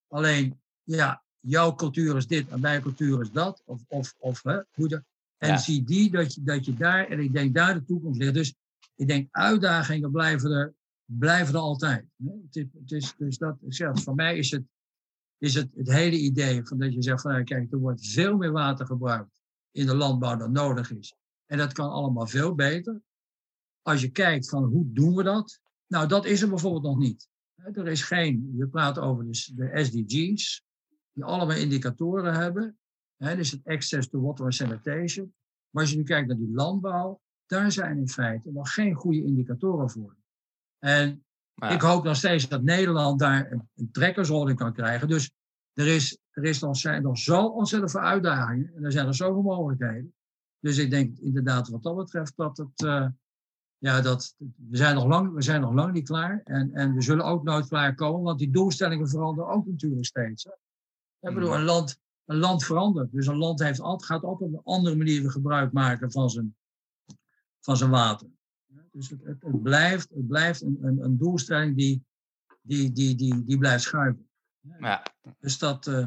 Alleen, 0.08 0.60
ja, 0.82 1.24
jouw 1.40 1.74
cultuur 1.74 2.16
is 2.16 2.26
dit 2.26 2.48
en 2.48 2.60
mijn 2.60 2.82
cultuur 2.82 3.20
is 3.20 3.30
dat. 3.30 3.62
Of, 3.64 3.84
of, 3.86 4.14
of 4.18 4.42
hè, 4.42 4.60
hoe 4.72 4.88
de, 4.88 5.04
en 5.38 5.48
Ja. 5.48 5.56
zie 5.56 5.84
die 5.84 6.10
dat 6.10 6.34
je, 6.34 6.42
dat 6.42 6.64
je 6.64 6.74
daar, 6.74 7.08
en 7.08 7.20
ik 7.20 7.32
denk 7.32 7.54
daar 7.54 7.74
de 7.74 7.84
toekomst 7.84 8.20
ligt. 8.20 8.34
Dus 8.34 8.54
ik 8.94 9.08
denk 9.08 9.28
uitdagingen 9.30 10.10
blijven 10.10 10.50
er, 10.50 10.74
blijven 11.04 11.54
er 11.54 11.60
altijd. 11.60 12.06
Het 12.16 12.56
is, 12.56 12.66
het 12.72 12.92
is, 12.92 13.14
dus 13.16 13.38
dat, 13.38 13.56
zeg, 13.68 14.02
voor 14.02 14.14
mij 14.14 14.38
is 14.38 14.50
het, 14.50 14.62
is 15.38 15.54
het 15.54 15.68
het 15.74 15.92
hele 15.92 16.18
idee 16.18 16.64
van 16.64 16.78
dat 16.78 16.94
je 16.94 17.02
zegt 17.02 17.20
van, 17.20 17.30
nou, 17.30 17.44
kijk, 17.44 17.72
er 17.72 17.78
wordt 17.78 18.06
veel 18.06 18.36
meer 18.36 18.52
water 18.52 18.86
gebruikt 18.86 19.40
in 19.70 19.86
de 19.86 19.94
landbouw 19.94 20.36
dan 20.36 20.52
nodig 20.52 20.90
is. 20.90 21.14
En 21.46 21.58
dat 21.58 21.72
kan 21.72 21.90
allemaal 21.90 22.26
veel 22.26 22.54
beter. 22.54 23.02
Als 23.82 24.00
je 24.00 24.10
kijkt 24.10 24.48
van 24.48 24.64
hoe 24.64 24.92
doen 24.92 25.14
we 25.14 25.22
dat? 25.22 25.60
Nou, 25.86 26.08
dat 26.08 26.24
is 26.24 26.42
er 26.42 26.48
bijvoorbeeld 26.48 26.82
nog 26.82 26.98
niet. 26.98 27.28
Er 27.56 27.88
is 27.88 28.02
geen, 28.02 28.52
je 28.56 28.68
praat 28.68 28.98
over 28.98 29.24
de 29.24 29.70
SDG's, 29.84 30.64
die 31.12 31.24
allemaal 31.24 31.56
indicatoren 31.56 32.34
hebben. 32.34 32.78
Hè, 33.16 33.36
dus 33.36 33.50
het 33.50 33.60
access 33.64 34.08
to 34.08 34.20
water 34.20 34.44
and 34.44 34.54
sanitation. 34.54 35.34
Maar 35.70 35.82
als 35.82 35.92
je 35.92 35.98
nu 35.98 36.04
kijkt 36.04 36.28
naar 36.28 36.36
die 36.36 36.52
landbouw, 36.54 37.20
daar 37.46 37.72
zijn 37.72 37.98
in 37.98 38.08
feite 38.08 38.50
nog 38.52 38.72
geen 38.74 38.94
goede 38.94 39.24
indicatoren 39.24 39.90
voor. 39.90 40.16
En 40.78 41.24
ik 41.68 41.80
hoop 41.80 42.04
nog 42.04 42.16
steeds 42.16 42.48
dat 42.48 42.62
Nederland 42.62 43.18
daar 43.18 43.52
een, 43.52 43.68
een 43.74 43.90
trekkersrol 43.90 44.48
in 44.48 44.56
kan 44.56 44.72
krijgen. 44.72 45.08
Dus 45.08 45.30
er, 45.72 45.86
is, 45.86 46.18
er 46.30 46.44
is 46.44 46.60
nog, 46.60 46.76
zijn 46.76 47.02
nog 47.02 47.18
zo 47.18 47.46
ontzettend 47.46 47.90
veel 47.90 48.00
uitdagingen. 48.00 48.72
En 48.74 48.84
er 48.84 48.92
zijn 48.92 49.06
nog 49.06 49.14
zoveel 49.14 49.42
mogelijkheden. 49.42 50.14
Dus 50.60 50.78
ik 50.78 50.90
denk 50.90 51.18
inderdaad 51.18 51.68
wat 51.68 51.82
dat 51.82 51.96
betreft 51.96 52.36
dat 52.36 52.56
het... 52.56 52.84
eh, 52.84 53.06
ja, 53.78 54.00
dat, 54.00 54.34
we, 54.68 54.76
zijn 54.76 54.94
nog 54.94 55.06
lang, 55.06 55.32
we 55.32 55.42
zijn 55.42 55.60
nog 55.60 55.72
lang 55.72 55.92
niet 55.92 56.06
klaar. 56.06 56.40
En, 56.44 56.74
en 56.74 56.94
we 56.94 57.02
zullen 57.02 57.24
ook 57.24 57.42
nooit 57.44 57.68
klaar 57.68 57.94
komen. 57.94 58.22
Want 58.22 58.38
die 58.38 58.50
doelstellingen 58.50 59.08
veranderen 59.08 59.50
ook 59.50 59.66
natuurlijk 59.66 60.04
steeds. 60.04 60.44
Hè. 60.44 60.50
Ik 61.28 61.34
bedoel, 61.34 61.48
Mhm. 61.50 61.58
een 61.58 61.64
land, 61.64 62.00
een 62.26 62.36
land 62.36 62.64
verandert. 62.64 63.12
Dus 63.12 63.26
een 63.26 63.36
land 63.36 63.60
heeft 63.62 63.80
altijd, 63.80 64.10
gaat 64.10 64.22
altijd 64.24 64.50
op 64.52 64.56
een 64.56 64.72
andere 64.72 64.96
manier 64.96 65.30
gebruik 65.30 65.72
maken 65.72 66.10
van 66.12 66.30
zijn, 66.30 66.56
van 67.60 67.76
zijn 67.76 67.90
water. 67.90 68.28
Dus 68.92 69.10
het, 69.10 69.24
het, 69.24 69.42
het 69.42 69.62
blijft, 69.62 70.08
het 70.08 70.26
blijft 70.26 70.62
een, 70.62 70.78
een, 70.82 71.02
een 71.02 71.18
doelstelling 71.18 71.76
die, 71.76 72.04
die, 72.62 72.92
die, 72.92 73.14
die, 73.14 73.44
die 73.44 73.58
blijft 73.58 73.82
schuiven. 73.82 74.28
ja. 74.80 75.02
Dus 75.38 75.58
dat. 75.58 75.86
eh, 75.86 76.06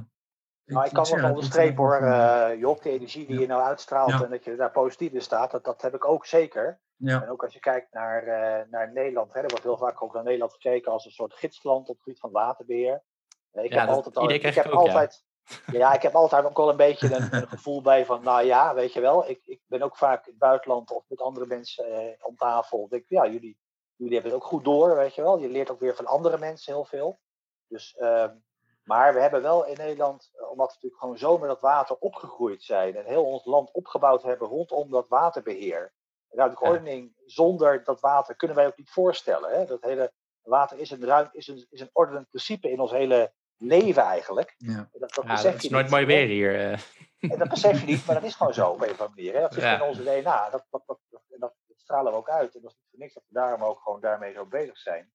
Nou, 0.66 0.86
ik 0.86 0.94
kan 0.94 1.06
wel 1.06 1.16
het, 1.18 1.30
onderstrepen 1.30 1.84
hoor, 1.84 1.96
eh 2.02 2.60
Job, 2.60 2.82
de 2.84 2.90
energie 2.90 3.26
die 3.26 3.36
Ja. 3.36 3.42
je 3.42 3.48
nou 3.48 3.62
uitstraalt 3.64 4.10
Ja. 4.10 4.24
en 4.24 4.30
dat 4.30 4.44
je 4.44 4.56
daar 4.56 4.72
positief 4.72 5.12
in 5.12 5.22
staat, 5.22 5.52
dat, 5.52 5.64
dat 5.66 5.82
heb 5.82 5.94
ik 5.96 6.06
ook 6.06 6.26
zeker. 6.26 6.80
Ja, 6.96 7.24
En 7.24 7.30
ook 7.30 7.44
als 7.44 7.54
je 7.54 7.60
kijkt 7.60 7.94
naar, 7.94 8.24
eh, 8.24 8.70
naar 8.70 8.92
Nederland, 8.94 9.34
hè, 9.34 9.40
er 9.40 9.48
wordt 9.50 9.64
heel 9.64 9.78
vaak 9.78 10.04
ook 10.04 10.14
naar 10.14 10.24
Nederland 10.24 10.54
gekeken 10.54 10.92
als 10.92 11.06
een 11.06 11.12
soort 11.12 11.34
gidsland 11.34 11.90
op 11.90 11.96
het 11.96 12.04
gebied 12.04 12.20
van 12.20 12.32
waterbeheer. 12.32 13.04
Eh, 13.52 13.64
ik 13.64 13.72
Ja, 13.72 13.78
heb 13.80 13.88
dat 13.88 13.96
altijd, 13.96 14.18
al, 14.18 14.30
ik 14.30 14.42
heb 14.42 14.66
ik 14.66 14.72
ook, 14.72 14.78
altijd, 14.78 15.24
ja. 15.72 15.94
ik 15.94 16.02
heb 16.02 16.16
altijd 16.16 16.46
ook 16.46 16.58
wel 16.58 16.70
een 16.70 16.78
beetje 16.78 17.16
een, 17.16 17.34
een 17.36 17.48
gevoel 17.48 17.82
bij 17.82 18.06
van, 18.06 18.24
nou 18.24 18.46
ja, 18.46 18.74
weet 18.74 18.94
je 18.94 19.00
wel, 19.02 19.30
ik, 19.30 19.42
ik 19.46 19.62
ben 19.68 19.82
ook 19.82 19.98
vaak 19.98 20.26
in 20.26 20.32
het 20.32 20.40
buitenland 20.40 20.92
of 20.92 21.04
met 21.08 21.22
andere 21.22 21.46
mensen 21.46 21.86
eh, 21.86 22.26
om 22.26 22.36
tafel. 22.36 22.84
Ik 22.84 22.90
denk, 22.90 23.04
ja, 23.08 23.26
jullie, 23.26 23.58
jullie 23.96 24.14
hebben 24.14 24.32
het 24.32 24.42
ook 24.42 24.48
goed 24.48 24.64
door, 24.64 24.96
weet 24.96 25.16
je 25.16 25.22
wel. 25.22 25.40
Je 25.40 25.50
leert 25.50 25.72
ook 25.72 25.80
weer 25.80 25.96
van 25.96 26.06
andere 26.06 26.38
mensen 26.38 26.74
heel 26.74 26.86
veel. 26.86 27.20
Dus, 27.68 27.96
ehm, 27.96 28.36
maar 28.84 29.14
we 29.14 29.20
hebben 29.20 29.42
wel 29.42 29.66
in 29.66 29.78
Nederland, 29.78 30.30
eh, 30.34 30.50
omdat 30.50 30.68
we 30.68 30.74
natuurlijk 30.74 31.02
gewoon 31.02 31.18
zo 31.18 31.38
met 31.38 31.50
dat 31.50 31.62
water 31.62 31.96
opgegroeid 32.00 32.64
zijn 32.64 32.96
en 32.96 33.06
heel 33.06 33.26
ons 33.26 33.46
land 33.46 33.72
opgebouwd 33.72 34.24
hebben 34.24 34.48
rondom 34.48 34.90
dat 34.90 35.08
waterbeheer. 35.08 35.94
Ruimtelijke 36.30 36.66
Ja. 36.66 36.72
ordening 36.72 37.14
zonder 37.26 37.84
dat 37.84 38.00
water 38.00 38.36
kunnen 38.36 38.58
wij 38.58 38.68
ook 38.68 38.78
niet 38.78 38.90
voorstellen. 38.90 39.52
Hè? 39.52 39.66
Dat 39.66 39.82
hele 39.82 40.14
water 40.42 40.78
is 40.80 40.92
een, 40.92 41.06
ruim, 41.06 41.30
is, 41.32 41.48
een, 41.48 41.68
is 41.70 41.80
een 41.80 41.90
ordenend 41.94 42.30
principe 42.30 42.72
in 42.72 42.80
ons 42.80 42.92
hele 42.92 43.34
leven 43.60 44.04
eigenlijk. 44.04 44.56
Ja. 44.58 44.90
Dat, 44.92 45.14
dat 45.14 45.26
Ja, 45.26 45.40
je 45.40 45.48
is 45.56 45.70
nooit 45.70 45.84
niet, 45.84 45.92
mooi 45.94 46.06
weer 46.06 46.28
hier. 46.28 46.56
eh. 46.72 46.80
En 47.32 47.38
dat 47.40 47.50
besef 47.50 47.80
je 47.80 47.86
niet, 47.86 48.06
maar 48.06 48.16
dat 48.16 48.24
is 48.24 48.36
gewoon 48.36 48.54
zo 48.54 48.70
op 48.70 48.82
een 48.82 48.90
of 48.90 49.02
andere 49.02 49.10
manier. 49.16 49.34
Hè? 49.34 49.40
Dat 49.42 49.54
zit 49.54 49.64
Ja. 49.64 49.76
in 49.76 49.82
onze 49.82 50.04
DNA. 50.04 50.50
Dat, 50.50 50.66
dat, 50.70 50.84
dat, 50.86 51.00
dat, 51.10 51.22
en 51.30 51.40
dat, 51.40 51.54
dat 51.68 51.80
stralen 51.80 52.12
we 52.12 52.18
ook 52.18 52.30
uit. 52.30 52.56
En 52.56 52.62
dat 52.62 52.72
is 52.72 52.78
niet 52.78 52.88
voor 52.90 53.00
niks 53.00 53.14
dat 53.14 53.24
we 53.28 53.34
daarom 53.34 53.64
ook 53.64 53.80
gewoon 53.82 54.02
daarmee 54.02 54.34
zo 54.34 54.46
bezig 54.46 54.78
zijn. 54.78 55.12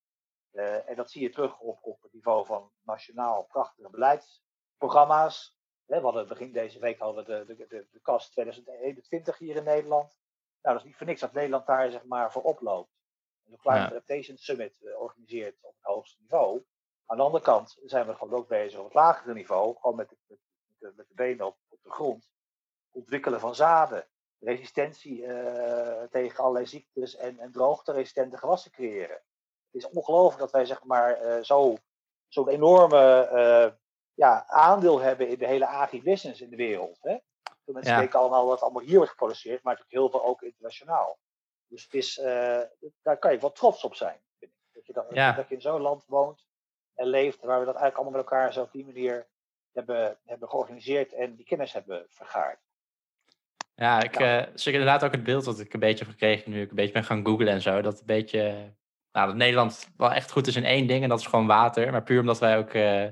Eh, 0.50 0.88
en 0.88 0.96
dat 0.96 1.11
zie 1.11 1.22
je 1.22 1.30
terug 1.30 1.59
op, 1.59 1.78
op 1.83 2.02
het 2.02 2.12
niveau 2.12 2.46
van 2.46 2.70
nationaal 2.83 3.44
prachtige 3.44 3.90
beleidsprogramma's. 4.78 5.57
Hè, 5.87 5.96
we 5.98 6.04
hadden 6.04 6.28
begin 6.28 6.52
deze 6.52 6.78
week 6.78 6.98
hadden 6.98 7.24
we 7.24 7.44
de, 7.46 7.54
de, 7.57 7.66
de, 7.66 7.87
de 7.90 8.00
KAS 8.00 8.30
2021 8.30 9.38
hier 9.38 9.57
in 9.57 9.64
Nederland. 9.64 10.18
Nou, 10.62 10.74
dat 10.76 10.78
is 10.78 10.85
niet 10.85 10.96
voor 10.96 11.07
niks 11.07 11.20
dat 11.20 11.33
Nederland 11.33 11.66
daar 11.66 11.90
zeg 11.90 12.04
maar 12.04 12.33
voor 12.33 12.42
oploopt. 12.42 12.90
De 13.42 13.57
Climate 13.57 13.83
Ja. 13.83 13.88
Adaptation 13.90 14.37
Summit 14.37 14.74
eh, 14.83 15.00
organiseert 15.00 15.57
op 15.61 15.74
het 15.74 15.85
hoogste 15.85 16.16
niveau. 16.20 16.62
Aan 17.06 17.16
de 17.16 17.22
andere 17.22 17.42
kant 17.44 17.78
zijn 17.84 18.06
we 18.06 18.14
gewoon 18.14 18.38
ook 18.38 18.48
bezig 18.48 18.78
op 18.78 18.84
het 18.84 18.94
lagere 18.94 19.32
niveau, 19.34 19.76
gewoon 19.80 19.96
met 19.96 20.08
de, 20.08 20.16
met 20.26 20.38
met 20.96 21.08
de 21.08 21.14
benen 21.14 21.46
op, 21.46 21.56
op 21.68 21.78
de 21.82 21.90
grond. 21.90 22.28
Ontwikkelen 22.90 23.40
van 23.40 23.54
zaden, 23.54 24.06
resistentie 24.38 25.26
eh, 25.26 26.02
tegen 26.10 26.38
allerlei 26.38 26.66
ziektes 26.66 27.16
en, 27.16 27.38
en 27.38 27.52
droogte-resistente 27.52 28.36
gewassen 28.38 28.70
creëren. 28.70 29.16
Het 29.70 29.82
is 29.84 29.88
ongelooflijk 29.88 30.38
dat 30.38 30.50
wij 30.50 30.64
zeg 30.64 30.84
maar 30.84 31.12
eh, 31.12 31.42
zo, 31.42 31.76
zo'n 32.28 32.48
enorme 32.48 33.26
eh, 33.26 33.72
ja, 34.14 34.46
aandeel 34.46 34.98
hebben 35.00 35.28
in 35.28 35.38
de 35.38 35.46
hele 35.46 35.66
agribusiness 35.66 36.40
in 36.40 36.50
de 36.50 36.56
wereld. 36.56 36.98
Hè? 37.00 37.16
Veel 37.64 37.74
mensen 37.74 37.92
Ja. 37.92 37.98
denken 37.98 38.18
allemaal 38.18 38.42
dat 38.44 38.52
het 38.52 38.62
allemaal 38.62 38.82
hier 38.82 38.96
wordt 38.96 39.10
geproduceerd, 39.10 39.62
maar 39.62 39.72
natuurlijk 39.76 40.00
heel 40.12 40.20
veel 40.20 40.28
ook 40.28 40.42
internationaal. 40.42 41.18
Dus 41.66 41.82
het 41.82 41.94
is, 41.94 42.14
daar 43.02 43.18
kan 43.18 43.32
je 43.32 43.38
wel 43.38 43.52
trots 43.52 43.84
op 43.84 43.94
zijn. 43.94 44.20
Vind 44.38 44.52
ik. 44.52 44.58
Dat, 44.72 44.86
je 44.86 44.92
dat, 44.92 45.06
Ja. 45.10 45.32
dat 45.32 45.48
je 45.48 45.54
in 45.54 45.60
zo'n 45.60 45.80
land 45.80 46.04
woont 46.06 46.46
leeft 46.94 47.40
waar 47.40 47.59
we 47.59 47.64
dat 47.64 47.74
eigenlijk 47.74 47.96
allemaal 47.96 48.20
met 48.22 48.30
elkaar 48.30 48.52
zo 48.52 48.61
op 48.62 48.72
die 48.72 48.85
manier 48.85 49.26
hebben, 49.72 50.18
hebben 50.24 50.48
georganiseerd 50.48 51.12
en 51.12 51.35
die 51.35 51.44
kennis 51.44 51.72
hebben 51.72 52.07
vergaard. 52.09 52.59
Ja, 53.74 54.02
ik 54.02 54.18
Ja. 54.18 54.46
eh 54.46 54.50
zie 54.54 54.72
inderdaad 54.72 55.04
ook 55.04 55.12
het 55.12 55.24
beeld 55.24 55.44
dat 55.44 55.61
ik 55.61 55.74
een 55.74 55.80
beetje 55.80 56.04
heb 56.04 56.12
gekregen 56.12 56.50
nu 56.50 56.61
ik 56.62 56.70
een 56.70 56.76
beetje 56.76 56.92
ben 56.92 57.04
gaan 57.04 57.26
googlen 57.26 57.48
en 57.48 57.62
zo. 57.62 57.80
Dat 57.83 58.00
een 58.00 58.07
beetje, 58.07 58.72
nou, 59.12 59.26
dat 59.26 59.37
Nederland 59.37 59.88
wel 59.96 60.12
echt 60.12 60.30
goed 60.30 60.46
is 60.46 60.57
in 60.57 60.64
één 60.64 60.87
ding 60.87 61.02
en 61.02 61.09
dat 61.09 61.18
is 61.20 61.26
gewoon 61.26 61.46
water. 61.46 61.90
Maar 61.92 62.02
puur 62.02 62.20
omdat 62.20 62.38
wij 62.38 62.59
ook 62.59 62.70
eh, 62.70 63.07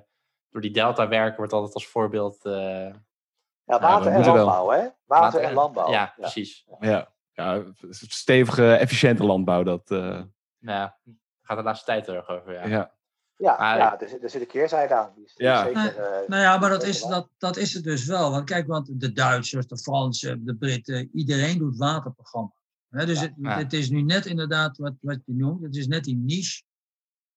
door 0.51 0.61
die 0.61 0.71
delta 0.71 1.09
werken, 1.09 1.37
wordt 1.37 1.53
altijd 1.53 1.75
als 1.75 1.87
voorbeeld... 1.87 2.45
eh, 2.45 2.53
Ja, 2.53 3.79
we 3.79 3.79
water 3.79 4.13
en 4.13 4.25
landbouw, 4.25 4.69
hè? 4.71 4.89
Water, 5.05 5.41
en 5.41 5.53
landbouw. 5.53 5.91
Ja, 5.91 6.13
precies. 6.17 6.67
Ja, 6.81 7.13
ja 7.33 7.65
stevige, 7.91 8.75
efficiënte 8.75 9.25
landbouw. 9.25 9.63
Dat, 9.63 9.91
eh, 9.91 9.99
Nou, 9.99 10.79
ja, 10.79 10.97
daar 11.05 11.15
gaat 11.43 11.57
de 11.57 11.63
laatste 11.63 11.85
tijd 11.87 12.09
erg 12.09 12.29
over, 12.29 12.53
ja. 12.53 12.67
ja. 12.67 12.95
Ja, 13.37 13.57
Maar- 13.59 13.77
ja 13.79 14.01
er, 14.01 14.09
zit, 14.09 14.23
er 14.23 14.31
zit 14.31 14.41
een 14.41 14.47
keerzijde 14.47 14.95
aan. 14.95 15.13
Die 15.15 15.25
is, 15.25 15.33
Ja. 15.37 15.65
zeker, 15.65 15.97
eh, 15.97 16.29
Nou 16.29 16.43
ja, 16.43 16.59
maar 16.59 16.71
dat 16.71 16.85
is, 16.85 17.03
dat, 17.03 17.29
dat 17.39 17.57
is 17.57 17.75
het 17.75 17.85
dus 17.85 18.05
wel. 18.07 18.31
Want 18.31 18.45
kijk, 18.45 18.67
want 18.67 19.01
de 19.01 19.13
Duitsers, 19.13 19.67
de 19.67 19.79
Fransen, 19.79 20.45
de 20.45 20.55
Britten, 20.57 21.11
iedereen 21.13 21.59
doet 21.59 21.77
waterprogramma's. 21.77 22.61
Hè, 22.89 23.07
dus 23.07 23.21
Ja. 23.21 23.23
het, 23.27 23.35
Ja. 23.37 23.57
het 23.59 23.73
is 23.73 23.91
nu 23.91 24.03
net 24.03 24.27
inderdaad 24.27 24.77
wat, 24.77 24.95
wat 25.01 25.19
je 25.25 25.35
noemt. 25.35 25.63
Het 25.63 25.77
is 25.77 25.87
net 25.87 26.05
die 26.05 26.17
niche 26.17 26.63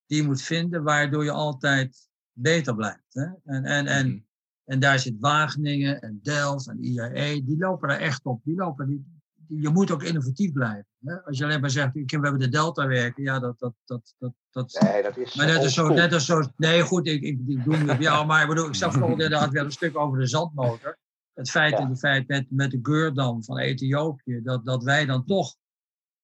die 0.06 0.22
je 0.22 0.28
moet 0.28 0.42
vinden, 0.42 0.84
waardoor 0.84 1.24
je 1.24 1.32
altijd 1.32 2.08
beter 2.32 2.76
blijft. 2.76 3.14
Hè? 3.14 3.26
En, 3.44 3.66
en, 3.66 3.88
en, 3.88 4.08
Mhm. 4.08 4.20
en 4.66 4.80
daar 4.80 5.00
zit 5.00 5.16
Wageningen 5.20 6.02
en 6.02 6.20
Delft 6.24 6.68
en 6.68 6.84
IAE, 6.84 7.44
die 7.44 7.58
lopen 7.58 7.90
er 7.90 8.00
echt 8.00 8.26
op. 8.26 8.42
Die 8.44 8.56
lopen, 8.56 8.88
die- 8.88 9.15
je 9.48 9.70
moet 9.70 9.92
ook 9.92 10.04
innovatief 10.04 10.52
blijven. 10.52 10.88
Hè? 11.04 11.24
Als 11.24 11.38
je 11.38 11.44
alleen 11.44 11.62
maar 11.62 11.70
zegt, 11.70 11.94
we 11.94 12.04
hebben 12.08 12.40
de 12.40 12.50
Delta 12.50 12.88
werken, 12.88 13.24
ja, 13.24 13.40
dat, 13.40 13.60
dat, 13.60 13.74
dat, 13.86 14.14
dat, 14.18 14.34
dat, 14.52 14.78
Nee, 14.82 15.04
dat 15.04 15.18
is. 15.18 15.36
maar 15.36 15.46
net 15.46 15.58
als 15.58 15.74
zo, 15.74 15.88
net 15.88 16.14
als 16.14 16.26
zo, 16.26 16.42
nee 16.58 16.82
goed, 16.82 17.08
ik, 17.08 17.22
ik, 17.22 17.40
ik 17.48 17.64
doe 17.64 17.76
het 17.76 18.02
jou, 18.02 18.26
maar 18.26 18.42
ik 18.42 18.48
bedoel, 18.48 18.68
ik 18.68 18.76
zag 18.76 18.92
vooral 18.92 19.12
inderdaad 19.12 19.50
weer 19.52 19.64
een 19.64 19.72
stuk 19.72 19.98
over 19.98 20.20
de 20.20 20.28
zandmotor. 20.28 20.98
Het 21.34 21.50
feit 21.50 21.78
Ja. 21.78 21.86
de 21.86 21.96
feit 21.98 22.28
met, 22.28 22.46
met 22.50 22.72
de 22.72 22.80
Geurdam 22.82 23.44
van 23.44 23.58
Ethiopië, 23.58 24.42
dat, 24.44 24.66
dat 24.66 24.84
wij 24.84 25.06
dan 25.06 25.26
toch 25.26 25.56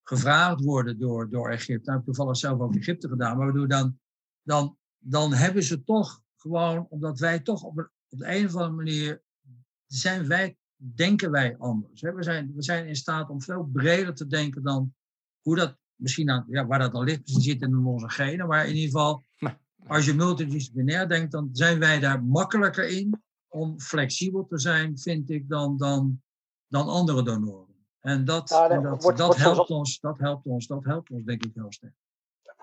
gevraagd 0.04 0.64
worden 0.64 1.00
door, 1.00 1.30
door 1.30 1.50
Egypte. 1.50 1.72
Nou, 1.90 2.00
ik 2.00 2.06
heb 2.06 2.06
toevallig 2.06 2.38
zelf 2.38 2.60
ook 2.60 2.76
Egypte 2.76 3.08
gedaan, 3.08 3.38
maar 3.38 3.48
we 3.48 3.54
doen 3.54 3.68
dan, 3.68 4.00
dan, 4.42 4.78
dan 4.98 5.34
hebben 5.34 5.64
ze 5.64 5.84
toch 5.84 6.22
gewoon, 6.38 6.86
omdat 6.90 7.20
wij 7.20 7.40
toch 7.40 7.64
op, 7.64 7.78
een, 7.78 7.90
op 8.10 8.20
de 8.20 8.36
een 8.36 8.46
of 8.46 8.56
andere 8.56 8.76
manier 8.76 9.22
zijn 9.86 10.28
wij, 10.28 10.58
denken 10.96 11.32
wij 11.32 11.58
anders. 11.58 12.02
Hè? 12.02 12.14
We, 12.14 12.24
zijn, 12.24 12.52
we 12.56 12.64
zijn 12.64 12.88
in 12.88 12.96
staat 12.96 13.30
om 13.30 13.42
veel 13.42 13.70
breder 13.74 14.14
te 14.16 14.28
denken 14.28 14.64
dan 14.64 14.94
hoe 15.42 15.56
dat 15.56 15.78
misschien 15.96 16.30
aan, 16.30 16.46
ja, 16.50 16.66
waar 16.66 16.80
dat 16.80 16.92
dan 16.92 17.04
ligt, 17.04 17.20
misschien 17.22 17.42
zit 17.42 17.62
het 17.62 17.70
in 17.70 17.86
onze 17.86 18.10
genen, 18.10 18.48
maar 18.48 18.68
in 18.68 18.76
ieder 18.76 18.92
geval, 18.92 19.24
als 19.88 20.06
je 20.06 20.14
multidisciplinair 20.14 21.08
denkt, 21.08 21.32
dan 21.32 21.50
zijn 21.52 21.80
wij 21.80 22.00
daar 22.00 22.24
makkelijker 22.24 22.88
in 22.88 23.24
om 23.48 23.80
flexibel 23.80 24.46
te 24.46 24.60
zijn, 24.60 24.98
vind 25.00 25.30
ik, 25.30 25.50
dan, 25.50 25.78
dan, 25.78 26.22
dan 26.68 26.88
andere 26.88 27.24
donoren. 27.24 27.76
En 28.00 28.26
dat, 28.26 28.50
Ja, 28.50 28.68
dat 28.68 28.84
dat, 28.84 29.02
wordt- 29.04 29.18
dat 29.18 29.28
wordt 29.28 29.42
soms 29.42 29.56
helpt 29.56 29.70
ons, 29.70 30.00
dat 30.00 30.20
helpt 30.20 30.46
ons, 30.46 30.68
dat 30.68 30.84
helpt 30.84 31.10
ons 31.10 31.24
denk 31.24 31.46
ik 31.46 31.52
heel 31.54 31.72
sterk. 31.72 31.94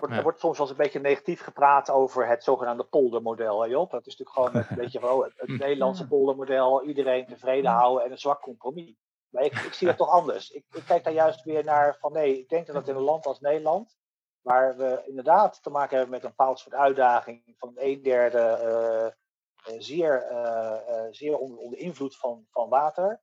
Er 0.01 0.23
wordt, 0.23 0.39
er 0.39 0.45
soms 0.45 0.59
wel 0.59 0.67
eens 0.67 0.77
een 0.77 0.83
beetje 0.83 1.01
negatief 1.01 1.41
gepraat 1.41 1.91
over 1.91 2.29
het 2.29 2.45
zogenaamde 2.45 2.85
poldermodel, 2.85 3.63
hè, 3.63 3.69
Job? 3.69 3.91
Dat 3.91 4.07
is 4.07 4.17
natuurlijk 4.17 4.53
gewoon 4.53 4.67
een 4.69 4.77
beetje 4.83 5.01
van 5.01 5.11
oh, 5.11 5.25
het. 5.25 5.49
Nederlandse 5.49 6.07
poldermodel, 6.07 6.83
iedereen 6.83 7.27
tevreden 7.27 7.71
houden 7.71 8.05
en 8.05 8.11
een 8.11 8.19
zwak 8.19 8.41
compromis. 8.41 8.95
Maar 9.29 9.45
ik, 9.45 9.53
ik 9.53 9.73
zie 9.73 9.87
dat 9.87 9.97
toch 9.97 10.11
anders. 10.11 10.51
Ik, 10.51 10.65
ik 10.73 10.83
kijk 10.87 11.05
daar 11.05 11.13
juist 11.13 11.45
weer 11.45 11.65
naar 11.65 11.97
van 12.01 12.13
nee, 12.13 12.39
ik 12.39 12.49
denk 12.49 12.67
dat 12.67 12.77
het 12.77 12.89
in 12.89 12.97
een 12.97 13.03
land 13.03 13.27
als 13.27 13.41
Nederland, 13.41 13.97
waar 14.41 14.77
we 14.77 15.03
inderdaad 15.07 15.63
te 15.63 15.71
maken 15.71 15.97
hebben 15.97 16.15
met 16.15 16.23
een 16.23 16.35
bepaald 16.37 16.59
soort 16.59 16.75
uitdaging 16.75 17.55
van 17.59 17.73
een 17.75 18.03
derde 18.03 18.39
eh, 18.39 19.07
eh, 19.07 19.81
zeer, 19.81 20.23
eh, 20.23 21.07
zeer 21.11 21.39
onder, 21.39 21.59
onder 21.59 21.79
invloed 21.79 22.17
van, 22.17 22.47
van 22.51 22.69
water. 22.69 23.21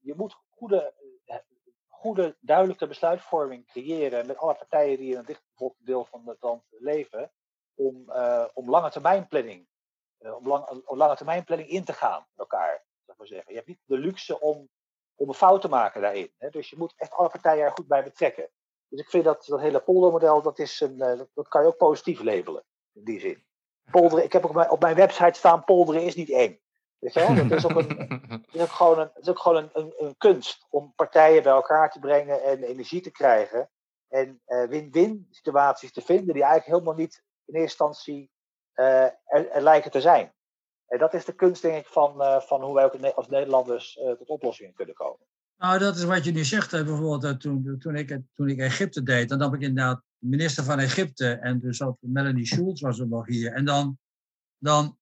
Je 0.00 0.14
moet 0.16 0.36
goede, 0.48 0.94
goede, 1.96 2.36
duidelijke 2.40 2.86
besluitvorming 2.86 3.66
creëren 3.66 4.26
met 4.26 4.36
alle 4.36 4.54
partijen 4.54 4.98
die 4.98 5.10
in 5.10 5.16
het 5.16 5.26
dichtbevolkte 5.26 5.84
deel 5.84 6.04
van 6.04 6.22
het 6.26 6.36
land 6.40 6.62
leven, 6.70 7.32
om, 7.74 8.10
eh, 8.10 8.44
om 8.54 8.70
lange 8.70 8.90
termijn 8.90 9.28
planning, 9.28 9.68
eh, 10.18 10.34
om, 10.34 10.48
lang, 10.48 10.68
om 10.86 10.96
lange 10.96 11.16
termijn 11.16 11.44
planning 11.44 11.68
in 11.68 11.84
te 11.84 11.92
gaan 11.92 12.26
met 12.28 12.38
elkaar. 12.38 12.84
Ik 13.06 13.14
maar 13.16 13.26
zeggen. 13.26 13.48
Je 13.48 13.56
hebt 13.56 13.68
niet 13.68 13.80
de 13.84 13.98
luxe 13.98 14.40
om, 14.40 14.68
om 15.14 15.28
een 15.28 15.34
fout 15.34 15.60
te 15.60 15.68
maken 15.68 16.00
daarin. 16.00 16.32
Hè? 16.38 16.50
Dus 16.50 16.70
je 16.70 16.76
moet 16.78 16.94
echt 16.96 17.12
alle 17.12 17.28
partijen 17.28 17.64
er 17.64 17.70
goed 17.70 17.86
bij 17.86 18.04
betrekken. 18.04 18.50
Dus 18.88 19.00
ik 19.00 19.10
vind 19.10 19.24
dat 19.24 19.44
dat 19.46 19.60
hele 19.60 19.80
poldermodel, 19.80 20.42
dat, 20.42 20.58
is 20.58 20.80
een, 20.80 21.00
eh, 21.00 21.20
dat, 21.34 21.48
kan 21.48 21.62
je 21.62 21.68
ook 21.68 21.76
positief 21.76 22.22
labelen, 22.22 22.64
in 22.92 23.04
die 23.04 23.20
zin. 23.20 23.44
Polderen, 23.90 24.24
ik 24.24 24.32
heb 24.32 24.44
op 24.44 24.54
mijn, 24.54 24.70
op 24.70 24.80
mijn 24.80 24.96
website 24.96 25.38
staan, 25.38 25.64
polderen 25.64 26.02
is 26.02 26.14
niet 26.14 26.30
eng. 26.30 26.60
Weet 26.98 27.14
je 27.14 27.20
wel? 27.20 27.34
Dat 27.48 27.58
is 27.58 27.66
ook, 27.66 27.76
een, 27.76 28.20
het 28.28 28.46
is 28.54 28.60
ook 28.60 28.68
gewoon, 28.70 28.98
een, 28.98 29.10
het 29.14 29.22
is 29.22 29.28
ook 29.28 29.38
gewoon 29.38 29.56
een, 29.56 29.70
een, 29.72 29.92
een 29.96 30.16
kunst 30.16 30.66
om 30.70 30.92
partijen 30.96 31.42
bij 31.42 31.52
elkaar 31.52 31.90
te 31.90 31.98
brengen 31.98 32.42
en 32.42 32.62
energie 32.62 33.00
te 33.00 33.10
krijgen. 33.10 33.70
En 34.08 34.40
eh, 34.44 34.68
win-win 34.68 35.26
situaties 35.30 35.92
te 35.92 36.00
vinden 36.00 36.34
die 36.34 36.42
eigenlijk 36.42 36.72
helemaal 36.72 36.94
niet 36.94 37.22
in 37.44 37.54
eerste 37.54 37.60
instantie 37.84 38.30
eh, 38.72 39.02
er, 39.04 39.50
er 39.50 39.62
lijken 39.62 39.90
te 39.90 40.00
zijn. 40.00 40.34
En 40.86 40.98
dat 40.98 41.14
is 41.14 41.24
de 41.24 41.34
kunst, 41.34 41.62
denk 41.62 41.76
ik, 41.76 41.86
van, 41.92 42.22
eh, 42.22 42.40
van 42.40 42.62
hoe 42.62 42.74
wij 42.74 42.84
ook 42.84 42.94
als 43.14 43.28
Nederlanders 43.28 43.98
eh, 43.98 44.10
tot 44.10 44.28
oplossingen 44.28 44.74
kunnen 44.74 44.94
komen. 44.94 45.26
Nou, 45.56 45.78
dat 45.78 45.96
is 45.96 46.04
wat 46.04 46.24
je 46.24 46.32
nu 46.32 46.44
zegt. 46.44 46.70
hè. 46.70 46.84
Bijvoorbeeld 46.84 47.40
toen, 47.40 47.76
toen, 47.78 47.96
ik, 47.96 48.08
het- 48.08 48.26
toen 48.34 48.48
ik 48.48 48.58
Egypte 48.58 49.02
deed, 49.02 49.28
dan 49.28 49.40
had 49.40 49.54
ik 49.54 49.60
inderdaad 49.60 50.02
de 50.18 50.26
minister 50.26 50.64
van 50.64 50.78
Egypte 50.78 51.30
en 51.32 51.60
dus 51.60 51.76
zat 51.76 51.96
Melanie 52.00 52.46
Schulz 52.46 52.80
was 52.80 52.98
er 52.98 53.08
nog 53.08 53.26
hier. 53.26 53.52
En 53.52 53.64
dan, 53.64 53.98
dan, 54.58 54.98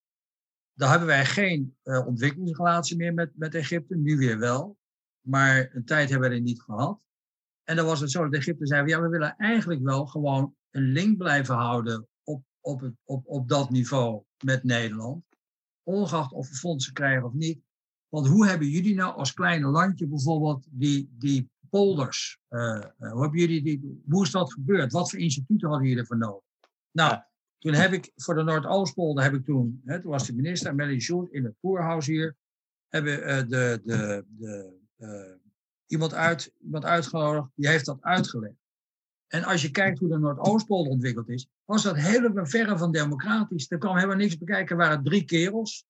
dan 0.74 0.90
hebben 0.90 1.08
wij 1.08 1.24
geen 1.24 1.76
eh, 1.82 2.06
ontwikkelingsrelatie 2.06 2.96
meer 2.96 3.14
met, 3.14 3.30
met 3.34 3.54
Egypte, 3.54 3.96
nu 3.96 4.16
weer 4.16 4.38
wel. 4.38 4.76
Maar 5.20 5.70
een 5.72 5.84
tijd 5.84 6.10
hebben 6.10 6.28
we 6.28 6.34
het 6.34 6.44
niet 6.44 6.62
gehad. 6.62 7.00
En 7.64 7.76
dan 7.76 7.86
was 7.86 8.00
het 8.00 8.10
zo 8.10 8.22
dat 8.22 8.34
Egypte 8.34 8.66
zei, 8.66 8.88
ja, 8.88 9.00
we 9.00 9.08
willen 9.08 9.36
eigenlijk 9.36 9.82
wel 9.82 10.06
gewoon 10.06 10.54
een 10.70 10.92
link 10.92 11.16
blijven 11.16 11.54
houden 11.54 12.08
op, 12.24 12.42
op, 12.60 12.80
het, 12.80 12.94
op, 13.04 13.26
op 13.26 13.48
dat 13.48 13.70
niveau 13.70 14.22
met 14.44 14.64
Nederland. 14.64 15.24
Ongeacht 15.82 16.32
of 16.32 16.48
we 16.48 16.54
fondsen 16.54 16.92
krijgen 16.92 17.24
of 17.24 17.32
niet. 17.32 17.60
Want 18.08 18.26
hoe 18.26 18.46
hebben 18.46 18.68
jullie 18.68 18.94
nou 18.94 19.16
als 19.16 19.32
kleine 19.32 19.66
landje 19.66 20.06
bijvoorbeeld 20.06 20.66
die, 20.70 21.14
die 21.18 21.50
polders? 21.70 22.38
eh, 22.48 22.76
eh, 22.76 23.12
hoe, 23.12 23.22
hebben 23.22 23.40
jullie 23.40 23.62
die, 23.62 24.02
hoe 24.08 24.24
is 24.24 24.30
dat 24.30 24.52
gebeurd? 24.52 24.92
Wat 24.92 25.10
voor 25.10 25.18
instituten 25.18 25.68
hadden 25.68 25.86
jullie 25.86 26.02
ervoor 26.02 26.18
nodig? 26.18 26.42
Nou, 26.90 27.22
toen 27.64 27.74
heb 27.74 27.92
ik 27.92 28.12
voor 28.16 28.34
de 28.34 28.42
Noordoostpolder, 28.42 29.24
heb 29.24 29.34
ik 29.34 29.44
toen, 29.44 29.82
hè, 29.84 30.00
toen 30.00 30.10
was 30.10 30.26
de 30.26 30.34
minister 30.34 30.74
Melanie 30.74 31.00
Schulz 31.00 31.30
in 31.30 31.44
het 31.44 31.54
Poerhuis 31.60 32.06
hier, 32.06 32.36
hebben 32.88 33.24
eh, 33.24 33.36
de, 33.38 33.80
de, 33.84 34.24
de, 34.28 34.76
eh, 34.96 35.34
iemand, 35.86 36.14
uit, 36.14 36.52
iemand 36.64 36.84
uitgenodigd, 36.84 37.48
die 37.54 37.68
heeft 37.68 37.84
dat 37.84 37.98
uitgelegd. 38.00 38.54
En 39.26 39.44
als 39.44 39.62
je 39.62 39.70
kijkt 39.70 39.98
hoe 39.98 40.08
de 40.08 40.18
Noordoostpool 40.18 40.84
ontwikkeld 40.84 41.28
is, 41.28 41.46
was 41.64 41.82
dat 41.82 41.96
helemaal 41.96 42.46
verre 42.46 42.78
van 42.78 42.92
democratisch. 42.92 43.70
Er 43.70 43.78
kwam 43.78 43.94
helemaal 43.94 44.16
niks 44.16 44.38
bekijken, 44.38 44.76
waren 44.76 45.04
drie 45.04 45.24
kerels. 45.24 45.84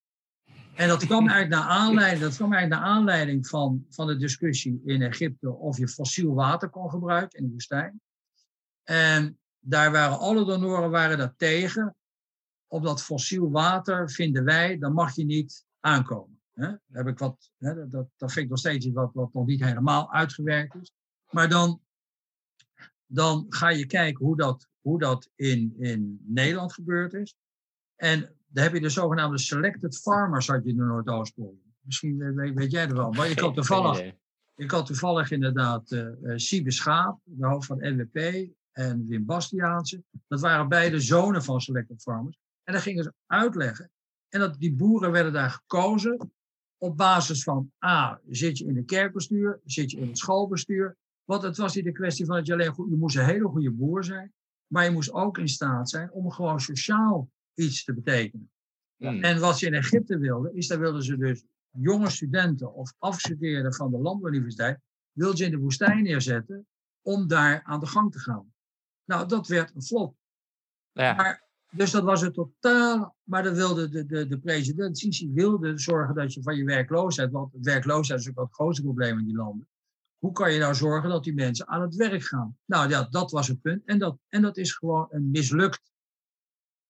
En 0.74 0.88
dat 0.88 1.06
kwam 1.06 1.28
eigenlijk 1.28 1.60
naar 1.60 1.70
aanleiding, 1.78 2.22
dat 2.22 2.36
kwam 2.36 2.52
eigenlijk 2.52 2.82
aanleiding 2.82 3.46
van, 3.46 3.86
van 3.90 4.06
de 4.06 4.16
discussie 4.16 4.82
in 4.84 5.02
Egypte 5.02 5.50
of 5.50 5.78
je 5.78 5.88
fossiel 5.88 6.34
water 6.34 6.68
kon 6.68 6.90
gebruiken 6.90 7.38
in 7.38 7.44
de 7.44 7.52
woestijn. 7.52 8.00
En 8.82 9.38
daar 9.64 9.92
waren 9.92 10.18
alle 10.18 10.44
donoren 10.44 10.90
waren 10.90 11.18
daar 11.18 11.36
tegen. 11.36 11.96
Op 12.66 12.82
dat 12.82 13.02
fossiel 13.02 13.50
water 13.50 14.10
vinden 14.10 14.44
wij, 14.44 14.78
dan 14.78 14.92
mag 14.92 15.14
je 15.14 15.24
niet 15.24 15.64
aankomen. 15.80 16.40
Hè? 16.52 16.66
Daar 16.66 17.04
heb 17.04 17.06
ik 17.06 17.18
wat, 17.18 17.50
hè, 17.58 17.88
dat, 17.88 18.08
dat 18.16 18.32
vind 18.32 18.44
ik 18.44 18.50
nog 18.50 18.58
steeds 18.58 18.86
iets 18.86 18.94
wat, 18.94 19.10
wat 19.12 19.32
nog 19.32 19.46
niet 19.46 19.64
helemaal 19.64 20.12
uitgewerkt 20.12 20.74
is. 20.74 20.92
Maar 21.30 21.48
dan, 21.48 21.80
dan 23.06 23.46
ga 23.48 23.68
je 23.68 23.86
kijken 23.86 24.24
hoe 24.24 24.36
dat, 24.36 24.68
hoe 24.80 24.98
dat 24.98 25.30
in, 25.34 25.74
in 25.78 26.20
Nederland 26.24 26.72
gebeurd 26.72 27.12
is. 27.12 27.36
En 27.96 28.20
dan 28.46 28.62
heb 28.62 28.72
je 28.72 28.80
de 28.80 28.88
zogenaamde 28.88 29.38
selected 29.38 29.98
farmers 29.98 30.46
had 30.46 30.64
je 30.64 30.70
in 30.70 30.76
de 30.76 30.82
Noordoostpool. 30.82 31.62
Misschien 31.80 32.34
weet, 32.34 32.54
weet, 32.54 32.70
jij 32.70 32.88
er 32.88 32.94
wel. 32.94 33.10
Maar 33.10 33.30
ik 33.30 33.38
had 33.38 33.54
toevallig, 33.54 34.12
ik 34.54 34.70
had 34.70 34.86
toevallig 34.86 35.30
inderdaad 35.30 35.90
uh, 35.90 36.32
Siebe 36.36 36.70
Schaap, 36.70 37.20
de 37.24 37.46
hoofd 37.46 37.66
van 37.66 37.78
NWP, 37.78 38.48
en 38.74 39.06
Wim 39.06 39.24
Bastiaanse. 39.24 40.02
Dat 40.26 40.40
waren 40.40 40.68
beide 40.68 41.00
zonen 41.00 41.42
van 41.42 41.60
selected 41.60 42.02
farmers. 42.02 42.38
En 42.62 42.72
dan 42.72 42.82
gingen 42.82 43.04
ze 43.04 43.12
uitleggen. 43.26 43.90
En 44.28 44.40
dat 44.40 44.58
die 44.58 44.74
boeren 44.74 45.10
werden 45.10 45.32
daar 45.32 45.50
gekozen 45.50 46.32
op 46.78 46.96
basis 46.96 47.42
van 47.42 47.72
A, 47.84 48.20
zit 48.28 48.58
je 48.58 48.64
in 48.64 48.76
het 48.76 48.86
kerkbestuur, 48.86 49.60
zit 49.64 49.90
je 49.90 49.98
in 49.98 50.08
het 50.08 50.18
schoolbestuur. 50.18 50.96
Want 51.24 51.42
het 51.42 51.56
was 51.56 51.74
niet 51.74 51.84
de 51.84 51.92
kwestie 51.92 52.26
van 52.26 52.36
dat 52.36 52.46
je 52.46 52.52
alleen 52.52 52.72
goed, 52.72 52.90
je 52.90 52.96
moest 52.96 53.16
een 53.16 53.24
hele 53.24 53.48
goede 53.48 53.70
boer 53.70 54.04
zijn, 54.04 54.32
maar 54.66 54.84
je 54.84 54.90
moest 54.90 55.12
ook 55.12 55.38
in 55.38 55.48
staat 55.48 55.90
zijn 55.90 56.12
om 56.12 56.30
gewoon 56.30 56.60
sociaal 56.60 57.30
iets 57.54 57.84
te 57.84 57.94
betekenen. 57.94 58.50
Hmm. 58.96 59.22
En 59.22 59.40
wat 59.40 59.58
ze 59.58 59.66
in 59.66 59.74
Egypte 59.74 60.18
wilden, 60.18 60.56
is 60.56 60.66
dat 60.66 60.78
wilden 60.78 61.02
ze 61.02 61.16
dus 61.16 61.44
jonge 61.70 62.10
studenten 62.10 62.74
of 62.74 62.94
afgestudeerden 62.98 63.74
van 63.74 63.90
de 63.90 63.98
landbouwuniversiteit, 63.98 64.78
wilden 65.12 65.36
ze 65.36 65.44
in 65.44 65.50
de 65.50 65.58
woestijn 65.58 66.02
neerzetten 66.02 66.66
om 67.02 67.26
daar 67.26 67.62
aan 67.62 67.80
de 67.80 67.86
gang 67.86 68.12
te 68.12 68.18
gaan. 68.18 68.53
Nou, 69.04 69.28
dat 69.28 69.46
werd 69.46 69.74
een 69.74 69.82
flop. 69.82 70.16
Ja. 70.92 71.14
Maar, 71.14 71.44
dus 71.70 71.90
dat 71.90 72.02
was 72.02 72.20
het 72.20 72.34
totaal. 72.34 73.16
Maar 73.22 73.42
dat 73.42 73.56
wilde 73.56 73.88
de, 73.88 74.06
de, 74.06 74.26
de 74.26 74.38
president 74.38 74.98
Sisi 74.98 75.32
wilde 75.32 75.78
zorgen 75.78 76.14
dat 76.14 76.34
je 76.34 76.42
van 76.42 76.56
je 76.56 76.64
werkloosheid, 76.64 77.30
want 77.30 77.52
werkloosheid 77.60 78.20
is 78.20 78.28
ook 78.28 78.34
wel 78.34 78.44
het 78.44 78.54
grootste 78.54 78.82
probleem 78.82 79.18
in 79.18 79.24
die 79.24 79.36
landen. 79.36 79.68
Hoe 80.18 80.32
kan 80.32 80.52
je 80.52 80.58
nou 80.58 80.74
zorgen 80.74 81.10
dat 81.10 81.24
die 81.24 81.34
mensen 81.34 81.68
aan 81.68 81.82
het 81.82 81.94
werk 81.94 82.22
gaan? 82.22 82.56
Nou 82.64 82.88
ja, 82.88 83.06
dat 83.10 83.30
was 83.30 83.48
het 83.48 83.60
punt. 83.60 83.84
En 83.84 83.98
dat, 83.98 84.18
en 84.28 84.42
dat 84.42 84.56
is 84.56 84.72
gewoon 84.72 85.06
een 85.10 85.30
mislukt. 85.30 85.92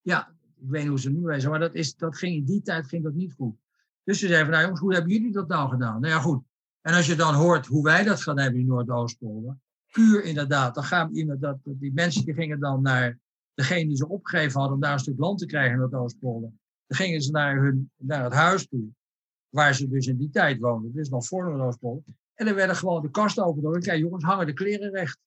Ja, 0.00 0.28
ik 0.56 0.70
weet 0.70 0.80
niet 0.80 0.90
hoe 0.90 1.00
ze 1.00 1.10
nu 1.10 1.20
wezen, 1.20 1.50
maar 1.50 1.58
dat, 1.58 1.74
is, 1.74 1.96
dat 1.96 2.16
ging 2.16 2.36
in 2.36 2.44
die 2.44 2.62
tijd 2.62 2.86
ging 2.86 3.02
dat 3.02 3.14
niet 3.14 3.32
goed. 3.32 3.56
Dus 4.04 4.18
ze 4.18 4.26
zeiden 4.26 4.46
van, 4.46 4.50
nou 4.50 4.62
jongens, 4.62 4.80
hoe 4.80 4.94
hebben 4.94 5.12
jullie 5.12 5.32
dat 5.32 5.48
nou 5.48 5.70
gedaan? 5.70 6.00
Nou 6.00 6.14
ja, 6.14 6.20
goed. 6.20 6.44
En 6.80 6.94
als 6.94 7.06
je 7.06 7.14
dan 7.14 7.34
hoort 7.34 7.66
hoe 7.66 7.82
wij 7.82 8.04
dat 8.04 8.22
gaan 8.22 8.38
hebben 8.38 8.60
in 8.60 8.66
Noordoostpolen, 8.66 9.62
puur 9.94 10.24
inderdaad, 10.24 10.74
dan 10.74 10.84
gaan 10.84 11.36
dat, 11.40 11.58
die 11.64 11.92
mensen 11.94 12.24
die 12.24 12.34
gingen 12.34 12.60
dan 12.60 12.82
naar 12.82 13.18
degene 13.54 13.88
die 13.88 13.96
ze 13.96 14.08
opgegeven 14.08 14.58
hadden 14.58 14.74
om 14.74 14.82
daar 14.82 14.92
een 14.92 14.98
stuk 14.98 15.18
land 15.18 15.38
te 15.38 15.46
krijgen 15.46 15.72
in 15.72 15.78
Noordoostpolen. 15.78 16.60
Dan 16.86 16.98
gingen 16.98 17.20
ze 17.20 17.30
naar, 17.30 17.62
hun, 17.62 17.90
naar 17.96 18.24
het 18.24 18.32
huis 18.32 18.68
toe, 18.68 18.88
waar 19.48 19.74
ze 19.74 19.88
dus 19.88 20.06
in 20.06 20.16
die 20.16 20.30
tijd 20.30 20.58
woonden, 20.58 20.92
dus 20.92 21.08
nog 21.08 21.26
voor 21.26 21.44
Noordoostpolen. 21.44 22.04
En 22.34 22.46
dan 22.46 22.54
werden 22.54 22.76
gewoon 22.76 23.02
de 23.02 23.10
kasten 23.10 23.44
open. 23.44 23.80
Kijk 23.80 23.98
jongens, 23.98 24.24
hangen 24.24 24.46
de 24.46 24.52
kleren 24.52 24.90
recht 24.90 25.18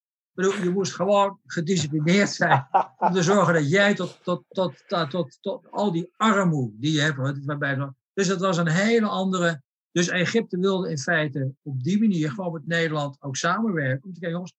je 0.46 0.70
moest 0.74 0.96
gewoon 0.96 1.40
gedisciplineerd 1.46 2.30
zijn 2.30 2.68
om 2.98 3.12
te 3.12 3.24
zorgen 3.24 3.54
dat 3.54 3.70
jij 3.70 3.94
tot, 3.94 4.20
tot, 4.24 4.44
tot, 4.48 4.84
tot, 4.88 5.10
tot, 5.10 5.38
tot 5.42 5.72
al 5.72 5.92
die 5.92 6.14
armoede 6.18 6.76
die 6.80 6.94
je 6.94 7.02
hebt. 7.02 7.46
Waarbij, 7.46 7.92
dus 8.14 8.28
dat 8.28 8.40
was 8.40 8.58
een 8.58 8.68
hele 8.68 9.08
andere. 9.08 9.62
Dus 9.98 10.08
Egypte 10.08 10.58
wilde 10.58 10.90
in 10.90 10.98
feite 10.98 11.54
op 11.64 11.84
die 11.84 12.00
manier 12.00 12.30
gewoon 12.30 12.54
met 12.54 12.68
Nederland 12.68 13.18
ook 13.20 13.36
samenwerken. 13.36 14.04
Om 14.04 14.14
te 14.14 14.20
kijken, 14.20 14.32
jongens, 14.32 14.54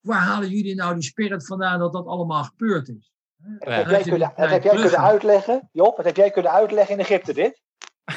waar 0.00 0.20
halen 0.20 0.48
jullie 0.48 0.74
nou 0.74 0.94
die 0.94 1.02
spirit 1.02 1.46
vandaan 1.46 1.78
dat 1.78 1.92
dat 1.92 2.06
allemaal 2.06 2.44
gebeurd 2.44 2.88
is? 2.88 3.12
Ja. 3.36 3.72
Heb 3.72 3.88
jij 3.88 4.02
kunnen, 4.02 4.32
heb 4.34 4.62
jij 4.62 4.74
kunnen 4.74 4.98
uitleggen, 4.98 5.68
Job, 5.72 5.96
wat 5.96 6.06
heb 6.06 6.16
jij 6.16 6.30
kunnen 6.30 6.52
uitleggen 6.52 6.94
in 6.94 7.00
Egypte 7.00 7.32
dit? 7.32 7.62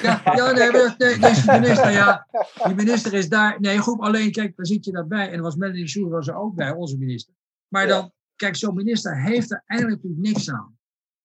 Ja, 0.01 0.21
ja 0.23 0.51
nee, 0.51 0.71
nee, 0.71 1.19
deze 1.19 1.51
minister, 1.51 1.91
ja. 1.91 2.27
Die 2.65 2.75
minister 2.75 3.13
is 3.13 3.29
daar. 3.29 3.59
Nee, 3.59 3.77
goed, 3.77 3.99
alleen 3.99 4.31
kijk, 4.31 4.55
daar 4.55 4.65
zit 4.65 4.85
je 4.85 4.91
daarbij. 4.91 5.27
En 5.27 5.33
er 5.33 5.41
was 5.41 5.55
Melanie 5.55 5.87
Sjoer 5.87 6.09
was 6.09 6.27
er 6.27 6.35
ook 6.35 6.55
bij, 6.55 6.71
onze 6.71 6.97
minister. 6.97 7.33
Maar 7.67 7.87
dan, 7.87 8.11
kijk, 8.35 8.55
zo'n 8.55 8.75
minister 8.75 9.23
heeft 9.23 9.51
er 9.51 9.63
eigenlijk 9.65 10.01
natuurlijk 10.03 10.33
niks 10.33 10.51
aan. 10.51 10.77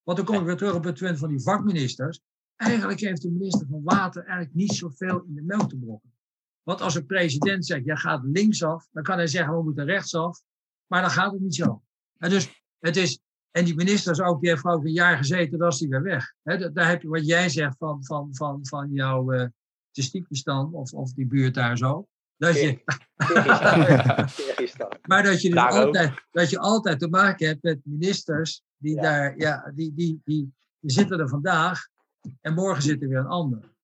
Want 0.02 0.18
dan 0.18 0.26
kom 0.26 0.36
ik 0.36 0.44
weer 0.44 0.56
terug 0.56 0.74
op 0.74 0.84
het 0.84 0.98
punt 0.98 1.18
van 1.18 1.28
die 1.28 1.42
vakministers. 1.42 2.20
Eigenlijk 2.58 3.00
heeft 3.00 3.22
de 3.22 3.30
minister 3.30 3.66
van 3.70 3.82
Water 3.82 4.22
eigenlijk 4.22 4.54
niet 4.54 4.72
zoveel 4.72 5.22
in 5.22 5.34
de 5.34 5.42
melk 5.42 5.68
te 5.68 5.76
brokken. 5.76 6.12
Want 6.62 6.80
als 6.80 6.94
een 6.94 7.06
president 7.06 7.66
zegt, 7.66 7.84
jij 7.84 7.96
gaat 7.96 8.20
linksaf, 8.24 8.88
dan 8.92 9.02
kan 9.02 9.16
hij 9.16 9.26
zeggen, 9.26 9.54
we 9.54 9.62
moeten 9.62 9.84
rechtsaf. 9.84 10.42
Maar 10.86 11.00
dan 11.00 11.10
gaat 11.10 11.32
het 11.32 11.40
niet 11.40 11.54
zo. 11.54 11.82
En 12.18 12.30
dus 12.30 12.64
het 12.78 12.96
is, 12.96 13.20
en 13.50 13.64
die 13.64 13.74
ministers 13.74 14.20
ook, 14.20 14.40
die 14.40 14.50
heeft 14.50 14.64
ook 14.64 14.84
een 14.84 14.92
jaar 14.92 15.16
gezeten, 15.16 15.58
dan 15.58 15.68
is 15.68 15.78
die 15.78 15.88
weer 15.88 16.02
weg. 16.02 16.34
He, 16.42 16.72
daar 16.72 16.88
heb 16.88 17.02
je 17.02 17.08
wat 17.08 17.26
jij 17.26 17.48
zegt 17.48 17.76
van, 17.76 18.04
van, 18.04 18.28
van, 18.34 18.66
van 18.66 18.92
jouw 18.92 19.32
uh, 19.32 19.46
testiekbestand 19.90 20.74
of, 20.74 20.92
of 20.92 21.12
die 21.12 21.26
buurt 21.26 21.54
daar 21.54 21.76
zo. 21.76 22.08
Dat 22.36 22.54
je, 22.54 22.82
maar 25.08 25.22
dat 25.22 25.42
je, 25.42 25.50
dus 25.50 25.58
altijd, 25.58 26.26
dat 26.30 26.50
je 26.50 26.58
altijd 26.58 26.98
te 26.98 27.08
maken 27.08 27.46
hebt 27.46 27.62
met 27.62 27.80
ministers 27.84 28.62
die 28.76 29.00
daar, 29.00 29.38
ja, 29.38 29.72
die, 29.74 29.94
die, 29.94 30.20
die, 30.24 30.52
die 30.80 30.90
zitten 30.90 31.18
er 31.18 31.28
vandaag 31.28 31.88
en 32.40 32.54
morgen 32.54 32.82
zit 32.82 33.02
er 33.02 33.08
weer 33.08 33.18
een 33.18 33.26
ander. 33.26 33.74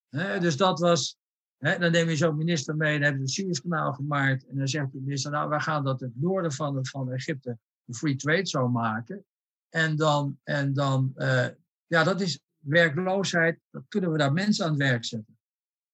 dus 0.40 0.57
dat 0.57 0.78
was, 0.78 1.18
dan 1.59 1.90
neem 1.90 2.09
je 2.09 2.16
zo'n 2.16 2.36
minister 2.36 2.76
mee, 2.76 2.92
dan 2.92 3.03
hebben 3.03 3.28
ze 3.28 3.42
het 3.42 3.47
Suezkanaal 3.47 3.92
gemaakt 3.92 4.47
en 4.47 4.57
dan 4.57 4.68
zegt 4.68 4.92
de 4.92 5.01
minister, 5.01 5.30
nou 5.30 5.49
wij 5.49 5.61
gaan 5.61 5.84
dat 5.84 6.01
het 6.01 6.20
noorden 6.20 6.53
van, 6.53 6.86
van 6.86 7.12
Egypte 7.12 7.59
een 7.86 7.95
free 7.95 8.16
trade 8.16 8.47
zo 8.47 8.68
maken. 8.68 9.24
En 9.68 9.97
dan, 9.97 10.38
en 10.42 10.72
dan 10.72 11.12
uh, 11.16 11.47
ja, 11.86 12.05
dat 12.05 12.20
is 12.20 12.40
werkloosheid. 12.59 13.61
Dat 13.70 13.82
kunnen 13.88 14.12
we 14.12 14.18
daar 14.18 14.32
mensen 14.32 14.64
aan 14.64 14.70
het 14.70 14.80
werk 14.80 15.05
zetten. 15.05 15.38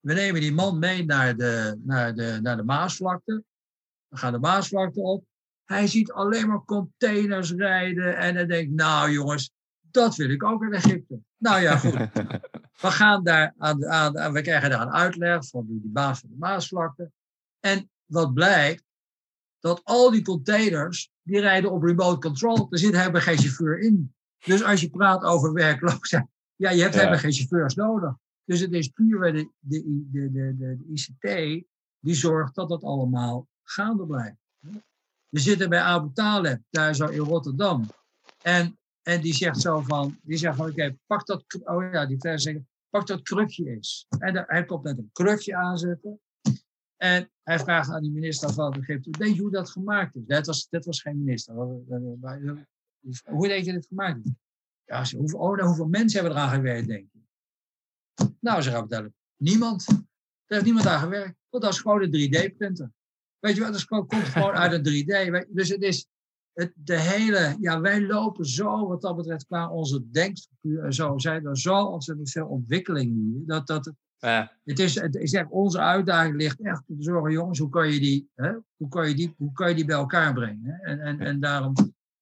We 0.00 0.12
nemen 0.12 0.40
die 0.40 0.52
man 0.52 0.78
mee 0.78 1.04
naar 1.04 1.36
de, 1.36 1.80
naar 1.84 2.14
de, 2.14 2.38
naar 2.42 2.56
de 2.56 2.62
Maasvlakte. 2.62 3.44
We 4.08 4.16
gaan 4.16 4.32
de 4.32 4.38
Maasvlakte 4.38 5.00
op. 5.00 5.24
Hij 5.64 5.86
ziet 5.86 6.12
alleen 6.12 6.48
maar 6.48 6.64
containers 6.64 7.52
rijden. 7.52 8.16
En 8.16 8.34
hij 8.34 8.46
denkt, 8.46 8.72
nou 8.72 9.10
jongens, 9.10 9.52
dat 9.90 10.16
wil 10.16 10.30
ik 10.30 10.44
ook 10.44 10.62
in 10.62 10.72
Egypte. 10.72 11.20
Nou 11.36 11.60
ja, 11.60 11.76
goed. 11.76 11.92
We 12.80 12.90
gaan 12.90 13.24
daar 13.24 13.54
aan, 13.58 13.86
aan, 13.86 14.32
we 14.32 14.42
krijgen 14.42 14.70
daar 14.70 14.80
een 14.80 14.92
uitleg 14.92 15.48
van 15.48 15.66
die, 15.66 15.80
die 15.80 15.90
baas 15.90 16.20
van 16.20 16.30
de 16.30 16.36
Maasvlakte. 16.38 17.10
En 17.60 17.90
wat 18.04 18.34
blijkt, 18.34 18.84
dat 19.58 19.80
al 19.84 20.10
die 20.10 20.22
containers, 20.22 21.10
die 21.22 21.40
rijden 21.40 21.70
op 21.70 21.82
remote 21.82 22.20
control. 22.20 22.66
Er 22.70 22.78
zit 22.78 22.96
helemaal 22.96 23.20
geen 23.20 23.38
chauffeur 23.38 23.78
in. 23.78 24.14
Dus 24.44 24.62
als 24.62 24.80
je 24.80 24.90
praat 24.90 25.22
over 25.22 25.52
werkloosheid, 25.52 26.26
ja, 26.56 26.70
je 26.70 26.82
hebt 26.82 26.94
helemaal 26.94 27.18
geen 27.18 27.32
chauffeurs 27.32 27.74
nodig. 27.74 28.14
Dus 28.44 28.60
het 28.60 28.72
is 28.72 28.88
puur 28.88 29.32
de, 29.32 29.50
de, 29.58 30.06
de, 30.10 30.32
de, 30.32 30.56
de 30.56 30.78
ICT 30.92 31.64
die 31.98 32.14
zorgt 32.14 32.54
dat 32.54 32.68
dat 32.68 32.82
allemaal 32.82 33.48
gaande 33.62 34.06
blijft. 34.06 34.38
We 35.28 35.38
zitten 35.38 35.68
bij 35.68 35.80
Abu 35.80 36.12
Taleb, 36.12 36.62
daar 36.70 36.94
zo 36.94 37.06
in 37.06 37.18
Rotterdam. 37.18 37.86
En, 38.42 38.78
en 39.02 39.20
die 39.20 39.34
zegt 39.34 39.60
zo 39.60 39.80
van, 39.80 40.18
die 40.22 40.36
zegt 40.36 40.56
van, 40.56 40.70
oké, 40.70 40.96
pak 41.06 41.26
dat, 41.26 41.44
oh 41.64 41.92
ja, 41.92 42.06
die 42.06 42.20
vers 42.20 42.42
zeggen, 42.42 42.68
pak 42.88 43.06
dat 43.06 43.22
krukje 43.22 43.70
eens. 43.70 44.06
En 44.18 44.44
hij 44.46 44.64
komt 44.64 44.82
met 44.82 44.98
een 44.98 45.10
krukje 45.12 45.56
aanzetten. 45.56 46.20
En 46.96 47.30
hij 47.42 47.58
vraagt 47.58 47.90
aan 47.90 48.02
die 48.02 48.10
minister 48.10 48.52
van 48.52 48.84
denk 49.18 49.34
je 49.34 49.40
hoe 49.40 49.50
dat 49.50 49.70
gemaakt 49.70 50.16
is? 50.16 50.22
Dat 50.26 50.46
was, 50.46 50.68
dat 50.68 50.84
was 50.84 51.02
geen 51.02 51.18
minister. 51.18 51.54
Hoe 53.24 53.48
denk 53.48 53.64
je 53.64 53.72
dat 53.72 53.86
gemaakt 53.86 54.24
is? 54.24 54.32
Ja, 54.84 55.04
hoeveel, 55.16 55.38
oh, 55.38 55.62
hoeveel 55.62 55.88
mensen 55.88 56.20
hebben 56.20 56.38
eraan 56.38 56.54
gewerkt, 56.54 56.88
denk 56.88 57.08
je? 57.12 57.18
Nou, 58.40 58.62
ze 58.62 58.70
gaan 58.70 58.80
vertellen, 58.80 59.14
niemand. 59.36 59.88
Er 59.88 60.56
heeft 60.56 60.64
niemand 60.64 60.86
aan 60.86 61.00
gewerkt. 61.00 61.36
Want 61.48 61.62
dat 61.64 61.72
is 61.72 61.80
gewoon 61.80 62.02
een 62.02 62.28
3D-printer. 62.28 62.92
Weet 63.38 63.56
je 63.56 63.60
wat, 63.60 63.72
dat 63.72 63.84
komt 63.84 64.14
gewoon 64.14 64.52
uit 64.52 64.72
een 64.72 65.04
3D. 65.04 65.48
Dus 65.48 65.68
het 65.68 65.82
is 65.82 66.06
het, 66.60 66.72
de 66.74 67.00
hele, 67.00 67.56
ja, 67.60 67.80
wij 67.80 68.06
lopen 68.06 68.44
zo 68.44 68.88
wat 68.88 69.02
dat 69.02 69.16
betreft 69.16 69.46
qua 69.46 69.70
onze 69.70 70.10
denkstructuur 70.10 70.84
en 70.84 70.92
zo, 70.92 71.18
zijn 71.18 71.46
er 71.46 71.58
zo 71.58 71.84
ontzettend 71.84 72.30
veel 72.30 72.46
ontwikkelingen. 72.46 73.42
Dat, 73.46 73.66
dat, 73.66 73.92
ja. 74.18 74.52
Het 74.64 74.78
is, 74.78 75.00
het 75.00 75.14
is 75.14 75.32
echt, 75.32 75.50
onze 75.50 75.78
uitdaging 75.78 76.36
ligt 76.36 76.60
echt 76.60 76.82
te 76.86 76.94
zorgen, 76.98 77.32
jongens, 77.32 77.58
hoe 77.58 77.68
kan 77.68 77.92
je 77.92 78.00
die, 78.00 78.28
hè, 78.34 78.52
hoe 78.76 78.88
kan 78.88 79.08
je 79.08 79.14
die, 79.14 79.34
hoe 79.36 79.52
kan 79.52 79.68
je 79.68 79.74
die 79.74 79.84
bij 79.84 79.96
elkaar 79.96 80.32
brengen? 80.32 80.64
Hè? 80.64 80.90
En, 80.90 81.00
en, 81.00 81.20
en 81.20 81.40
daarom 81.40 81.74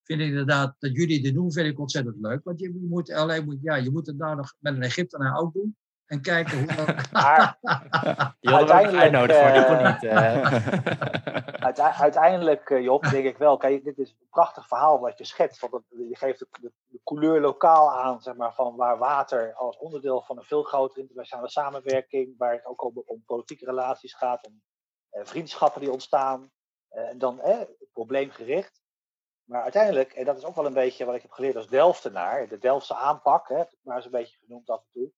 vind 0.03 0.21
ik 0.21 0.27
inderdaad 0.27 0.75
dat 0.79 0.95
jullie 0.95 1.21
dit 1.21 1.33
doen, 1.33 1.51
vind 1.51 1.67
ik 1.67 1.79
ontzettend 1.79 2.15
leuk. 2.19 2.43
Want 2.43 2.59
je, 2.59 2.73
je 2.73 2.87
moet 2.89 3.11
alleen 3.11 3.45
moet, 3.45 3.57
ja, 3.61 3.75
je 3.75 3.91
moet 3.91 4.07
het 4.07 4.17
nou 4.17 4.35
nog 4.35 4.55
met 4.59 4.75
een 4.75 4.81
Egyptenaar 4.81 5.37
ook 5.37 5.53
doen. 5.53 5.75
En 6.09 6.21
kijken 6.21 6.57
hoe. 6.57 6.95
Maar 7.11 7.57
Je 8.39 8.49
had 8.49 8.69
er 8.69 8.75
ook 8.75 8.91
nog 8.91 8.93
Uiteindelijk, 9.01 9.33
voor, 9.33 9.51
die 9.51 9.65
kon 9.65 9.77
eh, 9.77 9.93
niet. 9.93 10.03
eh. 10.03 11.63
Uite- 11.65 11.81
uiteindelijk, 11.93 12.69
eh, 12.69 12.81
Job, 12.83 13.09
denk 13.09 13.25
ik 13.25 13.37
wel. 13.37 13.57
Kijk, 13.57 13.83
dit 13.83 13.97
is 13.97 14.09
een 14.09 14.27
prachtig 14.29 14.67
verhaal 14.67 14.99
wat 14.99 15.17
je 15.17 15.25
schetst. 15.25 15.59
Want 15.69 15.83
je 15.89 16.15
geeft 16.15 16.39
de, 16.39 16.47
de, 16.61 16.71
de 16.85 16.99
couleur 17.03 17.41
lokaal 17.41 17.91
aan, 17.91 18.21
zeg 18.21 18.35
maar, 18.35 18.53
van 18.53 18.75
waar 18.75 18.97
water 18.97 19.53
als 19.53 19.77
onderdeel 19.77 20.21
van 20.21 20.37
een 20.37 20.43
veel 20.43 20.63
grotere 20.63 21.01
internationale 21.01 21.49
samenwerking, 21.49 22.37
waar 22.37 22.53
het 22.53 22.65
ook 22.65 22.83
om, 22.83 23.03
om 23.05 23.23
politieke 23.25 23.65
relaties 23.65 24.13
gaat, 24.13 24.45
om 24.47 24.61
eh, 25.09 25.21
vriendschappen 25.25 25.81
die 25.81 25.91
ontstaan, 25.91 26.51
eh, 26.89 27.09
en 27.09 27.17
dan 27.17 27.41
eh, 27.41 27.61
probleemgericht. 27.93 28.81
Maar 29.43 29.61
uiteindelijk, 29.63 30.11
en 30.13 30.25
dat 30.25 30.37
is 30.37 30.45
ook 30.45 30.55
wel 30.55 30.65
een 30.65 30.73
beetje 30.73 31.05
wat 31.05 31.15
ik 31.15 31.21
heb 31.21 31.31
geleerd 31.31 31.55
als 31.55 31.67
Delftenaar, 31.67 32.47
de 32.47 32.57
Delftse 32.57 32.95
aanpak, 32.95 33.47
hè, 33.49 33.57
heb 33.57 33.71
ik 33.71 33.79
maar 33.81 33.95
eens 33.95 34.05
een 34.05 34.11
beetje 34.11 34.37
genoemd 34.37 34.69
af 34.69 34.79
en 34.79 34.89
toe. 34.91 35.11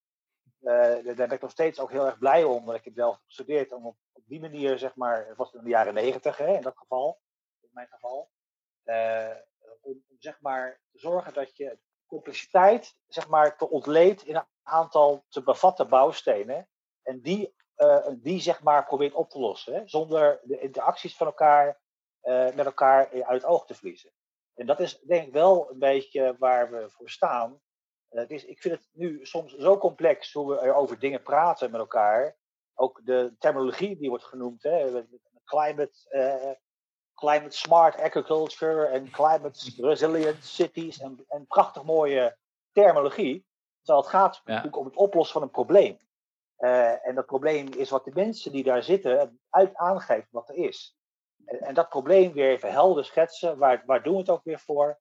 Eh, 0.62 1.04
daar 1.06 1.16
ben 1.16 1.32
ik 1.32 1.42
nog 1.42 1.52
steeds 1.52 1.80
ook 1.80 1.92
heel 1.92 2.06
erg 2.06 2.18
blij 2.18 2.44
om, 2.44 2.66
dat 2.66 2.76
ik 2.76 2.96
heb 2.96 3.20
gestudeerd, 3.26 3.72
om 3.72 3.86
op, 3.86 3.98
die 4.26 4.40
manier, 4.40 4.78
zeg 4.78 4.96
maar, 4.96 5.28
het 5.28 5.38
was 5.38 5.54
in 5.54 5.64
de 5.64 5.70
jaren 5.70 5.94
negentig 5.94 6.40
in 6.40 6.62
dat 6.62 6.78
geval, 6.78 7.20
in 7.62 7.70
mijn 7.72 7.88
geval, 7.88 8.30
eh, 8.84 9.36
om, 9.82 10.04
om 10.10 10.16
zeg 10.20 10.42
maar 10.42 10.82
te 10.92 11.00
zorgen 11.00 11.34
dat 11.34 11.58
je 11.58 11.80
complexiteit 12.06 12.96
zeg 13.08 13.28
maar 13.28 13.58
te 13.58 13.70
ontleed 13.70 14.24
in 14.24 14.36
een 14.36 14.48
aantal 14.64 15.26
te 15.30 15.44
bevatten 15.44 15.90
bouwstenen 15.90 16.68
en 17.02 17.22
die, 17.22 17.56
eh, 17.76 18.08
die 18.18 18.40
zeg 18.40 18.64
maar 18.64 18.86
probeert 18.86 19.14
op 19.14 19.30
te 19.30 19.40
lossen, 19.40 19.74
hè, 19.74 19.88
zonder 19.88 20.40
de 20.44 20.60
interacties 20.60 21.18
van 21.18 21.28
elkaar 21.28 21.80
met 22.56 22.66
elkaar 22.66 23.12
uit 23.12 23.42
het 23.42 23.46
oog 23.46 23.66
te 23.66 23.74
verliezen. 23.74 24.12
En 24.54 24.66
dat 24.66 24.80
is 24.80 25.00
denk 25.00 25.28
ik 25.28 25.34
wel 25.34 25.72
een 25.72 25.80
beetje 25.80 26.36
waar 26.40 26.72
we 26.72 26.90
voor 26.90 27.10
staan. 27.10 27.62
Het 28.12 28.32
is, 28.32 28.46
ik 28.46 28.62
vind 28.62 28.76
het 28.76 28.90
nu 28.92 29.26
soms 29.26 29.56
zo 29.58 29.78
complex 29.78 30.34
hoe 30.34 30.50
we 30.54 30.60
er 30.60 30.74
over 30.74 31.00
dingen 31.00 31.22
praten 31.22 31.72
met 31.72 31.80
elkaar. 31.80 32.38
Ook 32.74 33.02
de 33.06 33.36
terminologie 33.40 33.98
die 33.98 34.10
wordt 34.10 34.24
genoemd, 34.24 34.64
hè, 34.64 35.04
climate, 35.46 36.10
eh, 36.10 36.52
climate 37.14 37.58
smart 37.58 38.00
agriculture 38.00 38.86
en 38.86 39.10
climate 39.12 39.72
resilient 39.78 40.44
cities 40.46 41.00
en, 41.00 41.26
en 41.28 41.48
prachtig 41.48 41.84
mooie 41.84 42.38
terminologie. 42.72 43.46
Terwijl 43.82 44.06
het 44.06 44.16
gaat 44.16 44.42
Ja. 44.46 44.66
om 44.72 44.86
het 44.86 44.96
oplossen 44.96 45.34
van 45.34 45.42
een 45.42 45.52
probleem. 45.52 46.00
Eh, 46.56 47.08
en 47.08 47.16
dat 47.16 47.26
probleem 47.26 47.68
is 47.74 47.90
wat 47.90 48.06
de 48.06 48.12
mensen 48.14 48.52
die 48.52 48.64
daar 48.64 48.84
zitten 48.84 49.40
uit 49.50 49.76
aangeven 49.76 50.28
wat 50.32 50.50
er 50.50 50.56
is. 50.56 50.96
En, 51.46 51.60
en 51.62 51.74
dat 51.74 51.90
probleem 51.90 52.34
weer 52.34 52.50
even 52.50 52.72
helder 52.72 53.06
schetsen. 53.06 53.58
Waar, 53.58 53.84
waar 53.86 54.04
doen 54.04 54.14
we 54.14 54.20
het 54.20 54.30
ook 54.30 54.44
weer 54.44 54.60
voor? 54.60 55.00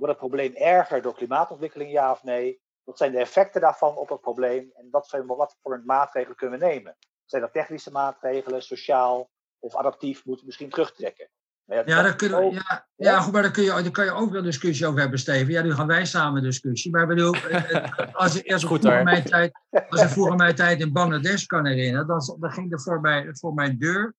Wordt 0.00 0.18
het 0.18 0.28
probleem 0.28 0.54
erger 0.54 1.02
door 1.02 1.14
klimaatontwikkeling, 1.14 1.90
ja 1.90 2.10
of 2.10 2.22
nee? 2.22 2.60
Wat 2.84 2.98
zijn 2.98 3.12
de 3.12 3.18
effecten 3.18 3.60
daarvan 3.60 3.96
op 3.96 4.08
het 4.08 4.20
probleem? 4.20 4.70
En 4.74 4.88
wat, 4.90 5.08
zijn, 5.08 5.26
wat 5.26 5.56
voor 5.62 5.82
maatregelen 5.84 6.36
kunnen 6.36 6.58
we 6.58 6.66
nemen? 6.66 6.96
Zijn 7.24 7.42
dat 7.42 7.52
technische 7.52 7.90
maatregelen, 7.90 8.62
sociaal 8.62 9.30
of 9.58 9.76
adaptief, 9.76 10.24
moeten 10.24 10.40
we 10.40 10.46
misschien 10.46 10.70
terugtrekken? 10.70 11.28
Ja, 11.64 11.76
dat 11.76 11.86
daar 11.86 12.16
kunnen 12.16 12.38
we, 12.38 12.44
ook- 12.44 12.52
ja, 12.52 12.86
ja, 12.96 13.20
goed, 13.20 13.32
maar 13.32 13.42
daar 13.42 13.50
kun, 13.50 13.62
je, 13.62 13.70
daar 13.70 13.90
kan 13.90 14.04
je 14.04 14.12
ook 14.12 14.30
wel 14.30 14.42
discussie 14.42 14.86
over 14.86 15.00
hebben, 15.00 15.18
Steven. 15.18 15.52
Ja, 15.52 15.62
nu 15.62 15.74
gaan 15.74 15.86
wij 15.86 16.04
samen 16.04 16.42
discussie. 16.42 16.90
Maar 16.90 17.02
ik 17.02 17.08
bedoel, 17.08 17.34
eh, 17.34 17.74
eh, 17.74 18.14
als 18.22 18.36
ik 18.36 18.50
eerst 18.50 18.64
Goed, 18.64 18.80
vroeger 18.80 19.04
mijn 19.04 19.24
tijd, 19.24 19.52
als 19.88 20.02
ik 20.02 20.08
vroeger 20.08 20.36
mijn 20.36 20.54
tijd 20.54 20.80
in 20.80 20.92
Bangladesh 20.92 21.46
kan 21.46 21.66
herinneren, 21.66 22.06
dan, 22.06 22.36
dan 22.40 22.50
ging 22.50 22.72
er 22.72 22.80
voor, 22.80 23.00
mijn 23.00 23.36
voor 23.36 23.54
mijn 23.54 23.78
deur, 23.78 24.14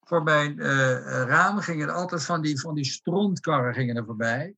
voor 0.00 0.22
mijn 0.22 0.60
eh, 0.60 1.22
ramen, 1.26 1.62
gingen 1.62 1.88
er 1.88 1.94
altijd 1.94 2.24
van 2.24 2.42
die, 2.42 2.60
van 2.60 2.74
die 2.74 2.84
strontkarren 2.84 3.74
gingen 3.74 3.96
er 3.96 4.04
voorbij. 4.04 4.54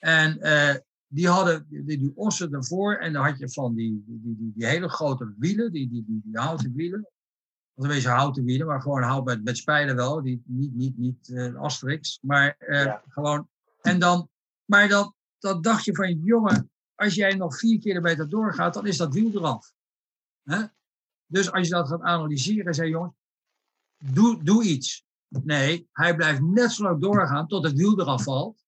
En 0.00 0.40
eh, 0.40 0.74
die 1.06 1.28
hadden 1.28 1.66
die, 1.68 1.98
die 1.98 2.12
ossen 2.14 2.52
ervoor 2.52 2.94
en 2.94 3.12
dan 3.12 3.24
had 3.24 3.38
je 3.38 3.50
van 3.50 3.74
die, 3.74 4.04
die, 4.06 4.20
die, 4.22 4.52
die, 4.54 4.66
hele 4.66 4.88
grote 4.88 5.34
wielen, 5.38 5.72
die, 5.72 5.88
die, 5.88 6.04
die, 6.06 6.20
die 6.24 6.38
houten 6.38 6.74
wielen. 6.74 7.08
Of 7.74 7.84
een 7.84 7.90
beetje 7.90 8.08
houten 8.08 8.44
wielen, 8.44 8.66
maar 8.66 8.82
gewoon 8.82 9.02
hout 9.02 9.24
met, 9.24 9.44
met 9.44 9.56
spijlen 9.56 9.96
wel. 9.96 10.22
Die, 10.22 10.42
niet 10.46 10.74
niet, 10.74 10.98
niet 10.98 11.28
eh, 11.28 11.54
Asterix, 11.54 12.18
maar 12.22 12.56
eh, 12.58 12.84
Ja. 12.84 13.02
gewoon. 13.08 13.48
En 13.80 13.98
dan, 13.98 14.28
maar 14.64 14.88
dan, 14.88 15.14
dan 15.38 15.62
dacht 15.62 15.84
je 15.84 15.94
van, 15.94 16.20
jongen, 16.24 16.70
als 16.94 17.14
jij 17.14 17.34
nog 17.34 17.58
vier 17.58 17.78
kilometer 17.78 18.28
doorgaat, 18.28 18.74
dan 18.74 18.86
is 18.86 18.96
dat 18.96 19.14
wiel 19.14 19.30
eraf. 19.32 19.72
Hè? 20.42 20.64
Dus 21.26 21.52
als 21.52 21.68
je 21.68 21.74
dat 21.74 21.88
gaat 21.88 22.00
analyseren, 22.00 22.74
zei 22.74 22.88
jongens, 22.90 23.14
doe, 23.98 24.44
doe 24.44 24.64
iets. 24.64 25.04
Nee, 25.28 25.88
hij 25.92 26.16
blijft 26.16 26.40
net 26.40 26.72
zo 26.72 26.82
lang 26.82 27.00
doorgaan 27.00 27.46
tot 27.46 27.64
het 27.64 27.76
wiel 27.76 28.00
eraf 28.00 28.22
valt. 28.22 28.64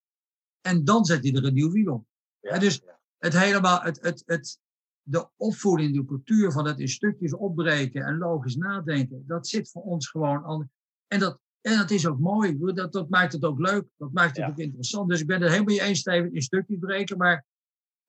En 0.62 0.84
dan 0.84 1.04
zet 1.04 1.22
hij 1.22 1.32
er 1.32 1.44
een 1.44 1.54
nieuw 1.54 1.70
wiel 1.70 1.92
op. 1.92 2.06
Ja, 2.40 2.58
dus-. 2.58 2.82
Het 3.18 3.38
helemaal, 3.38 3.80
het, 3.82 4.02
het, 4.02 4.22
het, 4.26 4.58
de 5.02 5.28
opvoeding, 5.36 5.94
de 5.94 6.04
cultuur 6.04 6.52
van 6.52 6.66
het 6.66 6.78
in 6.78 6.88
stukjes 6.88 7.34
opbreken 7.34 8.04
en 8.04 8.18
logisch 8.18 8.56
nadenken, 8.56 9.24
dat 9.26 9.48
zit 9.48 9.70
voor 9.70 9.82
ons 9.82 10.08
gewoon 10.08 10.44
aan. 10.44 10.70
En 11.06 11.18
dat, 11.18 11.38
en 11.60 11.76
dat 11.76 11.90
is 11.90 12.06
ook 12.06 12.18
mooi. 12.18 12.58
Dat, 12.58 12.92
dat 12.92 13.08
maakt 13.08 13.32
het 13.32 13.44
ook 13.44 13.58
leuk. 13.58 13.84
Dat 13.96 14.12
maakt 14.12 14.36
het 14.36 14.46
Ja. 14.46 14.50
ook 14.50 14.58
interessant. 14.58 15.08
Dus 15.08 15.20
ik 15.20 15.26
ben 15.26 15.40
het 15.40 15.50
helemaal 15.50 15.74
niet 15.74 15.82
eens, 15.82 15.98
Steven, 15.98 16.34
in 16.34 16.42
stukjes 16.42 16.78
breken. 16.78 17.16
Maar 17.18 17.44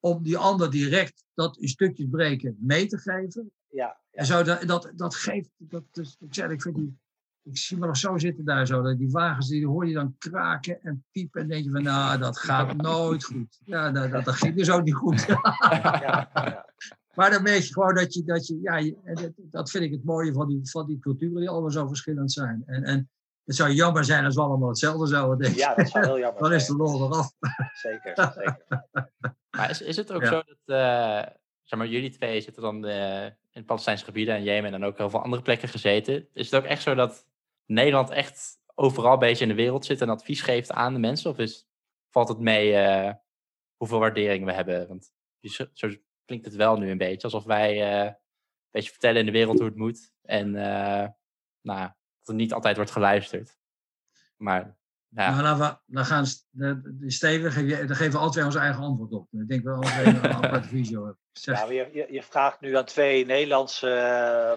om 0.00 0.22
die 0.22 0.36
ander 0.36 0.70
direct 0.70 1.24
dat 1.34 1.56
in 1.58 1.68
stukjes 1.68 2.06
breken 2.10 2.56
mee 2.60 2.86
te 2.86 2.98
geven. 2.98 3.52
Ja, 3.68 4.00
En 4.10 4.26
zo, 4.26 4.42
dat, 4.42 4.62
dat, 4.62 4.92
dat 4.94 5.14
geeft. 5.14 5.50
Dat, 5.56 5.84
dus, 5.90 6.16
ik 6.20 6.34
zeg, 6.34 6.50
ik 6.50 6.62
vind 6.62 6.74
die. 6.76 6.98
Ik 7.44 7.58
zie 7.58 7.78
me 7.78 7.86
nog 7.86 7.96
zo 7.96 8.18
zitten 8.18 8.44
daar 8.44 8.66
zo. 8.66 8.82
Dat 8.82 8.98
die 8.98 9.10
wagens, 9.10 9.48
die 9.48 9.66
hoor 9.66 9.86
je 9.86 9.94
dan 9.94 10.14
kraken 10.18 10.82
en 10.82 11.04
piepen. 11.12 11.40
En 11.40 11.48
denk 11.48 11.64
je 11.64 11.70
van, 11.70 11.82
nou, 11.82 12.18
dat 12.18 12.38
gaat 12.38 12.76
nooit 12.76 13.24
goed. 13.24 13.58
Ja, 13.64 13.90
dat, 13.90 14.10
dat, 14.10 14.24
dat 14.24 14.34
ging 14.34 14.56
dus 14.56 14.70
ook 14.70 14.84
niet 14.84 14.94
goed. 14.94 15.24
ja, 15.26 16.30
ja. 16.34 16.66
Maar 17.14 17.30
dan 17.30 17.42
weet 17.42 17.66
je 17.66 17.72
gewoon 17.72 17.94
dat 17.94 18.14
je, 18.14 18.24
dat 18.24 18.46
je 18.46 18.58
ja, 18.62 18.94
dat, 19.14 19.32
dat 19.36 19.70
vind 19.70 19.84
ik 19.84 19.90
het 19.90 20.04
mooie 20.04 20.32
van 20.32 20.48
die, 20.48 20.60
van 20.70 20.86
die 20.86 20.98
culturen 20.98 21.40
die 21.40 21.48
allemaal 21.48 21.70
zo 21.70 21.86
verschillend 21.86 22.32
zijn. 22.32 22.62
En, 22.66 22.82
en 22.84 23.10
het 23.44 23.56
zou 23.56 23.70
jammer 23.70 24.04
zijn 24.04 24.24
als 24.24 24.34
we 24.34 24.40
allemaal 24.40 24.68
hetzelfde 24.68 25.06
zouden 25.06 25.38
denken. 25.38 25.58
ja, 25.58 25.74
dat 25.74 25.88
zou 25.88 26.04
heel 26.04 26.18
jammer 26.18 26.42
Dan 26.42 26.52
is 26.52 26.66
de 26.66 26.76
lol 26.76 27.04
eraf. 27.06 27.32
Zeker, 27.72 28.16
zeker. 28.34 28.82
Maar 29.50 29.70
is, 29.70 29.82
is 29.82 29.96
het 29.96 30.12
ook 30.12 30.22
Ja. 30.22 30.28
zo 30.28 30.42
dat, 30.46 30.76
eh, 30.76 31.32
zeg 31.62 31.78
maar, 31.78 31.88
jullie 31.88 32.10
twee 32.10 32.40
zitten 32.40 32.62
dan 32.62 32.86
eh, 32.86 33.26
in 33.50 33.64
Palestijnse 33.64 34.04
gebieden 34.04 34.34
en 34.34 34.42
Jemen 34.42 34.74
en 34.74 34.84
ook 34.84 34.98
heel 34.98 35.10
veel 35.10 35.22
andere 35.22 35.42
plekken 35.42 35.68
gezeten. 35.68 36.28
Is 36.32 36.50
het 36.50 36.60
ook 36.62 36.68
echt 36.68 36.82
zo 36.82 36.94
dat 36.94 37.26
Nederland 37.66 38.10
echt 38.10 38.58
overal 38.74 39.12
een 39.12 39.18
beetje 39.18 39.42
in 39.42 39.48
de 39.50 39.62
wereld 39.62 39.84
zit 39.84 40.00
en 40.00 40.08
advies 40.08 40.40
geeft 40.42 40.70
aan 40.70 40.92
de 40.92 40.98
mensen? 40.98 41.30
Of 41.30 41.38
is, 41.38 41.66
valt 42.10 42.28
het 42.28 42.38
mee 42.38 42.74
eh, 42.74 43.12
hoeveel 43.76 43.98
waardering 43.98 44.44
we 44.44 44.52
hebben? 44.52 44.88
Want 44.88 45.12
zo, 45.40 45.66
zo 45.72 45.88
klinkt 46.24 46.44
het 46.44 46.54
wel 46.54 46.76
nu 46.78 46.90
een 46.90 46.98
beetje, 46.98 47.22
alsof 47.22 47.44
wij 47.44 47.82
eh, 47.82 48.04
een 48.04 48.16
beetje 48.70 48.90
vertellen 48.90 49.20
in 49.20 49.26
de 49.26 49.32
wereld 49.32 49.58
hoe 49.58 49.68
het 49.68 49.76
moet. 49.76 50.12
En 50.22 50.56
eh, 50.56 51.08
nou, 51.60 51.80
dat 52.18 52.28
er 52.28 52.34
niet 52.34 52.52
altijd 52.52 52.76
wordt 52.76 52.90
geluisterd. 52.90 53.58
Maar 54.36 54.76
ja, 55.08 55.30
Nou, 55.30 55.42
laten 55.42 55.66
we, 55.86 55.94
dan 55.94 56.04
gaan 56.04 56.26
st- 56.26 56.46
de, 56.50 56.80
de 56.98 57.10
Steven, 57.10 57.52
geef 57.52 57.68
je, 57.68 57.84
dan 57.84 57.96
geven 57.96 58.20
we 58.20 58.30
twee 58.30 58.44
ons 58.44 58.54
eigen 58.54 58.82
antwoord 58.82 59.12
op. 59.12 59.28
Ik 59.32 59.48
denk 59.48 59.64
wel 59.64 59.80
dat 59.80 59.94
we 59.94 60.02
een 60.04 60.32
aparte 60.44 60.68
visie 60.68 60.94
hebben. 60.94 61.18
Zeg, 61.32 61.58
Ja, 61.58 61.70
je, 61.92 62.06
je, 62.10 62.22
vraagt 62.22 62.60
nu 62.60 62.76
aan 62.76 62.84
twee 62.84 63.26
Nederlandse 63.26 63.86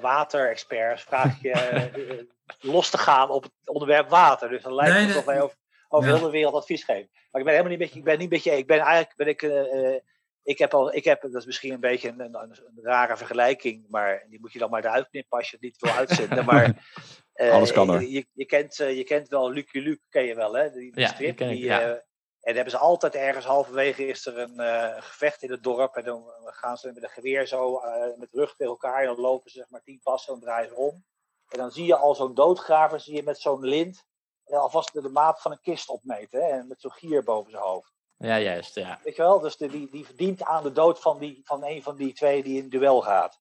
waterexperts, 0.01 1.03
vraag 1.03 1.41
je 1.41 2.27
los 2.59 2.89
te 2.89 2.97
gaan 2.97 3.29
op 3.29 3.43
het 3.43 3.51
onderwerp 3.65 4.09
water. 4.09 4.49
Dus 4.49 4.63
dan 4.63 4.73
lijkt 4.75 4.91
het 4.93 4.99
Nee, 5.05 5.07
alsof 5.11 5.25
nee. 5.25 5.35
wij 5.35 5.43
over, 5.43 5.57
over 5.87 6.09
Ja. 6.09 6.15
heel 6.15 6.25
de 6.25 6.31
wereld 6.31 6.53
advies 6.53 6.83
geven. 6.83 7.09
Maar 7.31 7.41
ik 7.41 7.47
ben 7.47 7.55
helemaal 7.57 7.69
niet 7.69 7.79
met 7.79 7.91
je, 7.91 7.97
ik 7.97 8.03
ben 8.03 8.17
niet 8.19 8.29
met 8.29 8.43
je, 8.43 8.51
ik 8.57 8.67
ben 8.67 8.79
eigenlijk, 8.79 9.15
ben 9.15 9.27
ik, 9.27 9.41
eh, 9.41 9.93
eh, 9.95 10.01
ik 10.43 10.57
heb 10.57 10.73
al, 10.73 10.93
ik 10.95 11.03
heb, 11.03 11.21
dat 11.21 11.33
is 11.35 11.45
misschien 11.45 11.73
een 11.73 11.79
beetje 11.79 12.09
een, 12.09 12.19
een, 12.19 12.35
een 12.35 12.79
rare 12.81 13.17
vergelijking, 13.17 13.85
maar 13.89 14.25
die 14.29 14.39
moet 14.39 14.53
je 14.53 14.59
dan 14.59 14.69
maar 14.69 14.83
eruit 14.85 15.09
knippen 15.09 15.37
als 15.37 15.49
je 15.49 15.55
het 15.55 15.65
niet 15.65 15.77
wil 15.79 15.91
uitzenden. 15.91 16.45
Maar 16.45 16.65
eh, 17.33 17.51
Alles 17.51 17.71
kan 17.71 17.89
er. 17.89 18.01
Je, 18.01 18.25
je, 18.33 18.45
kent, 18.45 18.75
je 18.75 19.03
kent 19.03 19.27
wel 19.27 19.51
Lucky 19.51 19.79
Luke, 19.79 20.01
ken 20.09 20.23
je 20.23 20.35
wel, 20.35 20.53
hè? 20.53 20.71
Die, 20.71 20.91
die 20.91 21.01
Ja, 21.01 21.07
die 21.07 21.15
strip. 21.15 21.35
ken 21.35 21.49
ik, 21.49 21.55
die, 21.55 21.65
ja. 21.65 21.81
eh, 21.81 21.95
en 22.41 22.53
hebben 22.55 22.71
ze 22.71 22.77
altijd 22.77 23.15
ergens 23.15 23.45
halverwege 23.45 24.07
is 24.07 24.25
er 24.25 24.37
een 24.37 24.59
eh, 24.59 25.01
gevecht 25.01 25.43
in 25.43 25.51
het 25.51 25.63
dorp. 25.63 25.95
En 25.95 26.03
dan 26.03 26.23
gaan 26.45 26.77
ze 26.77 26.91
met 26.93 27.03
een 27.03 27.09
geweer 27.09 27.47
zo 27.47 27.77
eh, 27.77 28.17
met 28.17 28.31
de 28.31 28.37
rug 28.39 28.55
tegen 28.55 28.71
elkaar. 28.71 28.99
En 29.01 29.05
dan 29.07 29.19
lopen 29.19 29.51
ze 29.51 29.57
zeg 29.57 29.69
maar 29.69 29.81
tien 29.83 29.99
passen 30.03 30.33
en 30.33 30.39
dan 30.39 30.49
draaien 30.49 30.69
ze 30.69 30.75
om. 30.75 31.05
En 31.47 31.57
dan 31.57 31.71
zie 31.71 31.85
je 31.85 31.95
al 31.95 32.15
zo'n 32.15 32.33
doodgraver, 32.33 32.99
zie 32.99 33.15
je 33.15 33.23
met 33.23 33.39
zo'n 33.39 33.65
lint 33.65 34.05
eh, 34.47 34.59
alvast 34.59 34.93
de, 34.93 35.01
de 35.01 35.09
maat 35.09 35.41
van 35.41 35.51
een 35.51 35.61
kist 35.61 35.89
opmeten. 35.89 36.41
Hè? 36.41 36.47
En 36.47 36.67
met 36.67 36.81
zo'n 36.81 36.91
gier 36.91 37.23
boven 37.23 37.51
zijn 37.51 37.63
hoofd. 37.63 37.93
ja 38.17 38.39
juist. 38.39 38.75
Ja. 38.75 38.99
Weet 39.03 39.15
je 39.15 39.21
wel? 39.21 39.39
Dus 39.39 39.57
de, 39.57 39.67
die, 39.67 39.91
die 39.91 40.05
verdient 40.05 40.43
aan 40.43 40.63
de 40.63 40.71
dood 40.71 40.99
van, 40.99 41.19
die, 41.19 41.41
van 41.43 41.63
een 41.63 41.83
van 41.83 41.95
die 41.95 42.13
twee 42.13 42.43
die 42.43 42.55
in 42.55 42.61
het 42.61 42.71
duel 42.71 43.01
gaat. 43.01 43.39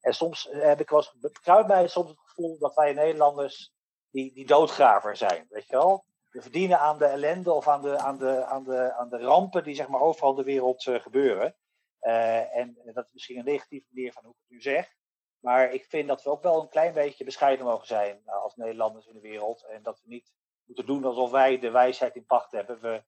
En 0.00 0.14
soms 0.14 0.48
eh, 0.48 0.62
heb 0.62 0.80
ik 0.80 0.90
wel 0.90 1.04
eens, 1.22 1.66
mij 1.66 1.88
soms 1.88 2.10
het 2.10 2.20
gevoel 2.20 2.58
dat 2.58 2.74
wij 2.74 2.92
Nederlanders 2.92 3.72
die, 4.10 4.34
die 4.34 4.46
doodgraver 4.46 5.16
zijn. 5.16 5.46
Weet 5.48 5.66
je 5.66 5.76
wel? 5.76 6.04
We 6.30 6.42
verdienen 6.42 6.78
aan 6.78 6.98
de 6.98 7.04
ellende 7.04 7.52
of 7.52 7.68
aan 7.68 7.82
de, 7.82 7.98
aan 7.98 8.18
de, 8.18 8.44
aan 8.44 8.64
de, 8.64 8.92
aan 8.92 9.08
de 9.08 9.18
rampen 9.18 9.64
die 9.64 9.74
zeg 9.74 9.88
maar 9.88 10.00
overal 10.00 10.30
in 10.30 10.36
de 10.36 10.44
wereld 10.44 10.86
eh, 10.86 11.00
gebeuren. 11.00 11.56
En 11.98 12.80
dat 12.84 13.06
is 13.06 13.12
misschien 13.12 13.38
een 13.38 13.44
negatieve 13.44 13.86
manier 13.90 14.12
van 14.12 14.24
hoe 14.24 14.32
ik 14.32 14.38
het 14.40 14.50
nu 14.50 14.60
zeg. 14.60 14.94
Maar 15.38 15.72
ik 15.72 15.84
vind 15.84 16.08
dat 16.08 16.22
we 16.22 16.30
ook 16.30 16.42
wel 16.42 16.60
een 16.60 16.68
klein 16.68 16.92
beetje 16.92 17.24
bescheiden 17.24 17.66
mogen 17.66 17.86
zijn 17.86 18.22
eh, 18.24 18.42
als 18.42 18.56
Nederlanders 18.56 19.06
in 19.06 19.14
de 19.14 19.20
wereld. 19.20 19.64
En 19.64 19.82
dat 19.82 20.00
we 20.00 20.08
niet 20.08 20.32
moeten 20.64 20.86
doen 20.86 21.04
alsof 21.04 21.30
wij 21.30 21.58
de 21.58 21.70
wijsheid 21.70 22.16
in 22.16 22.26
pacht 22.26 22.52
hebben. 22.52 22.80
We, 22.80 23.04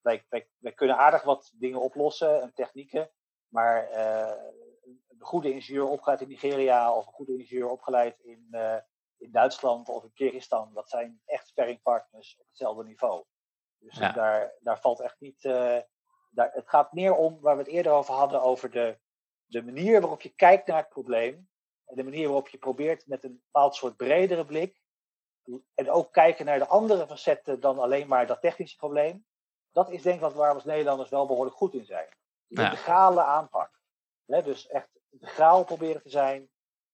wij, 0.00 0.26
wij, 0.28 0.48
wij 0.58 0.72
kunnen 0.72 0.96
aardig 0.96 1.22
wat 1.22 1.52
dingen 1.54 1.80
oplossen 1.80 2.42
en 2.42 2.52
technieken. 2.54 3.10
Maar 3.48 3.88
eh, 3.88 4.42
een 4.84 5.16
goede 5.18 5.52
ingenieur 5.52 5.88
opgeleid 5.88 6.20
in 6.20 6.28
Nigeria 6.28 6.92
of 6.92 7.06
een 7.06 7.12
goede 7.12 7.38
ingenieur 7.38 7.68
opgeleid 7.68 8.20
in, 8.20 8.48
uh, 8.50 8.76
in 9.16 9.30
Duitsland 9.30 9.88
of 9.88 10.04
in 10.04 10.12
Kyrgyzstan, 10.12 10.70
dat 10.74 10.88
zijn 10.88 11.20
echt 11.24 11.46
sparringpartners 11.46 12.36
op 12.38 12.46
hetzelfde 12.46 12.84
niveau. 12.84 13.24
Dus 13.78 13.98
daar, 13.98 14.54
daar 14.60 14.80
valt 14.80 15.00
echt 15.00 15.20
niet. 15.20 15.44
Uh, 15.44 15.78
daar, 16.30 16.50
het 16.52 16.68
gaat 16.68 16.92
meer 16.92 17.14
om 17.14 17.40
waar 17.40 17.56
we 17.56 17.62
het 17.62 17.70
eerder 17.70 17.92
over 17.92 18.14
hadden, 18.14 18.42
over 18.42 18.70
de, 18.70 18.98
de 19.44 19.62
manier 19.62 20.00
waarop 20.00 20.20
je 20.20 20.34
kijkt 20.34 20.66
naar 20.66 20.78
het 20.78 20.88
probleem. 20.88 21.48
En 21.94 22.04
de 22.04 22.10
manier 22.10 22.26
waarop 22.26 22.48
je 22.48 22.58
probeert 22.58 23.06
met 23.06 23.24
een 23.24 23.42
bepaald 23.44 23.74
soort 23.74 23.96
bredere 23.96 24.44
blik. 24.44 24.80
En 25.74 25.90
ook 25.90 26.12
kijken 26.12 26.44
naar 26.44 26.58
de 26.58 26.66
andere 26.66 27.06
facetten 27.06 27.60
dan 27.60 27.78
alleen 27.78 28.08
maar 28.08 28.26
dat 28.26 28.40
technische 28.40 28.76
probleem. 28.76 29.26
Dat 29.72 29.90
is 29.90 30.02
denk 30.02 30.14
ik 30.14 30.20
wat 30.20 30.34
waar 30.34 30.48
we 30.48 30.54
als 30.54 30.64
Nederlanders 30.64 31.10
wel 31.10 31.26
behoorlijk 31.26 31.56
goed 31.56 31.74
in 31.74 31.84
zijn. 31.84 32.08
De 32.46 32.62
integrale 32.62 33.22
aanpak. 33.22 33.70
dus 34.26 34.66
echt 34.66 34.88
integraal 35.10 35.64
proberen 35.64 36.02
te 36.02 36.08
zijn. 36.08 36.50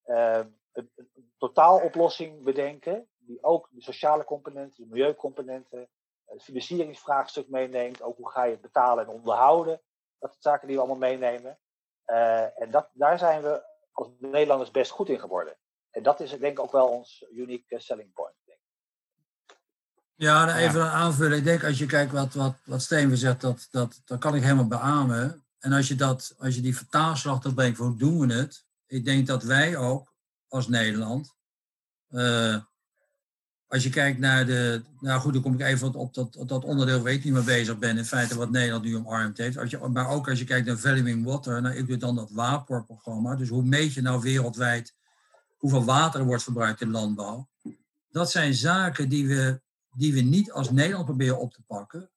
Uh, 0.07 0.41
een, 0.73 0.91
een, 0.95 1.33
totaaloplossing 1.39 2.45
bedenken. 2.45 3.09
Die 3.19 3.43
ook 3.43 3.69
de 3.71 3.83
sociale 3.83 4.25
componenten, 4.25 4.83
de 4.83 4.89
milieucomponenten, 4.89 5.89
het 6.25 6.43
financieringsvraagstuk 6.43 7.49
meeneemt. 7.49 8.03
Ook 8.03 8.17
hoe 8.17 8.31
ga 8.31 8.45
je 8.45 8.53
het 8.53 8.61
betalen 8.61 9.05
en 9.05 9.13
onderhouden. 9.13 9.83
Dat 10.19 10.31
zijn 10.31 10.43
zaken 10.43 10.67
die 10.67 10.77
we 10.77 10.83
allemaal 10.83 11.11
meenemen. 11.11 11.59
Uh, 12.07 12.61
en 12.61 12.71
dat, 12.71 12.91
daar 12.93 13.19
zijn 13.19 13.43
we 13.43 13.69
als 13.93 14.09
Nederlanders 14.19 14.71
best 14.71 14.91
goed 14.91 15.09
in 15.09 15.21
geworden. 15.21 15.57
En 15.91 16.03
dat 16.03 16.21
is 16.21 16.31
denk 16.31 16.43
ik 16.43 16.61
ook 16.61 16.73
wel 16.73 16.89
ons 16.89 17.25
unique 17.31 17.81
selling 17.81 18.13
point. 18.13 18.35
Denk 18.45 18.59
ik. 18.59 18.69
Ja, 20.15 20.45
nou, 20.45 20.59
even 20.59 20.81
een 20.81 20.87
aanvulling. 20.87 21.39
Ik 21.39 21.45
denk 21.45 21.65
als 21.65 21.79
je 21.79 21.87
kijkt 21.87 22.13
wat, 22.13 22.35
wat, 22.35 22.57
wat 22.65 22.83
Steen 22.83 23.17
zegt, 23.17 23.41
dat, 23.41 23.69
dat, 23.71 24.01
dat 24.05 24.19
kan 24.19 24.35
ik 24.35 24.43
helemaal 24.43 24.67
beamen. 24.67 25.45
En 25.59 25.73
als 25.73 25.89
je, 25.89 25.95
dat, 25.95 26.35
als 26.39 26.55
je 26.55 26.61
die 26.61 26.77
vertaalslag 26.77 27.41
dan 27.41 27.55
brengt, 27.55 27.79
hoe 27.79 27.97
doen 27.97 28.27
we 28.27 28.35
het? 28.35 28.65
Ik 28.87 29.05
denk 29.05 29.27
dat 29.27 29.43
wij 29.43 29.77
ook 29.77 30.15
als 30.49 30.69
Nederland 30.69 31.35
uh, 32.11 32.57
als 33.71 33.83
je 33.83 33.91
kijkt 33.91 34.19
naar 34.19 34.47
de. 34.47 34.83
Nou 35.01 35.21
goed, 35.21 35.33
dan 35.33 35.43
kom 35.43 35.55
ik 35.55 35.61
even 35.61 35.95
op 35.95 36.15
dat, 36.15 36.39
dat 36.47 36.65
onderdeel 36.65 37.03
waar 37.03 37.13
ik 37.13 37.25
niet 37.25 37.33
mee 37.33 37.43
bezig 37.43 37.79
ben. 37.79 37.99
In 37.99 38.05
feite 38.05 38.37
wat 38.37 38.51
Nederland 38.51 38.85
nu 38.85 38.97
omarmd 38.97 39.39
heeft. 39.39 39.59
Als 39.59 39.71
je, 39.71 39.79
maar 39.79 40.09
ook 40.09 40.29
als 40.29 40.39
je 40.39 40.45
kijkt 40.45 40.67
naar 40.67 40.79
Valuing 40.79 41.25
Water. 41.25 41.63
Nou, 41.63 41.75
ik 41.75 41.87
doe 41.87 41.97
dan 41.97 42.15
dat 42.15 42.31
WAPOR-programma. 42.31 43.35
Dus 43.35 43.49
hoe 43.49 43.65
meet 43.65 43.95
je 43.95 44.03
nou 44.03 44.21
wereldwijd 44.21 44.95
hoeveel 45.57 45.85
water 45.85 46.21
er 46.21 46.27
wordt 46.27 46.43
verbruikt 46.43 46.81
in 46.81 46.91
landbouw? 46.91 47.49
Dat 48.11 48.31
zijn 48.31 48.55
zaken 48.55 49.09
die 49.09 49.29
we, 49.29 49.61
die 49.91 50.13
we 50.13 50.21
niet 50.21 50.53
als 50.53 50.71
Nederland 50.71 51.05
proberen 51.05 51.39
op 51.39 51.53
te 51.53 51.63
pakken. 51.67 52.11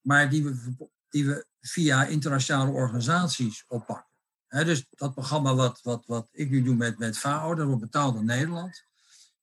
Maar 0.00 0.30
die 0.30 0.44
we, 0.44 0.74
die 1.08 1.26
we 1.26 1.46
via 1.60 2.04
internationale 2.04 2.70
organisaties 2.70 3.64
oppakken. 3.68 4.10
dus 4.48 4.86
dat 4.90 5.14
programma 5.14 5.54
wat, 5.54 5.80
wat, 5.82 6.06
wat 6.06 6.28
ik 6.32 6.50
nu 6.50 6.62
doe 6.62 6.74
met, 6.74 6.98
met 6.98 7.18
FAO, 7.18 7.54
dat 7.54 7.66
wordt 7.66 7.80
betaald 7.80 8.14
door 8.14 8.24
Nederland. 8.24 8.84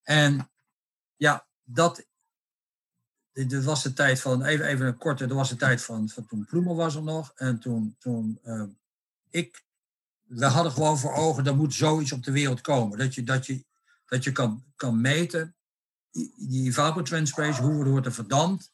En 0.04 0.51
ja, 1.22 1.48
dat. 1.64 2.06
Dit 3.32 3.64
was 3.64 3.84
de 3.84 3.94
tijd 3.94 4.22
van, 4.22 4.44
even, 4.44 4.66
even 4.66 4.86
een 4.86 4.98
korte, 4.98 5.26
dat 5.26 5.38
was 5.38 5.50
de 5.50 5.56
tijd 5.56 5.82
van, 5.82 6.10
van 6.10 6.26
toen 6.26 6.46
Ploemen 6.46 6.76
was 6.76 6.96
er 6.96 7.04
nog. 7.04 7.32
En 7.36 7.60
toen, 7.60 7.96
toen 8.00 8.40
uh, 8.44 8.64
ik, 9.30 9.64
we 10.22 10.46
hadden 10.46 10.72
gewoon 10.72 10.98
voor 10.98 11.14
ogen, 11.14 11.46
er 11.46 11.56
moet 11.56 11.74
zoiets 11.74 12.12
op 12.12 12.24
de 12.24 12.32
wereld 12.32 12.62
komen. 12.62 12.98
Dat 12.98 13.16
je, 13.16 13.24
dat 13.24 13.46
je, 13.46 13.66
dat 14.06 14.24
je 14.24 14.32
kan, 14.32 14.64
kan 14.76 15.02
meten, 15.02 15.56
die 16.36 16.68
evapotranspiration, 16.68 17.66
hoeveel 17.66 17.92
wordt 17.92 18.06
er 18.06 18.14
verdampt. 18.14 18.72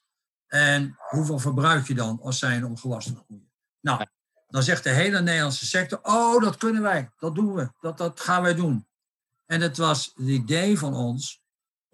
En 0.47 0.95
hoeveel 0.97 1.39
verbruik 1.39 1.87
je 1.87 1.93
dan 1.93 2.21
als 2.21 2.39
zijn 2.39 2.65
om 2.65 2.77
gewassen 2.77 3.13
te 3.13 3.23
groeien. 3.25 3.51
Nou, 3.81 4.05
dan 4.47 4.63
zegt 4.63 4.83
de 4.83 4.89
hele 4.89 5.21
Nederlandse 5.21 5.65
sector, 5.65 5.99
oh, 6.01 6.41
dat 6.41 6.57
kunnen 6.57 6.81
wij, 6.81 7.11
dat 7.17 7.35
doen 7.35 7.53
we, 7.53 7.71
dat, 7.79 7.97
dat 7.97 8.19
gaan 8.19 8.41
wij 8.41 8.55
doen. 8.55 8.87
En 9.45 9.61
het 9.61 9.77
was 9.77 10.11
het 10.15 10.27
idee 10.27 10.77
van 10.77 10.93
ons, 10.93 11.45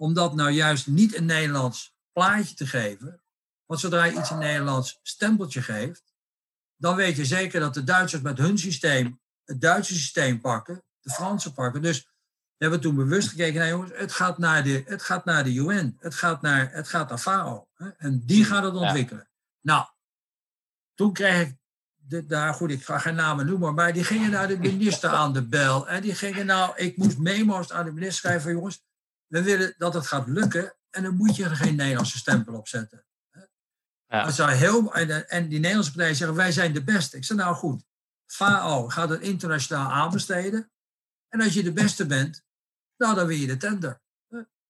om 0.03 0.13
dat 0.13 0.35
nou 0.35 0.49
juist 0.49 0.87
niet 0.87 1.15
een 1.15 1.25
Nederlands 1.25 1.95
plaatje 2.11 2.55
te 2.55 2.67
geven. 2.67 3.23
Want 3.65 3.79
zodra 3.79 4.03
je 4.03 4.17
iets 4.17 4.29
een 4.29 4.37
Nederlands 4.37 4.99
stempeltje 5.01 5.61
geeft, 5.61 6.13
dan 6.75 6.95
weet 6.95 7.15
je 7.15 7.25
zeker 7.25 7.59
dat 7.59 7.73
de 7.73 7.83
Duitsers 7.83 8.21
met 8.21 8.37
hun 8.37 8.57
systeem 8.57 9.19
het 9.43 9.61
Duitse 9.61 9.93
systeem 9.93 10.41
pakken, 10.41 10.83
de 10.99 11.09
Franse 11.09 11.53
pakken. 11.53 11.81
Dus 11.81 12.01
we 12.57 12.65
hebben 12.65 12.81
toen 12.81 12.95
bewust 12.95 13.29
gekeken, 13.29 13.59
nou 13.59 13.69
jongens, 13.69 13.91
het 13.95 14.11
gaat 14.11 14.37
naar 14.37 14.63
de, 14.63 14.83
het 14.85 15.01
gaat 15.01 15.25
naar 15.25 15.43
de 15.43 15.53
UN, 15.53 15.95
het 15.99 16.15
gaat 16.15 16.41
naar, 16.41 16.71
het 16.71 16.87
gaat 16.87 17.09
naar 17.09 17.17
FAO. 17.17 17.67
Hè, 17.73 17.89
en 17.89 18.25
die 18.25 18.45
gaat 18.45 18.63
het 18.63 18.75
ontwikkelen. 18.75 19.29
Nou, 19.61 19.85
toen 20.93 21.13
kreeg 21.13 21.47
ik, 21.47 21.55
de, 21.95 22.25
daar, 22.25 22.53
goed, 22.53 22.71
ik 22.71 22.85
ga 22.85 22.99
geen 22.99 23.15
namen 23.15 23.45
noemen, 23.45 23.73
maar 23.73 23.93
die 23.93 24.03
gingen 24.03 24.31
naar 24.31 24.47
de 24.47 24.57
minister 24.57 25.09
aan 25.09 25.33
de 25.33 25.47
bel. 25.47 25.87
En 25.87 26.01
die 26.01 26.15
gingen 26.15 26.45
nou, 26.45 26.77
ik 26.77 26.97
moest 26.97 27.17
memo's 27.17 27.71
aan 27.71 27.85
de 27.85 27.91
minister 27.91 28.17
schrijven, 28.17 28.51
jongens, 28.51 28.83
we 29.33 29.43
willen 29.43 29.73
dat 29.77 29.93
het 29.93 30.07
gaat 30.07 30.27
lukken 30.27 30.75
en 30.89 31.03
dan 31.03 31.15
moet 31.15 31.35
je 31.35 31.43
er 31.43 31.55
geen 31.55 31.75
Nederlandse 31.75 32.17
stempel 32.17 32.53
op 32.53 32.67
zetten. 32.67 33.05
Ja. 34.07 34.31
zou 34.31 34.51
heel, 34.51 34.93
en 34.93 35.47
die 35.47 35.59
Nederlandse 35.59 35.91
partijen 35.91 36.15
zeggen, 36.15 36.37
wij 36.37 36.51
zijn 36.51 36.73
de 36.73 36.83
beste. 36.83 37.17
Ik 37.17 37.23
zeg, 37.23 37.37
nou 37.37 37.55
goed, 37.55 37.83
FAO 38.25 38.87
gaat 38.87 39.09
het 39.09 39.21
internationaal 39.21 39.91
aanbesteden. 39.91 40.71
En 41.29 41.41
als 41.41 41.53
je 41.53 41.63
de 41.63 41.73
beste 41.73 42.05
bent, 42.05 42.43
nou, 42.97 43.15
dan 43.15 43.27
win 43.27 43.39
je 43.39 43.47
de 43.47 43.57
tender. 43.57 44.01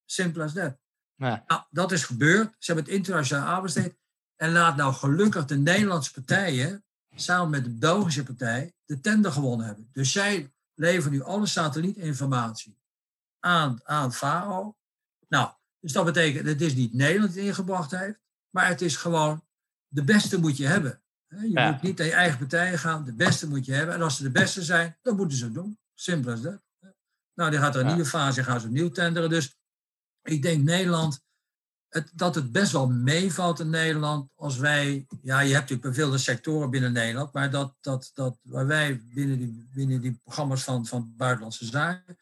Simpel 0.06 0.42
als 0.42 0.54
dat. 0.54 0.78
Ja. 1.16 1.44
Nou, 1.48 1.64
dat 1.70 1.92
is 1.92 2.04
gebeurd. 2.04 2.56
Ze 2.60 2.72
hebben 2.72 2.86
het 2.86 2.94
internationaal 2.94 3.48
aanbesteed. 3.48 3.98
En 4.36 4.52
laat 4.52 4.76
nou 4.76 4.94
gelukkig 4.94 5.46
de 5.46 5.58
Nederlandse 5.58 6.14
partijen, 6.14 6.86
samen 7.16 7.50
met 7.50 7.64
de 7.64 7.70
Belgische 7.70 8.24
partij, 8.24 8.74
de 8.86 9.00
tender 9.00 9.32
gewonnen 9.32 9.66
hebben. 9.66 9.90
Dus 9.92 10.12
zij 10.12 10.54
leveren 10.74 11.12
nu 11.12 11.22
alle 11.22 11.48
satellietinformatie 11.48 12.82
aan, 13.44 13.80
aan 13.84 14.14
FAO. 14.14 14.76
Nou, 15.28 15.52
dus 15.80 15.92
dat 15.92 16.06
betekent, 16.06 16.48
het 16.48 16.62
is 16.62 16.74
niet 16.74 16.94
Nederland 16.94 17.34
die 17.34 17.44
ingebracht 17.44 17.92
heeft, 17.92 18.20
maar 18.50 18.68
het 18.68 18.82
is 18.82 18.96
gewoon, 18.96 19.44
de 19.88 20.04
beste 20.04 20.40
moet 20.40 20.58
je 20.58 20.66
hebben. 20.66 21.02
Je 21.28 21.72
moet 21.72 21.82
niet 21.82 21.98
naar 21.98 22.08
je 22.08 22.14
eigen 22.14 22.40
partijen 22.40 22.80
gaan, 22.80 23.04
de 23.06 23.14
beste 23.14 23.48
moet 23.48 23.66
je 23.66 23.74
hebben. 23.74 23.96
En 23.96 24.02
als 24.02 24.18
ze 24.18 24.24
de 24.24 24.32
beste 24.32 24.64
zijn, 24.64 24.98
dan 25.02 25.16
moeten 25.16 25.38
ze 25.38 25.44
het 25.44 25.54
doen. 25.54 25.78
Simpel 25.94 26.32
als 26.32 26.42
dat. 26.42 26.62
Nou, 27.34 27.50
die 27.50 27.60
gaat 27.60 27.76
er 27.76 27.82
een 27.82 27.88
nieuwe 27.88 28.06
fase 28.06 28.40
en 28.40 28.46
gaan 28.46 28.60
ze 28.60 28.68
opnieuw 28.68 28.90
tenderen. 28.90 29.30
Dus 29.30 29.58
ik 30.22 30.42
denk 30.42 30.64
Nederland, 30.64 31.22
het, 31.90 32.12
dat 32.14 32.36
het 32.36 32.52
best 32.52 32.72
wel 32.72 32.90
meevalt 32.90 33.60
in 33.60 33.70
Nederland 33.70 34.32
als 34.36 34.58
wij, 34.58 35.08
ja, 35.22 35.40
je 35.40 35.54
hebt 35.54 35.70
natuurlijk 35.70 35.96
veel 35.96 36.18
sectoren 36.18 36.70
binnen 36.70 36.92
Nederland, 36.92 37.34
maar 37.34 37.52
dat, 37.52 37.76
dat, 37.82 38.12
dat 38.14 38.38
waar 38.42 38.68
wij 38.68 39.02
binnen 39.14 39.38
die, 39.38 39.70
binnen 39.74 40.02
die 40.02 40.20
programma's 40.24 40.64
van, 40.64 40.86
van 40.86 41.14
buitenlandse 41.18 41.66
zaken, 41.66 42.18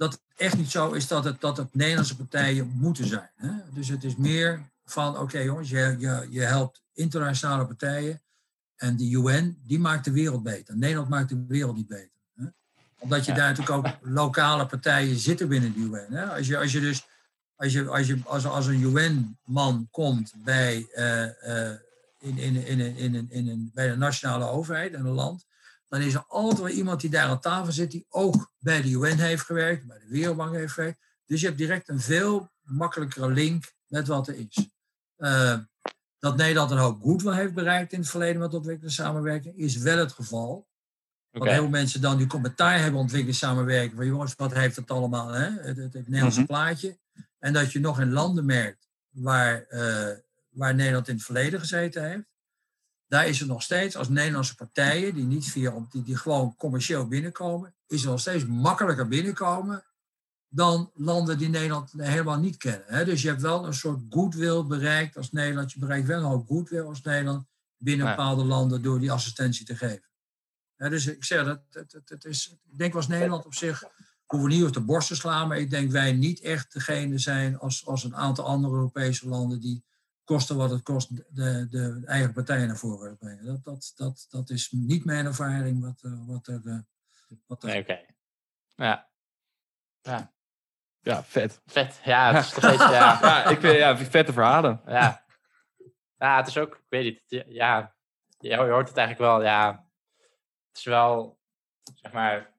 dat 0.00 0.12
het 0.12 0.22
echt 0.36 0.56
niet 0.56 0.70
zo 0.70 0.92
is 0.92 1.06
dat 1.06 1.24
het, 1.24 1.40
dat 1.40 1.56
het 1.56 1.74
Nederlandse 1.74 2.16
partijen 2.16 2.68
moeten 2.74 3.06
zijn. 3.06 3.30
Hè? 3.36 3.50
Dus 3.72 3.88
het 3.88 4.04
is 4.04 4.16
meer 4.16 4.70
van, 4.84 5.18
oké 5.18 5.38
jongens, 5.38 5.68
je, 5.68 5.96
je, 5.98 6.26
je 6.30 6.40
helpt 6.40 6.82
internationale 6.92 7.66
partijen 7.66 8.22
en 8.76 8.96
de 8.96 9.10
UN, 9.10 9.62
die 9.66 9.78
maakt 9.78 10.04
de 10.04 10.10
wereld 10.10 10.42
beter. 10.42 10.76
Nederland 10.76 11.08
maakt 11.08 11.28
de 11.28 11.44
wereld 11.48 11.76
niet 11.76 11.86
beter. 11.86 12.10
Hè? 12.34 12.44
Omdat 12.98 13.24
je 13.24 13.32
daar 13.32 13.48
natuurlijk 13.48 13.86
ook 13.86 13.96
lokale 14.00 14.66
partijen 14.66 15.16
zitten 15.16 15.48
binnen 15.48 15.72
de 15.72 15.78
UN. 15.78 16.12
Hè? 16.12 16.24
Als 16.24 16.46
je, 16.46 16.58
als 16.58 16.72
je 16.72 16.80
dus, 16.80 17.06
als, 17.56 17.72
je, 17.72 17.88
als, 17.88 18.06
je, 18.06 18.18
als, 18.24 18.46
als 18.46 18.66
een 18.66 18.80
UN-man 18.80 19.88
komt 19.90 20.32
bij, 20.44 20.88
uh, 20.94 21.22
uh, 21.22 21.70
in, 22.18 22.38
in, 22.38 22.66
in, 22.66 22.78
in, 22.78 22.96
in, 22.96 23.30
in, 23.30 23.48
in, 23.48 23.70
bij 23.74 23.88
de 23.88 23.96
nationale 23.96 24.44
overheid 24.44 24.92
in 24.92 25.04
een 25.04 25.12
land, 25.12 25.46
dan 25.90 26.00
is 26.00 26.14
er 26.14 26.24
altijd 26.26 26.58
wel 26.58 26.68
iemand 26.68 27.00
die 27.00 27.10
daar 27.10 27.28
aan 27.28 27.40
tafel 27.40 27.72
zit, 27.72 27.90
die 27.90 28.06
ook 28.08 28.52
bij 28.58 28.82
de 28.82 28.90
UN 28.90 29.18
heeft 29.18 29.42
gewerkt, 29.42 29.86
bij 29.86 29.98
de 29.98 30.08
Wereldbank 30.08 30.54
heeft 30.54 30.72
gewerkt. 30.72 30.98
Dus 31.26 31.40
je 31.40 31.46
hebt 31.46 31.58
direct 31.58 31.88
een 31.88 32.00
veel 32.00 32.50
makkelijkere 32.60 33.30
link 33.30 33.72
met 33.86 34.06
wat 34.06 34.28
er 34.28 34.34
is. 34.34 34.68
Uh, 35.18 35.58
dat 36.18 36.36
Nederland 36.36 36.70
een 36.70 36.78
hoop 36.78 37.02
goodwill 37.02 37.34
heeft 37.34 37.54
bereikt 37.54 37.92
in 37.92 38.00
het 38.00 38.08
verleden 38.08 38.40
met 38.40 38.54
ontwikkelde 38.54 38.92
samenwerking, 38.92 39.56
is 39.56 39.76
wel 39.76 39.98
het 39.98 40.12
geval. 40.12 40.68
Want 41.30 41.44
heel 41.44 41.54
veel 41.54 41.68
mensen 41.68 42.00
dan 42.00 42.18
die 42.18 42.26
commentaar 42.26 42.78
hebben 42.78 43.00
ontwikkeld 43.00 43.36
samenwerking. 43.36 43.96
Van 43.96 44.06
jongens, 44.06 44.34
wat 44.34 44.54
heeft 44.54 44.76
het 44.76 44.90
allemaal, 44.90 45.28
hè? 45.28 45.50
Het, 45.50 45.76
het, 45.76 45.92
Nederlandse 45.92 46.40
mhm. 46.40 46.48
plaatje. 46.48 46.98
En 47.38 47.52
dat 47.52 47.72
je 47.72 47.80
nog 47.80 48.00
in 48.00 48.12
landen 48.12 48.44
merkt 48.44 48.88
waar, 49.08 49.66
uh, 49.70 50.08
waar 50.50 50.74
Nederland 50.74 51.08
in 51.08 51.14
het 51.14 51.24
verleden 51.24 51.60
gezeten 51.60 52.10
heeft 52.10 52.29
daar 53.10 53.28
is 53.28 53.38
het 53.38 53.48
nog 53.48 53.62
steeds 53.62 53.96
als 53.96 54.08
Nederlandse 54.08 54.54
partijen, 54.54 55.14
die 55.14 55.24
niet 55.24 55.50
via, 55.50 55.86
die, 55.90 56.02
die 56.02 56.16
gewoon 56.16 56.56
commercieel 56.56 57.08
binnenkomen, 57.08 57.74
is 57.86 58.00
het 58.00 58.10
nog 58.10 58.20
steeds 58.20 58.46
makkelijker 58.46 59.08
binnenkomen 59.08 59.84
dan 60.48 60.90
landen 60.94 61.38
die 61.38 61.48
Nederland 61.48 61.92
helemaal 61.96 62.38
niet 62.38 62.56
kennen. 62.56 62.84
Hè? 62.86 63.04
Dus 63.04 63.22
je 63.22 63.28
hebt 63.28 63.40
wel 63.40 63.66
een 63.66 63.74
soort 63.74 64.00
goodwill 64.08 64.64
bereikt 64.64 65.16
als 65.16 65.32
Nederland. 65.32 65.72
Je 65.72 65.78
bereikt 65.78 66.06
wel 66.06 66.18
een 66.18 66.24
hoop 66.24 66.46
goodwill 66.48 66.84
als 66.84 67.02
Nederland 67.02 67.46
binnen 67.76 68.06
bepaalde 68.06 68.44
landen 68.44 68.82
door 68.82 69.00
die 69.00 69.12
assistentie 69.12 69.66
te 69.66 69.76
geven. 69.76 70.08
dus 70.76 71.06
ik 71.06 71.24
zeg 71.24 71.44
dat, 71.44 71.60
het, 71.70 72.00
het, 72.04 72.24
is, 72.24 72.56
ik 72.70 72.78
denk 72.78 72.94
als 72.94 73.08
Nederland 73.08 73.44
op 73.44 73.54
zich, 73.54 73.84
hoeven 74.26 74.48
we 74.48 74.54
niet 74.54 74.64
op 74.64 74.72
de 74.72 74.80
borst 74.80 75.08
te 75.08 75.16
slaan, 75.16 75.48
maar 75.48 75.58
ik 75.58 75.70
denk 75.70 75.90
wij 75.90 76.12
niet 76.12 76.40
echt 76.40 76.72
degene 76.72 77.18
zijn 77.18 77.58
als, 77.58 77.86
als 77.86 78.04
een 78.04 78.16
aantal 78.16 78.44
andere 78.44 78.74
Europese 78.74 79.28
landen 79.28 79.60
die 79.60 79.84
kosten 80.34 80.56
wat 80.56 80.70
het 80.70 80.82
kost 80.82 81.16
de, 81.36 81.66
de 81.70 82.02
eigen 82.04 82.32
partij 82.32 82.66
naar 82.66 82.76
voren 82.76 83.16
brengen. 83.16 83.44
Dat, 83.44 83.64
dat, 83.64 83.92
dat, 83.96 84.26
dat 84.30 84.50
is 84.50 84.70
niet 84.70 85.04
mijn 85.04 85.26
ervaring 85.26 85.82
wat, 85.82 86.02
eh, 86.02 86.26
wat 86.26 86.46
er, 86.46 86.60
eh, 86.64 86.78
Wat 87.46 87.62
Nee, 87.62 87.80
oké. 87.80 88.00
Ja. 88.74 89.08
Ja, 91.00 91.22
vet. 91.24 91.60
Vet. 91.66 92.00
Ja, 92.04 92.32
het 92.32 92.44
is 92.44 92.50
toch 92.52 92.64
steeds... 92.64 92.82
Ja. 92.82 93.18
Ja, 93.20 93.44
ik 93.44 93.60
vind 93.60 93.76
ja, 93.76 93.96
vette 93.96 94.32
verhalen. 94.32 94.80
Ja. 94.86 95.24
ja, 96.16 96.36
het 96.36 96.46
is 96.46 96.58
ook, 96.58 96.74
ik 96.74 96.86
weet 96.88 97.04
niet, 97.04 97.44
ja, 97.46 97.94
je 98.38 98.56
hoort 98.56 98.88
het 98.88 98.96
eigenlijk 98.96 99.30
wel, 99.30 99.42
ja, 99.42 99.86
het 100.68 100.78
is 100.78 100.84
wel, 100.84 101.38
zeg 101.94 102.12
maar, 102.12 102.54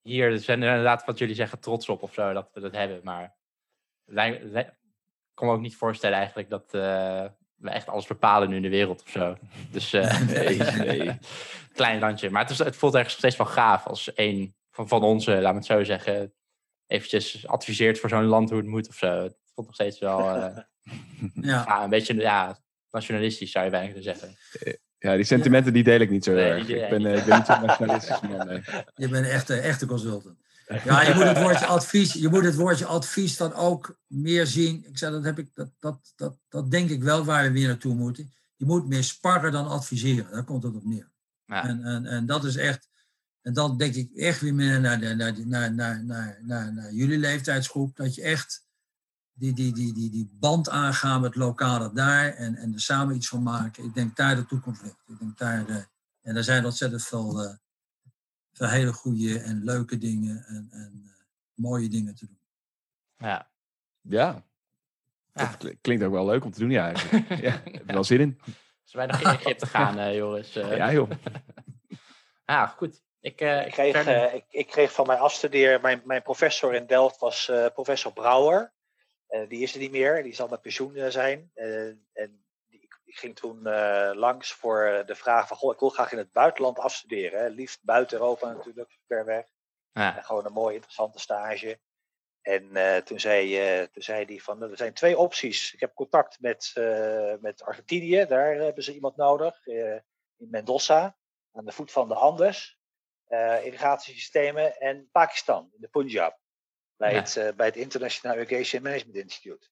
hier 0.00 0.32
er 0.32 0.40
zijn 0.40 0.62
er 0.62 0.68
inderdaad 0.68 1.04
wat 1.04 1.18
jullie 1.18 1.34
zeggen 1.34 1.60
trots 1.60 1.88
op 1.88 2.02
of 2.02 2.14
zo, 2.14 2.32
dat 2.32 2.50
we 2.52 2.60
dat 2.60 2.72
hebben, 2.72 3.00
maar 3.02 3.36
kan 5.34 5.46
me 5.48 5.52
ook 5.54 5.60
niet 5.60 5.76
voorstellen 5.76 6.16
eigenlijk 6.16 6.50
dat 6.50 6.64
eh, 6.74 7.24
we 7.56 7.70
echt 7.70 7.88
alles 7.88 8.06
bepalen 8.06 8.48
nu 8.48 8.56
in 8.56 8.62
de 8.62 8.68
wereld 8.68 9.02
of 9.02 9.08
zo. 9.10 9.36
Dus, 9.70 9.92
eh, 9.92 10.20
Nee, 10.28 10.58
nee. 10.58 11.18
klein 11.74 12.00
landje, 12.00 12.30
maar 12.30 12.42
het, 12.42 12.50
is, 12.50 12.58
het 12.58 12.76
voelt 12.76 12.94
ergens 12.94 13.14
steeds 13.14 13.36
wel 13.36 13.46
gaaf 13.46 13.86
als 13.86 14.10
een 14.14 14.54
van, 14.70 14.88
van 14.88 15.02
onze, 15.02 15.40
laat 15.40 15.52
me 15.52 15.58
het 15.58 15.66
zo 15.66 15.84
zeggen, 15.84 16.32
eventjes 16.86 17.46
adviseert 17.46 17.98
voor 17.98 18.08
zo'n 18.08 18.24
land 18.24 18.48
hoe 18.50 18.58
het 18.58 18.66
moet 18.68 18.88
of 18.88 18.94
zo. 18.96 19.22
Het 19.22 19.36
voelt 19.54 19.66
nog 19.66 19.74
steeds 19.74 19.98
wel... 19.98 20.30
eh, 20.34 20.56
Ja, 21.34 21.64
ja, 21.66 21.82
een 21.84 21.90
beetje 21.90 22.14
ja, 22.14 22.58
nationalistisch 22.90 23.50
zou 23.50 23.64
je 23.64 23.70
bijna 23.70 23.84
kunnen 23.92 24.02
zeggen. 24.04 24.36
Ja, 24.98 25.14
die 25.16 25.24
sentimenten 25.24 25.72
die 25.72 25.82
deel 25.84 26.00
ik 26.00 26.10
niet 26.10 26.24
zo 26.24 26.32
Nee, 26.32 26.50
erg. 26.50 26.66
die- 26.66 26.76
ik, 26.76 26.88
ben, 26.88 27.06
ik 27.06 27.24
ben 27.24 27.36
niet 27.36 27.46
zo'n 27.46 27.66
nationalistisch 27.66 28.20
man. 28.20 28.46
Nee. 28.46 28.60
je 28.94 29.08
bent 29.08 29.26
een 29.26 29.30
echte, 29.32 29.54
echte 29.60 29.86
consultant. 29.86 30.38
Ja, 30.84 31.02
je 31.02 31.14
moet 31.14 31.24
het 31.24 31.38
woordje 31.38 31.66
advies, 31.76 32.12
je 32.12 32.28
moet 32.28 32.44
het 32.44 32.54
woordje 32.54 32.86
advies 32.86 33.36
dan 33.36 33.52
ook 33.54 33.98
meer 34.06 34.46
zien. 34.46 34.84
Ik 34.88 34.98
zei, 34.98 35.12
dat, 35.12 35.24
heb 35.24 35.38
ik, 35.38 35.54
dat, 35.54 35.70
dat, 35.78 36.12
dat, 36.16 36.36
dat 36.48 36.70
denk 36.70 36.90
ik 36.90 37.02
wel 37.02 37.24
waar 37.24 37.44
we 37.44 37.50
weer 37.52 37.66
naartoe 37.68 37.94
moeten. 37.94 38.32
Je 38.56 38.64
moet 38.64 38.86
meer 38.88 39.04
sparren 39.04 39.52
dan 39.52 39.66
adviseren. 39.68 40.30
Daar 40.30 40.44
komt 40.44 40.62
het 40.62 40.74
op 40.74 40.84
neer. 40.84 41.10
Ja. 41.46 41.64
En, 41.64 41.84
en, 41.84 42.06
en 42.06 42.26
dat 42.26 42.44
is 42.44 42.56
echt. 42.56 42.88
En 43.42 43.52
dan 43.52 43.76
denk 43.76 43.94
ik 43.94 44.12
echt 44.14 44.40
weer 44.40 44.54
meer 44.54 44.80
naar, 44.80 45.00
de, 45.00 45.14
naar, 45.14 45.34
de- 45.34 45.46
naar, 45.46 45.74
naar, 45.74 46.04
naar, 46.04 46.38
naar, 46.42 46.72
naar 46.74 46.92
jullie 46.92 47.18
leeftijdsgroep. 47.18 47.96
Dat 47.96 48.14
je 48.14 48.22
echt 48.22 48.66
die, 49.32 49.52
die, 49.52 49.72
die, 49.74 49.92
die, 49.92 50.10
die 50.10 50.28
band 50.32 50.68
aangaan 50.68 51.20
met 51.20 51.34
lokale 51.34 51.92
daar. 51.92 52.32
En, 52.32 52.56
en 52.56 52.72
er 52.74 52.80
samen 52.80 53.14
iets 53.16 53.28
van 53.28 53.42
maken. 53.42 53.84
Ik 53.84 53.94
denk 53.94 54.16
daar 54.16 54.36
de 54.36 54.46
toekomst 54.46 54.82
ligt. 54.82 55.02
Ik 55.06 55.18
denk 55.18 55.38
daar. 55.38 55.68
eh, 55.68 55.76
en 56.22 56.36
er 56.36 56.44
zijn 56.44 56.64
ontzettend 56.64 57.02
veel, 57.02 57.42
eh, 57.44 57.54
veel 58.54 58.68
hele 58.68 58.92
goede 58.92 59.40
en 59.40 59.64
leuke 59.64 59.98
dingen. 59.98 60.44
En, 60.46 60.68
en 60.70 61.02
eh, 61.04 61.10
mooie 61.54 61.88
dingen 61.88 62.14
te 62.14 62.26
doen. 62.26 62.38
Ja. 63.16 63.52
Ja, 64.00 64.44
klinkt 65.80 66.04
ook 66.04 66.12
wel 66.12 66.26
leuk 66.26 66.44
om 66.44 66.50
te 66.50 66.58
doen, 66.60 66.70
ja. 66.70 66.86
eigenlijk. 66.86 67.28
Ja, 67.42 67.60
ik 67.64 67.74
heb 67.74 67.88
er 67.88 67.94
wel 67.94 68.04
zin 68.04 68.20
in. 68.20 68.40
Zullen 68.84 69.06
wij 69.06 69.16
nog 69.18 69.32
in 69.32 69.38
Egypte 69.38 69.66
gaan, 69.66 69.98
eh, 69.98 70.14
Joris? 70.14 70.56
Eh, 70.56 70.76
Ja, 70.76 70.92
joh. 70.92 71.10
ja, 72.46 72.66
goed. 72.78 73.02
Ik, 73.20 73.40
eh, 73.40 73.66
Ik 73.66 73.72
kreeg, 73.72 74.06
ik, 74.34 74.44
ik 74.50 74.66
kreeg 74.66 74.92
van 74.92 75.06
mijn 75.06 75.18
afstudeer, 75.18 75.80
mijn, 75.80 76.02
mijn 76.04 76.22
professor 76.22 76.74
in 76.74 76.86
Delft 76.86 77.18
was 77.20 77.48
eh, 77.48 77.66
professor 77.74 78.12
Brouwer. 78.12 78.72
Eh, 79.26 79.48
die 79.48 79.62
is 79.62 79.74
er 79.74 79.80
niet 79.80 79.90
meer, 79.90 80.22
die 80.22 80.34
zal 80.34 80.48
met 80.48 80.60
pensioen 80.60 80.96
eh, 80.96 81.10
zijn. 81.10 81.50
Eh, 81.54 81.86
en 82.12 82.43
ik, 83.14 83.20
ging 83.20 83.36
toen 83.36 83.66
eh, 83.66 84.10
langs 84.14 84.52
voor 84.52 85.02
de 85.06 85.14
vraag 85.14 85.48
van, 85.48 85.56
goh, 85.56 85.72
ik 85.72 85.78
wil 85.80 85.88
graag 85.88 86.12
in 86.12 86.18
het 86.18 86.32
buitenland 86.32 86.78
afstuderen. 86.78 87.40
Hè. 87.40 87.48
Liefst 87.48 87.82
buiten 87.82 88.18
Europa 88.18 88.52
natuurlijk, 88.52 88.98
ver 89.06 89.24
weg. 89.24 89.46
ja, 89.92 90.20
gewoon 90.22 90.46
een 90.46 90.52
mooie, 90.52 90.74
interessante 90.74 91.18
stage. 91.18 91.80
En 92.42 92.76
eh, 92.76 92.96
toen, 93.02 93.20
zei, 93.20 93.58
eh, 93.58 93.86
toen 93.86 94.02
zei 94.02 94.24
hij 94.24 94.38
van, 94.38 94.62
er 94.62 94.76
zijn 94.76 94.94
twee 94.94 95.18
opties. 95.18 95.72
Ik 95.74 95.80
heb 95.80 95.94
contact 95.94 96.40
met, 96.40 96.70
eh, 96.74 97.34
met 97.40 97.62
Argentinië, 97.62 98.26
daar 98.26 98.54
hebben 98.54 98.84
ze 98.84 98.94
iemand 98.94 99.16
nodig. 99.16 99.66
eh, 99.66 99.92
in 100.36 100.50
Mendoza, 100.50 101.16
aan 101.52 101.64
de 101.64 101.72
voet 101.72 101.92
van 101.92 102.08
de 102.08 102.14
Andes. 102.14 102.78
eh 103.24 103.64
irrigatiesystemen. 103.64 104.76
En 104.80 105.08
Pakistan, 105.12 105.70
in 105.74 105.80
de 105.80 105.88
Punjab. 105.88 106.38
Bij, 106.96 107.12
Ja. 107.12 107.18
het, 107.18 107.36
eh, 107.36 107.52
bij 107.52 107.66
het 107.66 107.76
International 107.76 108.36
Irrigation 108.36 108.82
Management 108.82 109.16
Institute. 109.16 109.68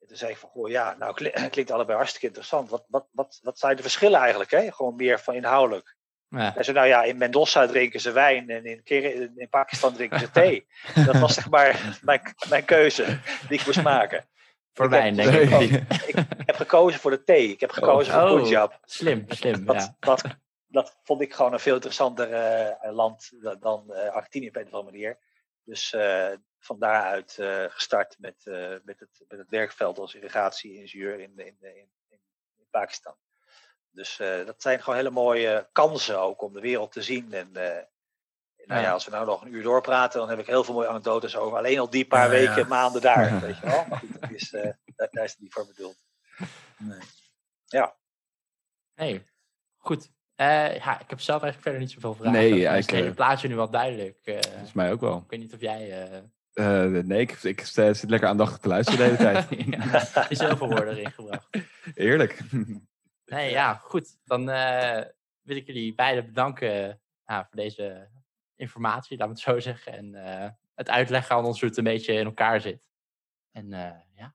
En 0.00 0.06
toen 0.06 0.16
zei 0.16 0.30
ik 0.30 0.36
van, 0.36 0.48
goh, 0.48 0.68
ja, 0.68 0.94
nou 0.98 1.14
kli- 1.14 1.32
klinkt 1.50 1.70
allebei 1.70 1.96
hartstikke 1.96 2.26
interessant. 2.26 2.70
Wat, 2.70 2.84
wat, 2.88 3.06
wat, 3.10 3.38
wat 3.42 3.58
zijn 3.58 3.76
de 3.76 3.82
verschillen 3.82 4.20
eigenlijk? 4.20 4.50
Hè? 4.50 4.72
Gewoon 4.72 4.96
meer 4.96 5.18
van 5.20 5.34
inhoudelijk. 5.34 5.96
ja. 6.28 6.52
Hij 6.54 6.62
zei, 6.62 6.76
nou 6.76 6.88
ja, 6.88 7.02
in 7.02 7.16
Mendoza 7.16 7.66
drinken 7.66 8.00
ze 8.00 8.10
wijn 8.10 8.50
en 8.50 8.64
in, 8.64 8.80
in 9.36 9.48
Pakistan 9.50 9.92
drinken 9.94 10.18
ze 10.20 10.30
thee. 10.40 10.66
Dat 11.06 11.18
was 11.18 11.34
zeg 11.34 11.50
maar 11.50 11.98
mijn, 12.02 12.20
mijn 12.48 12.64
keuze 12.64 13.04
die 13.48 13.58
ik 13.58 13.66
moest 13.66 13.82
maken. 13.82 14.24
Voor 14.74 14.86
Ik 14.86 14.92
heb- 14.92 15.00
wijn, 15.00 15.14
denk 15.16 15.60
ik. 15.60 15.82
Ik 16.38 16.46
heb 16.46 16.56
gekozen 16.56 17.00
voor 17.00 17.10
de 17.10 17.24
thee. 17.24 17.48
Ik 17.48 17.60
heb 17.60 17.70
gekozen 17.70 18.12
voor 18.12 18.22
Oh. 18.22 18.34
Punjab. 18.42 18.78
Slim, 18.84 19.24
slim, 19.28 19.64
Dat, 19.64 19.76
ja. 19.76 19.96
dat, 20.00 20.22
dat 20.66 20.98
vond 21.02 21.20
ik 21.20 21.34
gewoon 21.34 21.52
een 21.52 21.60
veel 21.60 21.74
interessanter 21.74 22.32
eh, 22.32 22.92
land 22.92 23.30
dan- 23.60 23.92
eh, 23.94 24.10
Argentinië 24.12 24.48
op 24.48 24.56
een 24.56 24.66
of 24.66 24.72
andere 24.72 24.92
manier. 24.92 25.18
Dus 25.64 25.92
eh, 25.92 26.28
van 26.58 26.78
daaruit 26.78 27.38
eh, 27.38 27.64
gestart 27.68 28.16
met, 28.18 28.46
eh, 28.46 28.74
met, 28.82 29.00
het, 29.00 29.24
met 29.28 29.38
het 29.38 29.50
werkveld 29.50 29.98
als 29.98 30.14
irrigatie-ingenieur 30.14 31.20
in, 31.20 31.32
in, 31.38 31.56
in, 31.60 31.88
in, 32.08 32.20
Pakistan. 32.70 33.14
Dus 33.90 34.18
eh, 34.18 34.46
dat 34.46 34.62
zijn 34.62 34.80
gewoon 34.82 34.98
hele 34.98 35.10
mooie 35.10 35.68
kansen 35.72 36.20
ook 36.20 36.42
om 36.42 36.52
de 36.52 36.60
wereld 36.60 36.92
te 36.92 37.02
zien. 37.02 37.32
En 37.32 37.48
nou 37.52 37.84
ja, 38.66 38.80
Ja. 38.80 38.92
als 38.92 39.04
we 39.04 39.10
nou 39.10 39.26
nog 39.26 39.42
een 39.42 39.54
uur 39.54 39.62
doorpraten, 39.62 40.20
dan 40.20 40.28
heb 40.28 40.38
ik 40.38 40.46
heel 40.46 40.64
veel 40.64 40.74
mooie 40.74 40.88
anekdotes 40.88 41.36
over 41.36 41.58
alleen 41.58 41.78
al 41.78 41.90
die 41.90 42.06
paar 42.06 42.32
Ja, 42.34 42.38
ja. 42.40 42.54
weken, 42.54 42.68
maanden 42.68 43.00
daar. 43.00 43.40
Weet 43.40 43.58
je 43.58 43.66
wel? 43.66 43.84
Maar 43.88 43.98
goed, 43.98 44.20
dat 44.20 44.30
is, 44.30 44.50
daar, 44.50 45.08
daar 45.10 45.24
is 45.24 45.30
het 45.30 45.40
niet 45.40 45.52
voor 45.52 45.66
bedoeld. 45.66 45.96
Nee. 46.78 47.00
Nee, 48.98 49.26
goed. 49.76 50.10
Eh, 50.34 50.76
ja, 50.76 51.00
ik 51.00 51.10
heb 51.10 51.20
zelf 51.20 51.42
eigenlijk 51.42 51.62
verder 51.62 51.80
niet 51.80 51.90
zoveel 51.90 52.14
vragen. 52.14 52.32
Nee, 52.32 52.50
eigenlijk, 52.50 52.90
Het 52.90 53.00
hele 53.00 53.14
plaatje 53.14 53.48
nu 53.48 53.54
wel 53.54 53.70
duidelijk. 53.70 54.18
Eh, 54.24 54.34
Dat 54.34 54.62
is 54.64 54.72
mij 54.72 54.92
ook 54.92 55.00
wel. 55.00 55.16
ik 55.16 55.30
weet 55.30 55.40
niet 55.40 55.54
of 55.54 55.60
jij... 55.60 56.08
Eh, 56.58 56.84
nee, 57.04 57.20
ik, 57.20 57.42
ik 57.42 57.60
zit 57.60 58.04
lekker 58.10 58.28
aandachtig 58.28 58.58
te 58.58 58.68
luisteren 58.68 58.98
de 58.98 59.04
hele 59.04 59.16
tijd. 59.16 59.46
ja, 59.74 59.92
er 60.22 60.30
is 60.30 60.38
heel 60.38 60.56
veel 60.56 60.68
woorden 60.68 60.96
erin 60.96 61.12
gebracht. 61.12 61.48
Heerlijk. 61.94 62.40
Nee, 63.24 63.50
ja, 63.50 63.74
goed. 63.74 64.16
Dan 64.24 64.50
eh, 64.50 65.04
wil 65.42 65.56
ik 65.56 65.66
jullie 65.66 65.94
beiden 65.94 66.26
bedanken 66.26 67.00
ja, 67.26 67.46
voor 67.48 67.56
deze 67.56 68.08
informatie, 68.56 69.18
laat 69.18 69.26
me 69.28 69.32
het 69.34 69.42
zo 69.42 69.60
zeggen. 69.60 69.92
En 69.92 70.14
eh, 70.14 70.48
het 70.74 70.90
uitleggen 70.90 71.36
aan 71.36 71.44
ons 71.44 71.60
hoe 71.60 71.68
het 71.68 71.78
een 71.78 71.84
beetje 71.84 72.12
in 72.12 72.24
elkaar 72.24 72.60
zit. 72.60 72.82
En 73.52 73.72
eh, 73.72 73.90
ja, 74.14 74.34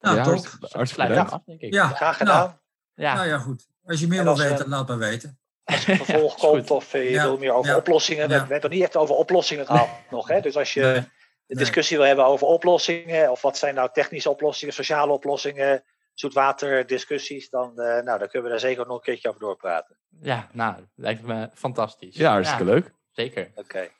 Nou, 0.00 0.16
Ja, 0.16 0.22
top. 0.22 0.32
hartstikke- 0.60 1.08
bedankt. 1.08 1.32
af, 1.32 1.42
denk 1.44 1.60
ik. 1.60 1.72
Ja, 1.72 1.86
Graag 1.88 2.00
nou, 2.00 2.14
gedaan. 2.14 2.60
Ja, 2.94 3.14
Nou 3.14 3.26
ja, 3.28 3.38
goed. 3.38 3.66
Als 3.84 4.00
je 4.00 4.06
meer 4.06 4.22
wil 4.22 4.40
eh, 4.40 4.48
weten, 4.50 4.68
laat 4.68 4.88
maar 4.88 4.98
weten. 4.98 5.38
Als 5.64 5.86
er 5.88 5.96
vervolg 5.96 6.34
komt 6.36 6.70
of 6.70 6.94
eh, 6.94 7.04
je 7.04 7.10
Ja, 7.10 7.22
wil 7.22 7.38
meer 7.38 7.52
over 7.52 7.70
ja, 7.70 7.76
oplossingen. 7.76 8.28
We 8.28 8.34
hebben 8.34 8.52
het 8.54 8.62
nog 8.62 8.72
niet 8.72 8.82
echt 8.82 8.96
over 8.96 9.14
oplossingen 9.14 9.66
gehad 9.66 9.88
nog. 10.10 10.28
Hè? 10.28 10.40
Dus 10.40 10.56
als 10.56 10.74
je 10.74 11.04
Een 11.46 11.56
discussie 11.56 11.96
wil 11.96 12.06
hebben 12.06 12.24
over 12.24 12.46
oplossingen. 12.46 13.30
Of 13.30 13.42
wat 13.42 13.58
zijn 13.58 13.74
nou 13.74 13.88
technische 13.92 14.30
oplossingen, 14.30 14.74
sociale 14.74 15.12
oplossingen. 15.12 15.84
Zoetwaterdiscussies. 16.14 17.48
Dan, 17.50 17.80
eh, 17.80 18.02
nou, 18.02 18.18
dan 18.18 18.28
kunnen 18.28 18.42
we 18.42 18.48
daar 18.48 18.60
zeker 18.60 18.86
nog 18.86 18.96
een 18.96 19.02
keertje 19.02 19.28
over 19.28 19.40
doorpraten. 19.40 19.96
ja, 20.20 20.48
nou, 20.52 20.74
lijkt 20.94 21.22
me 21.22 21.50
fantastisch. 21.54 22.16
Ja, 22.16 22.30
hartstikke 22.30 22.64
leuk. 22.64 22.92
Zeker. 23.12 23.50
Oké. 23.54 23.78
Het 23.78 23.90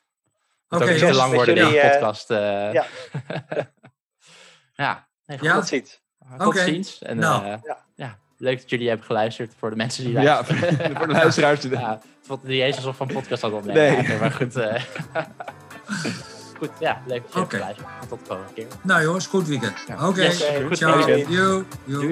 Oké, 0.68 0.82
ook 0.84 0.88
niet 0.90 0.90
te 0.90 0.98
jongens. 0.98 1.18
lang 1.18 1.34
worden 1.34 1.54
jullie, 1.54 1.72
deze 1.72 1.86
eh, 1.86 1.92
podcast. 1.92 2.30
eh. 2.30 2.72
ja. 2.72 2.86
ja, 4.84 5.08
nee, 5.26 5.38
goed. 5.38 5.46
Ja? 5.46 5.54
Tot 5.54 5.66
ziens. 5.66 6.02
Tot 6.38 6.56
ziens. 6.58 7.02
En, 7.02 7.16
Nou. 7.18 7.44
eh, 7.44 7.58
Ja. 7.62 7.84
ja, 7.94 8.18
leuk 8.36 8.60
dat 8.60 8.70
jullie 8.70 8.88
hebben 8.88 9.06
geluisterd 9.06 9.54
voor 9.58 9.70
de 9.70 9.76
mensen 9.76 10.04
die 10.04 10.12
Ja, 10.12 10.22
luisteren. 10.22 10.96
voor 10.96 11.06
de 11.06 11.12
luisteraars. 11.22 11.62
Ja, 11.62 11.90
het 11.90 12.04
voelt 12.22 12.42
niet 12.42 12.60
eens 12.62 12.76
alsof 12.76 13.00
een 13.00 13.06
podcast 13.06 13.42
hadden 13.42 13.60
opnemen. 13.60 14.04
Nee. 14.08 14.18
Maar 14.18 14.30
goed. 14.32 14.54
goed, 16.58 16.70
ja, 16.78 17.02
leuk 17.06 17.22
dat 17.22 17.32
je 17.32 17.38
hebt 17.38 17.46
Oké. 17.52 17.56
geluisterd. 17.56 17.88
En 18.02 18.08
Tot 18.08 18.18
de 18.18 18.24
volgende 18.26 18.52
keer. 18.52 18.66
Nou 18.82 19.02
jongens, 19.02 19.26
goed 19.26 19.46
weekend. 19.46 19.74
Oké, 20.02 20.22
Yes, 20.22 20.44
goed 20.66 20.76
ciao. 20.76 21.04
Doei, 21.04 21.24
doei. 21.24 21.34
joe, 21.36 21.64
joe. 21.84 22.08